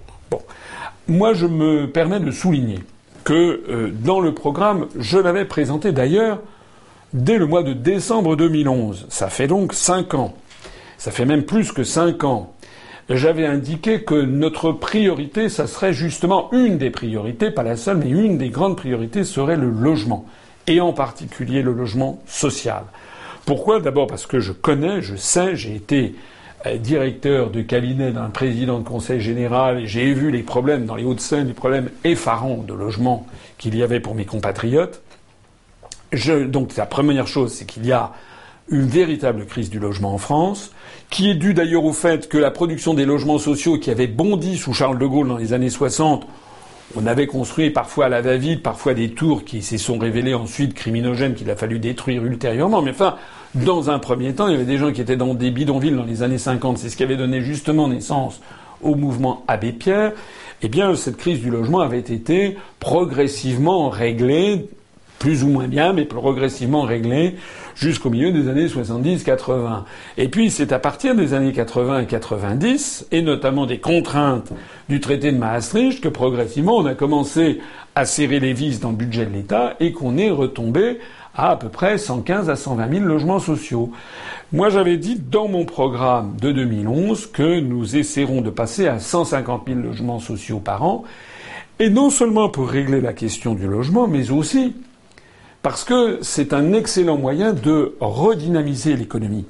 Moi, 1.09 1.35
je 1.35 1.47
me 1.47 1.87
permets 1.87 2.21
de 2.21 2.31
souligner 2.31 2.81
que 3.25 3.93
dans 4.03 4.21
le 4.21 4.35
programme, 4.35 4.87
je 4.99 5.19
l'avais 5.19 5.45
présenté 5.45 5.93
d'ailleurs 5.93 6.41
dès 7.13 7.39
le 7.39 7.47
mois 7.47 7.63
de 7.63 7.73
décembre 7.73 8.37
2011. 8.37 9.07
Ça 9.09 9.29
fait 9.29 9.47
donc 9.47 9.73
cinq 9.73 10.15
ans. 10.15 10.35
Ça 10.99 11.11
fait 11.11 11.25
même 11.25 11.45
plus 11.45 11.73
que 11.73 11.85
cinq 11.85 12.25
ans 12.25 12.57
j'avais 13.09 13.47
indiqué 13.47 14.03
que 14.03 14.15
notre 14.15 14.73
priorité, 14.73 15.49
ça 15.49 15.67
serait 15.67 15.93
justement 15.93 16.51
une 16.53 16.79
des 16.79 16.91
priorités, 16.91 17.51
pas 17.51 17.63
la 17.63 17.77
seule, 17.77 17.99
mais 17.99 18.11
une 18.11 18.39
des 18.39 18.49
grandes 18.49 18.77
priorités 18.77 19.23
serait 19.25 19.57
le 19.57 19.71
logement, 19.71 20.27
et 20.67 20.81
en 20.81 20.93
particulier 20.93 21.63
le 21.63 21.73
logement 21.73 22.21
social. 22.27 22.83
Pourquoi? 23.45 23.79
D'abord 23.81 24.09
parce 24.09 24.27
que 24.27 24.41
je 24.41 24.53
connais, 24.53 25.03
je 25.03 25.15
sais, 25.15 25.55
j'ai 25.55 25.77
été 25.77 26.05
euh, 26.05 26.11
directeur 26.75 27.51
de 27.51 27.63
cabinet 27.63 28.13
d'un 28.13 28.31
président 28.31 28.79
de 28.79 28.85
conseil 28.85 29.21
général 29.21 29.87
j'ai 29.87 30.13
vu 30.13 30.31
les 30.31 30.43
problèmes 30.43 30.87
dans 30.87 30.97
les 30.97 31.05
Hauts-de-Seine, 31.05 31.49
les 31.49 31.55
problèmes 31.55 31.91
effarants 32.05 32.65
de 32.67 32.75
logement 32.75 33.27
qu'il 33.59 33.77
y 33.77 33.83
avait 33.83 34.01
pour 34.01 34.15
mes 34.15 34.25
compatriotes. 34.25 35.03
Donc 36.49 36.77
la 36.77 36.87
première 36.87 37.27
chose, 37.27 37.53
c'est 37.53 37.65
qu'il 37.65 37.85
y 37.87 37.93
a 37.93 38.13
une 38.69 38.87
véritable 38.87 39.47
crise 39.47 39.71
du 39.71 39.79
logement 39.79 40.15
en 40.15 40.19
France 40.19 40.73
qui 41.11 41.31
est 41.31 41.35
dû 41.35 41.55
d'ailleurs 41.55 41.85
au 41.85 41.93
fait 41.93 42.29
que 42.29 42.39
la 42.39 42.51
production 42.51 42.95
des 42.95 43.05
logements 43.05 43.39
sociaux 43.39 43.79
qui 43.79 43.91
avait 43.91 44.09
bondi 44.09 44.57
sous 44.57 44.73
Charles 44.73 44.99
de 44.99 45.07
Gaulle 45.07 45.29
dans 45.29 45.37
les 45.37 45.53
années 45.53 45.71
60, 45.71 46.27
on 46.97 47.07
avait 47.07 47.27
construit 47.27 47.71
parfois 47.71 48.07
à 48.07 48.09
la 48.09 48.23
va-vite, 48.23 48.63
parfois 48.63 48.95
des 48.95 49.11
tours 49.11 49.45
qui 49.45 49.63
se 49.63 49.77
sont 49.77 49.99
révélées 49.99 50.35
ensuite 50.35 50.75
criminogènes 50.75 51.35
qu'il 51.35 51.51
a 51.51 51.57
fallu 51.57 51.79
détruire 51.79 52.25
ultérieurement. 52.25 52.83
Mais 52.83 52.91
enfin, 52.93 53.17
dans 53.65 53.91
un 53.91 53.99
premier 53.99 54.35
temps, 54.35 54.49
il 54.49 54.53
y 54.53 54.55
avait 54.55 54.65
des 54.65 54.77
gens 54.77 54.93
qui 54.93 55.01
étaient 55.01 55.17
dans 55.17 55.35
des 55.35 55.51
bidonvilles 55.51 55.95
dans 55.97 56.05
les 56.05 56.23
années 56.23 56.39
50. 56.39 56.79
C'est 56.79 56.89
ce 56.89 56.97
qui 56.97 57.03
avait 57.03 57.17
donné 57.17 57.41
justement 57.41 57.89
naissance 57.89 58.41
au 58.83 58.95
mouvement 58.95 59.45
Abbé 59.49 59.73
Pierre. 59.73 60.13
Eh 60.63 60.69
bien, 60.69 60.95
cette 60.95 61.17
crise 61.17 61.41
du 61.41 61.51
logement 61.51 61.81
avait 61.81 61.99
été 61.99 62.57
progressivement 62.81 63.89
réglée, 63.89 64.69
plus 65.19 65.43
ou 65.43 65.49
moins 65.49 65.69
bien, 65.69 65.93
mais 65.93 66.05
progressivement 66.05 66.83
réglée 66.83 67.37
jusqu'au 67.75 68.11
milieu 68.11 68.33
des 68.33 68.49
années 68.49 68.67
70-80. 68.67 69.85
Et 70.17 70.29
puis 70.29 70.51
c'est 70.51 70.73
à 70.73 70.79
partir 70.79 71.15
des 71.15 71.35
années 71.35 71.53
80 71.53 72.01
et 72.01 72.07
90, 72.07 73.07
et 73.13 73.23
notamment 73.23 73.67
des 73.67 73.79
contraintes 73.79 74.53
du 74.89 75.01
traité 75.01 75.33
de 75.33 75.39
Maastricht, 75.39 76.03
que 76.03 76.09
progressivement 76.09 76.77
on 76.77 76.87
a 76.87 76.95
commencé 76.95 77.61
à 77.95 78.05
serrer 78.05 78.41
les 78.41 78.53
vis 78.53 78.81
dans 78.81 78.91
le 78.91 78.97
budget 78.97 79.27
de 79.27 79.33
l'État 79.33 79.77
et 79.81 79.93
qu'on 79.93 80.17
est 80.17 80.31
retombé 80.31 80.99
à 81.37 81.51
à 81.51 81.57
peu 81.57 81.69
près 81.69 81.99
115 81.99 82.51
à 82.51 82.57
120 82.57 82.91
000 82.91 83.05
logements 83.05 83.39
sociaux. 83.39 83.93
Moi, 84.53 84.71
j'avais 84.71 84.97
dit 84.97 85.17
dans 85.19 85.49
mon 85.49 85.65
programme 85.65 86.37
de 86.41 86.53
2011 86.53 87.27
que 87.27 87.61
nous 87.61 87.97
essaierons 87.97 88.41
de 88.41 88.51
passer 88.51 88.89
à 88.89 88.99
150 88.99 89.63
000 89.67 89.81
logements 89.81 90.21
sociaux 90.21 90.61
par 90.61 90.83
an, 90.83 91.05
et 91.79 91.91
non 91.91 92.11
seulement 92.11 92.49
pour 92.49 92.69
régler 92.69 93.01
la 93.01 93.13
question 93.13 93.55
du 93.55 93.67
logement, 93.67 94.07
mais 94.07 94.31
aussi 94.31 94.75
parce 95.63 95.85
que 95.85 96.21
c'est 96.23 96.53
un 96.53 96.73
excellent 96.73 97.19
moyen 97.19 97.53
de 97.53 97.97
redynamiser 98.01 98.95
l'économie. 98.95 99.47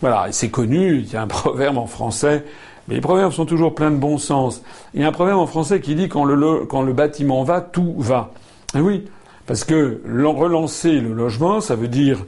Voilà, 0.00 0.28
c'est 0.30 0.48
connu, 0.48 1.00
il 1.00 1.12
y 1.12 1.16
a 1.16 1.22
un 1.22 1.26
proverbe 1.26 1.76
en 1.76 1.86
français, 1.86 2.44
mais 2.88 2.94
les 2.94 3.00
proverbes 3.00 3.32
sont 3.32 3.44
toujours 3.44 3.74
pleins 3.74 3.90
de 3.90 3.96
bon 3.96 4.16
sens. 4.16 4.62
Il 4.94 5.02
y 5.02 5.04
a 5.04 5.08
un 5.08 5.12
proverbe 5.12 5.38
en 5.38 5.46
français 5.46 5.80
qui 5.80 5.94
dit 5.94 6.08
quand 6.08 6.24
le, 6.24 6.64
quand 6.64 6.82
le 6.82 6.94
bâtiment 6.94 7.44
va, 7.44 7.60
tout 7.60 7.94
va. 7.98 8.32
Et 8.74 8.80
oui, 8.80 9.04
parce 9.48 9.64
que 9.64 9.98
relancer 10.06 11.00
le 11.00 11.14
logement, 11.14 11.62
ça 11.62 11.74
veut 11.74 11.88
dire 11.88 12.18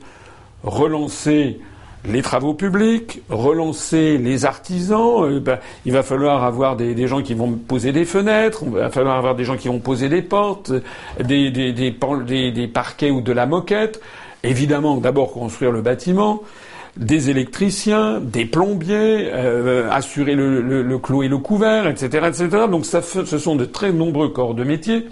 relancer 0.64 1.60
les 2.08 2.22
travaux 2.22 2.54
publics, 2.54 3.20
relancer 3.28 4.16
les 4.16 4.46
artisans. 4.46 5.24
Euh, 5.24 5.38
ben, 5.38 5.58
il 5.84 5.92
va 5.92 6.02
falloir 6.02 6.44
avoir 6.44 6.76
des, 6.76 7.06
gens 7.06 7.20
qui 7.20 7.34
vont 7.34 7.52
poser 7.52 7.92
des 7.92 8.06
fenêtres, 8.06 8.62
il 8.64 8.72
va 8.72 8.88
falloir 8.88 9.18
avoir 9.18 9.34
des 9.34 9.44
gens 9.44 9.58
qui 9.58 9.68
vont 9.68 9.80
poser 9.80 10.08
des 10.08 10.22
portes, 10.22 10.72
des, 11.22 12.70
parquets 12.72 13.10
ou 13.10 13.20
de 13.20 13.32
la 13.32 13.44
moquette. 13.44 14.00
Évidemment, 14.42 14.96
d'abord 14.96 15.32
construire 15.32 15.72
le 15.72 15.82
bâtiment 15.82 16.42
des 16.96 17.28
électriciens, 17.28 18.18
des 18.20 18.46
plombiers, 18.46 19.28
euh, 19.32 19.90
assurer 19.90 20.34
le, 20.34 20.62
le, 20.82 20.98
clos 20.98 21.22
et 21.22 21.28
le 21.28 21.38
couvert, 21.38 21.86
etc., 21.86 22.26
etc. 22.28 22.48
Donc 22.70 22.86
ce 22.86 23.38
sont 23.38 23.56
de 23.56 23.66
très 23.66 23.92
nombreux 23.92 24.30
corps 24.30 24.54
de 24.54 24.64
métiers. 24.64 25.06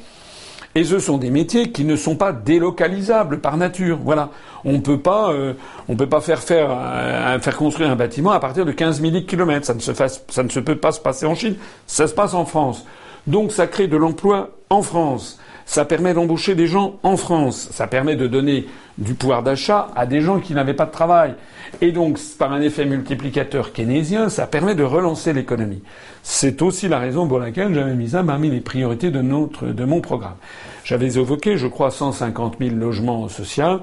Et 0.75 0.85
ce 0.85 0.99
sont 0.99 1.19
des 1.19 1.31
métiers 1.31 1.73
qui 1.73 1.85
ne 1.85 1.97
sont 1.97 2.17
pas 2.17 2.33
délocalisables 2.33 3.41
par 3.41 3.57
nature. 3.57 3.99
Voilà, 4.03 4.31
on 4.65 4.81
peut 4.81 5.01
pas, 5.01 5.33
euh, 5.33 5.55
on 5.89 5.97
peut 5.97 6.09
pas 6.09 6.21
faire 6.21 6.41
faire 6.41 6.69
euh, 6.71 7.39
faire 7.41 7.57
construire 7.57 7.91
un 7.91 7.97
bâtiment 7.97 8.33
à 8.33 8.41
partir 8.41 8.65
de 8.65 8.73
15 8.73 9.01
000 9.01 9.23
km. 9.27 9.67
Ça 9.67 9.75
ne 9.75 9.81
se 9.81 9.93
fasse, 9.93 10.25
ça 10.29 10.43
ne 10.43 10.49
se 10.49 10.61
peut 10.61 10.77
pas 10.77 10.93
se 10.93 11.01
passer 11.01 11.27
en 11.27 11.35
Chine. 11.35 11.57
Ça 11.87 12.07
se 12.07 12.15
passe 12.15 12.35
en 12.35 12.45
France. 12.45 12.85
Donc 13.27 13.53
ça 13.53 13.67
crée 13.67 13.89
de 13.89 13.97
l'emploi 13.97 14.51
en 14.71 14.83
France. 14.83 15.39
Ça 15.69 15.85
permet 15.85 16.15
d'embaucher 16.15 16.55
des 16.55 16.67
gens 16.67 16.99
en 17.03 17.19
France. 17.19 17.69
Ça 17.73 17.87
permet 17.87 18.17
de 18.17 18.27
donner 18.27 18.67
du 18.97 19.13
pouvoir 19.13 19.43
d'achat 19.43 19.89
à 19.95 20.07
des 20.07 20.23
gens 20.23 20.41
qui 20.41 20.55
n'avaient 20.55 20.73
pas 20.73 20.87
de 20.87 20.91
travail. 20.91 21.35
Et 21.83 21.93
donc, 21.93 22.19
par 22.39 22.55
un 22.55 22.63
effet 22.63 22.87
multiplicateur 22.87 23.75
keynésien, 23.75 24.31
ça 24.31 24.47
permet 24.47 24.75
de 24.75 24.83
relancer 24.83 25.35
l'économie. 25.35 25.83
C'est 26.23 26.63
aussi 26.63 26.89
la 26.89 26.99
raison 26.99 27.29
pour 27.29 27.39
laquelle 27.39 27.75
j'avais 27.75 27.95
mis 27.95 28.09
ça 28.09 28.25
parmi 28.25 28.49
les 28.49 28.63
priorités 28.63 29.11
de, 29.11 29.21
mon 29.21 30.01
programme. 30.01 30.37
J'avais 30.85 31.19
évoqué, 31.19 31.59
je 31.59 31.67
crois, 31.67 31.91
150 31.91 32.57
000 32.59 32.75
logements 32.75 33.29
sociaux. 33.29 33.81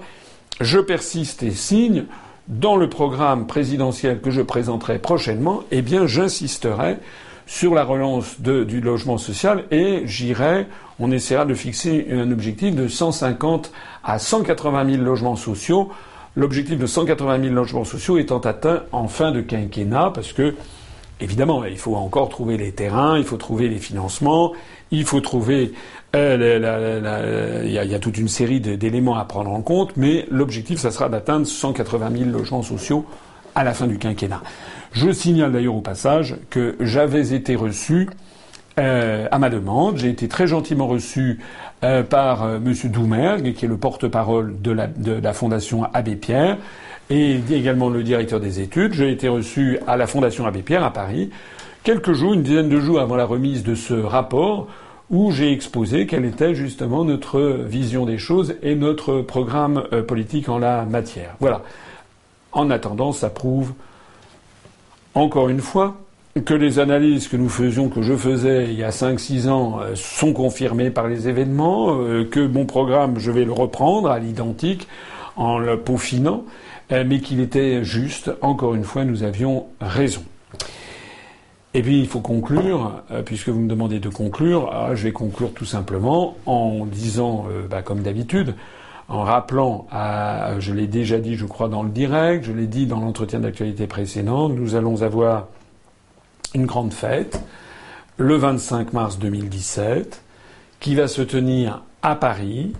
Je 0.61 0.79
persiste 0.79 1.43
et 1.43 1.51
signe. 1.51 2.05
Dans 2.47 2.77
le 2.77 2.89
programme 2.89 3.45
présidentiel 3.45 4.21
que 4.21 4.31
je 4.31 4.41
présenterai 4.41 4.97
prochainement, 4.97 5.61
eh 5.69 5.83
bien, 5.83 6.07
j'insisterai 6.07 6.97
sur 7.45 7.75
la 7.75 7.83
relance 7.83 8.39
du 8.39 8.81
logement 8.81 9.17
social 9.17 9.65
et 9.71 10.03
j'irai, 10.05 10.67
on 10.99 11.11
essaiera 11.11 11.45
de 11.45 11.53
fixer 11.53 12.07
un 12.11 12.31
objectif 12.31 12.75
de 12.75 12.87
150 12.87 13.71
à 14.03 14.19
180 14.19 14.91
000 14.91 15.03
logements 15.03 15.35
sociaux 15.35 15.91
L'objectif 16.37 16.77
de 16.77 16.85
180 16.85 17.43
000 17.43 17.53
logements 17.53 17.85
sociaux 17.85 18.17
étant 18.17 18.39
atteint 18.39 18.83
en 18.91 19.07
fin 19.07 19.31
de 19.31 19.39
quinquennat, 19.39 20.11
parce 20.13 20.33
que, 20.33 20.55
évidemment, 21.21 21.63
il 21.63 21.77
faut 21.77 21.95
encore 21.95 22.27
trouver 22.27 22.57
les 22.57 22.73
terrains, 22.73 23.17
il 23.17 23.23
faut 23.23 23.37
trouver 23.37 23.69
les 23.69 23.77
financements, 23.77 24.51
il 24.91 25.05
faut 25.05 25.21
trouver. 25.21 25.71
Euh, 26.13 27.61
il, 27.65 27.71
y 27.71 27.95
a, 27.95 27.99
toute 27.99 28.17
une 28.17 28.27
série 28.27 28.59
d'éléments 28.59 29.15
à 29.15 29.23
prendre 29.23 29.49
en 29.51 29.61
compte, 29.61 29.95
mais 29.95 30.25
l'objectif, 30.29 30.79
ça 30.79 30.91
sera 30.91 31.07
d'atteindre 31.07 31.47
180 31.47 32.11
000 32.11 32.29
logements 32.31 32.63
sociaux 32.63 33.05
à 33.53 33.63
la 33.63 33.73
fin 33.73 33.87
du 33.87 33.97
quinquennat. 33.97 34.41
Je 34.95 35.11
signale 35.11 35.51
d'ailleurs 35.51 35.75
au 35.75 35.81
passage 35.81 36.37
que 36.49 36.77
j'avais 36.79 37.33
été 37.33 37.57
reçu 37.57 38.09
euh, 38.79 39.27
à 39.29 39.39
ma 39.39 39.49
demande. 39.49 39.97
J'ai 39.97 40.07
été 40.07 40.29
très 40.29 40.47
gentiment 40.47 40.87
reçu 40.87 41.41
euh, 41.83 42.01
par 42.01 42.43
euh, 42.43 42.59
M. 42.65 42.73
Doumergue, 42.85 43.53
qui 43.53 43.65
est 43.65 43.67
le 43.67 43.75
porte-parole 43.75 44.61
de 44.61 44.71
la, 44.71 44.87
de 44.87 45.11
la 45.11 45.33
Fondation 45.33 45.83
Abbé 45.93 46.15
Pierre, 46.15 46.57
et 47.09 47.41
également 47.51 47.89
le 47.89 48.03
directeur 48.03 48.39
des 48.39 48.61
études. 48.61 48.93
J'ai 48.93 49.11
été 49.11 49.27
reçu 49.27 49.79
à 49.85 49.97
la 49.97 50.07
Fondation 50.07 50.45
Abbé 50.45 50.61
Pierre 50.61 50.85
à 50.85 50.93
Paris, 50.93 51.29
quelques 51.83 52.13
jours, 52.13 52.33
une 52.33 52.43
dizaine 52.43 52.69
de 52.69 52.79
jours 52.79 53.01
avant 53.01 53.17
la 53.17 53.25
remise 53.25 53.63
de 53.63 53.75
ce 53.75 53.95
rapport, 53.95 54.69
où 55.09 55.29
j'ai 55.29 55.51
exposé 55.51 56.07
quelle 56.07 56.23
était 56.23 56.55
justement 56.55 57.03
notre 57.03 57.41
vision 57.41 58.05
des 58.05 58.17
choses 58.17 58.55
et 58.63 58.75
notre 58.75 59.19
programme 59.19 59.83
politique 60.07 60.47
en 60.47 60.57
la 60.57 60.85
matière. 60.85 61.35
Voilà. 61.41 61.63
En 62.53 62.71
attendant, 62.71 63.11
ça 63.11 63.29
prouve 63.29 63.73
encore 65.15 65.49
une 65.49 65.61
fois 65.61 65.97
que 66.43 66.53
les 66.53 66.79
analyses 66.79 67.29
que 67.29 67.37
nous 67.37 67.47
faisions, 67.47 67.87
que 67.87 68.01
je 68.01 68.13
faisais 68.13 68.65
il 68.65 68.77
y 68.77 68.83
a 68.83 68.89
5-6 68.89 69.47
ans, 69.47 69.79
euh, 69.79 69.95
sont 69.95 70.33
confirmées 70.33 70.89
par 70.89 71.07
les 71.07 71.29
événements, 71.29 71.97
euh, 71.97 72.25
que 72.25 72.45
mon 72.45 72.65
programme, 72.65 73.17
je 73.17 73.31
vais 73.31 73.45
le 73.45 73.53
reprendre 73.53 74.11
à 74.11 74.19
l'identique 74.19 74.87
en 75.37 75.57
le 75.57 75.79
peaufinant, 75.79 76.43
euh, 76.91 77.05
mais 77.07 77.21
qu'il 77.21 77.39
était 77.39 77.85
juste. 77.85 78.31
Encore 78.41 78.75
une 78.75 78.83
fois, 78.83 79.05
nous 79.05 79.23
avions 79.23 79.67
raison. 79.79 80.23
Et 81.73 81.81
puis 81.81 81.99
il 81.99 82.07
faut 82.07 82.21
conclure, 82.21 83.03
puisque 83.25 83.49
vous 83.49 83.59
me 83.59 83.67
demandez 83.67 83.99
de 83.99 84.07
conclure, 84.07 84.69
ah, 84.71 84.95
je 84.95 85.03
vais 85.03 85.11
conclure 85.11 85.53
tout 85.53 85.65
simplement 85.65 86.37
en 86.45 86.85
disant, 86.85 87.47
bah, 87.69 87.81
comme 87.81 88.01
d'habitude, 88.01 88.55
en 89.07 89.23
rappelant, 89.23 89.87
je 90.59 90.73
l'ai 90.73 90.87
déjà 90.87 91.19
dit, 91.19 91.35
je 91.35 91.45
crois, 91.45 91.69
dans 91.69 91.83
le 91.83 91.89
direct, 91.89 92.43
je 92.45 92.51
l'ai 92.51 92.67
dit 92.67 92.87
dans 92.87 92.99
l'entretien 92.99 93.39
d'actualité 93.39 93.85
précédent, 93.85 94.49
nous 94.49 94.75
allons 94.75 95.03
avoir 95.03 95.47
une 96.55 96.65
grande 96.65 96.93
fête 96.93 97.39
le 98.17 98.35
25 98.35 98.93
mars 98.93 99.19
2017 99.19 100.21
qui 100.79 100.95
va 100.95 101.07
se 101.07 101.21
tenir 101.21 101.81
à 102.01 102.15
Paris, 102.15 102.73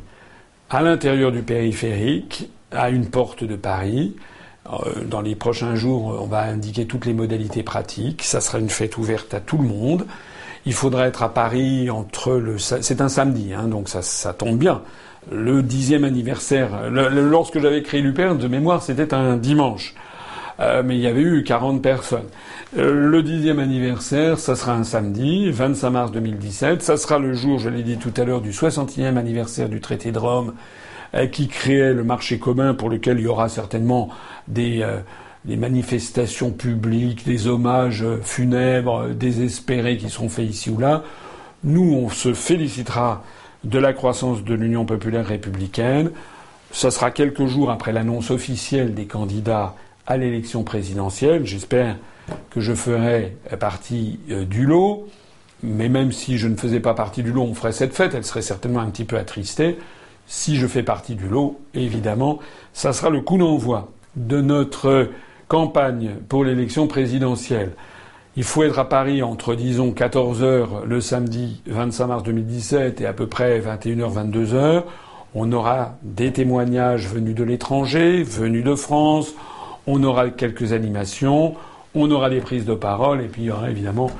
à 0.70 0.82
l'intérieur 0.82 1.32
du 1.32 1.42
périphérique, 1.42 2.50
à 2.72 2.90
une 2.90 3.08
porte 3.08 3.44
de 3.44 3.56
Paris. 3.56 4.16
Euh, 4.72 5.04
dans 5.06 5.22
les 5.22 5.36
prochains 5.36 5.76
jours, 5.76 6.18
on 6.22 6.26
va 6.26 6.44
indiquer 6.44 6.86
toutes 6.86 7.06
les 7.06 7.14
modalités 7.14 7.64
pratiques. 7.64 8.24
Ça 8.24 8.42
sera 8.42 8.60
une 8.60 8.70
fête 8.70 8.98
ouverte 8.98 9.34
à 9.34 9.40
tout 9.40 9.58
le 9.58 9.68
monde. 9.68 10.06
Il 10.66 10.74
faudra 10.74 11.08
être 11.08 11.24
à 11.24 11.34
Paris 11.34 11.90
entre 11.90 12.34
le. 12.34 12.58
C'est 12.58 13.02
un 13.02 13.10
samedi, 13.10 13.54
hein, 13.54 13.68
donc 13.68 13.88
ça, 13.90 14.34
tombe 14.34 14.58
bien. 14.58 14.82
Le 15.32 15.64
dixième 15.64 16.04
anniversaire. 16.04 16.90
lorsque 16.92 17.60
j'avais 17.60 17.82
créé 17.82 18.02
l'UPER, 18.02 18.36
de 18.40 18.48
mémoire, 18.48 18.84
c'était 18.84 19.14
un 19.14 19.38
dimanche. 19.38 19.96
Euh, 20.60 20.84
mais 20.86 20.96
il 20.96 21.02
y 21.02 21.08
avait 21.08 21.22
eu 21.22 21.44
40 21.44 21.82
personnes. 21.82 22.28
Euh, 22.78 23.10
le 23.10 23.24
dixième 23.24 23.60
anniversaire, 23.60 24.38
ça 24.38 24.56
sera 24.56 24.74
un 24.74 24.84
samedi, 24.84 25.50
25 25.50 25.90
mars 25.90 26.12
2017. 26.12 26.82
Ça 26.82 26.98
sera 26.98 27.20
le 27.20 27.34
jour, 27.34 27.58
je 27.58 27.70
l'ai 27.70 27.84
dit 27.84 27.98
tout 27.98 28.14
à 28.18 28.26
l'heure, 28.26 28.42
du 28.42 28.52
60e 28.52 29.18
anniversaire 29.18 29.70
du 29.70 29.80
traité 29.80 30.12
de 30.12 30.20
Rome, 30.20 30.54
euh, 31.14 31.28
qui 31.28 31.48
créait 31.48 31.94
le 31.94 32.04
marché 32.04 32.38
commun 32.38 32.74
pour 32.74 32.90
lequel 32.90 33.20
il 33.20 33.24
y 33.24 33.28
aura 33.28 33.50
certainement 33.50 34.10
des, 34.48 34.82
euh, 34.82 35.00
des 35.46 35.56
manifestations 35.56 36.52
publiques, 36.52 37.26
des 37.26 37.48
hommages 37.48 38.06
funèbres, 38.22 39.10
désespérés 39.10 39.98
qui 39.98 40.10
seront 40.10 40.30
faits 40.30 40.50
ici 40.50 40.70
ou 40.70 40.78
là. 40.78 41.04
Nous, 41.64 41.94
on 41.94 42.10
se 42.10 42.34
félicitera 42.34 43.24
de 43.66 43.80
la 43.80 43.94
croissance 43.94 44.44
de 44.44 44.54
l'Union 44.54 44.86
populaire 44.86 45.26
républicaine. 45.26 46.12
Ça 46.72 46.92
sera 46.92 47.12
quelques 47.12 47.46
jours 47.46 47.72
après 47.72 47.92
l'annonce 47.92 48.32
officielle 48.32 48.94
des 48.94 49.06
candidats 49.06 49.76
à 50.08 50.18
l'élection 50.18 50.64
présidentielle. 50.64 51.46
J'espère 51.46 51.98
que 52.50 52.62
je 52.62 52.74
ferais 52.74 53.36
partie 53.60 54.20
euh, 54.30 54.46
du 54.46 54.66
lot, 54.66 55.08
mais 55.64 55.90
même 55.90 56.12
si 56.12 56.38
je 56.38 56.48
ne 56.48 56.56
faisais 56.56 56.80
pas 56.80 56.94
partie 56.94 57.24
du 57.24 57.32
lot, 57.32 57.42
on 57.42 57.54
ferait 57.54 57.72
cette 57.72 57.94
fête, 57.94 58.14
elle 58.14 58.24
serait 58.24 58.42
certainement 58.42 58.82
un 58.82 58.90
petit 58.90 59.06
peu 59.06 59.18
attristée. 59.18 59.78
Si 60.28 60.58
je 60.58 60.68
fais 60.68 60.84
partie 60.84 61.16
du 61.16 61.28
lot, 61.28 61.60
évidemment, 61.74 62.40
ça 62.74 62.94
sera 62.94 63.10
le 63.10 63.22
coup 63.22 63.38
d'envoi 63.38 63.92
de 64.16 64.42
notre 64.42 65.10
campagne 65.48 66.16
pour 66.30 66.44
l'élection 66.44 66.88
présidentielle. 66.88 67.72
Il 68.38 68.44
faut 68.44 68.64
être 68.64 68.80
à 68.80 68.90
Paris 68.90 69.24
entre, 69.24 69.56
disons, 69.56 69.92
14 69.92 70.44
heures 70.44 70.86
le 70.86 71.00
samedi 71.00 71.62
25 71.68 72.08
mars 72.08 72.24
2017 72.24 73.02
et 73.02 73.06
à 73.06 73.14
peu 73.14 73.28
près 73.28 73.60
21h, 73.60 74.14
22h. 74.14 74.84
On 75.34 75.52
aura 75.52 75.96
des 76.04 76.34
témoignages 76.34 77.08
venus 77.08 77.36
de 77.36 77.44
l'étranger, 77.44 78.24
venus 78.24 78.64
de 78.64 78.76
France. 78.76 79.34
On 79.88 80.04
aura 80.04 80.30
quelques 80.30 80.74
animations 80.74 81.56
on 81.96 82.12
aura 82.12 82.30
des 82.30 82.42
prises 82.42 82.66
de 82.66 82.76
parole, 82.76 83.22
et 83.22 83.28
puis 83.28 83.44
il 83.44 83.46
y 83.46 83.52
aura 83.52 83.72
évidemment 83.72 84.12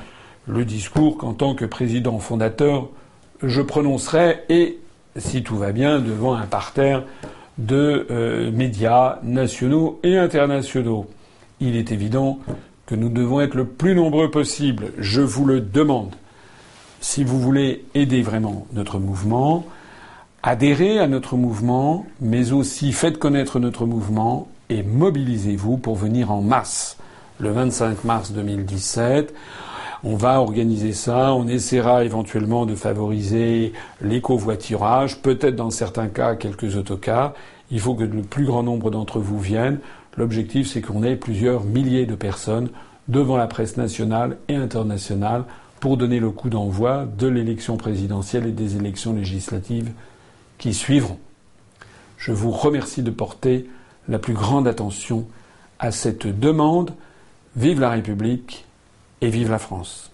le 0.46 0.64
discours 0.64 1.18
qu'en 1.18 1.34
tant 1.34 1.54
que 1.54 1.64
président 1.64 2.18
fondateur, 2.18 2.88
je 3.42 3.60
prononcerai, 3.60 4.44
et 4.48 4.78
si 5.16 5.42
tout 5.42 5.56
va 5.56 5.72
bien, 5.72 6.00
devant 6.00 6.34
un 6.34 6.46
parterre 6.46 7.04
de 7.58 8.06
euh, 8.10 8.50
médias 8.50 9.18
nationaux 9.22 10.00
et 10.02 10.16
internationaux. 10.16 11.06
Il 11.60 11.76
est 11.76 11.92
évident 11.92 12.38
que 12.86 12.94
nous 12.94 13.08
devons 13.08 13.40
être 13.40 13.54
le 13.54 13.66
plus 13.66 13.94
nombreux 13.94 14.30
possible. 14.30 14.92
Je 14.98 15.20
vous 15.20 15.44
le 15.44 15.60
demande. 15.60 16.14
Si 17.00 17.24
vous 17.24 17.40
voulez 17.40 17.84
aider 17.94 18.22
vraiment 18.22 18.66
notre 18.72 18.98
mouvement, 18.98 19.66
adhérez 20.42 20.98
à 20.98 21.08
notre 21.08 21.36
mouvement, 21.36 22.06
mais 22.20 22.52
aussi 22.52 22.92
faites 22.92 23.18
connaître 23.18 23.58
notre 23.58 23.86
mouvement 23.86 24.48
et 24.70 24.82
mobilisez-vous 24.82 25.76
pour 25.76 25.96
venir 25.96 26.30
en 26.30 26.40
masse 26.40 26.96
le 27.38 27.50
25 27.50 28.04
mars 28.04 28.32
2017. 28.32 29.34
On 30.04 30.14
va 30.14 30.40
organiser 30.40 30.92
ça, 30.92 31.32
on 31.34 31.48
essaiera 31.48 32.04
éventuellement 32.04 32.66
de 32.66 32.74
favoriser 32.74 33.72
l'écovoiturage, 34.00 35.20
peut-être 35.20 35.56
dans 35.56 35.70
certains 35.70 36.08
cas 36.08 36.36
quelques 36.36 36.76
autocars. 36.76 37.34
Il 37.70 37.80
faut 37.80 37.94
que 37.94 38.04
le 38.04 38.22
plus 38.22 38.44
grand 38.44 38.62
nombre 38.62 38.90
d'entre 38.90 39.18
vous 39.18 39.40
viennent. 39.40 39.80
L'objectif, 40.16 40.68
c'est 40.68 40.80
qu'on 40.80 41.02
ait 41.02 41.16
plusieurs 41.16 41.64
milliers 41.64 42.06
de 42.06 42.14
personnes 42.14 42.70
devant 43.08 43.36
la 43.36 43.46
presse 43.46 43.76
nationale 43.76 44.38
et 44.48 44.56
internationale 44.56 45.44
pour 45.80 45.96
donner 45.96 46.20
le 46.20 46.30
coup 46.30 46.48
d'envoi 46.48 47.06
de 47.06 47.26
l'élection 47.26 47.76
présidentielle 47.76 48.46
et 48.46 48.52
des 48.52 48.76
élections 48.76 49.12
législatives 49.12 49.90
qui 50.58 50.72
suivront. 50.72 51.18
Je 52.16 52.32
vous 52.32 52.50
remercie 52.50 53.02
de 53.02 53.10
porter 53.10 53.68
la 54.08 54.18
plus 54.18 54.32
grande 54.32 54.66
attention 54.66 55.26
à 55.78 55.90
cette 55.90 56.26
demande 56.26 56.92
Vive 57.56 57.80
la 57.80 57.90
République 57.90 58.66
et 59.20 59.28
vive 59.28 59.50
la 59.50 59.58
France. 59.58 60.12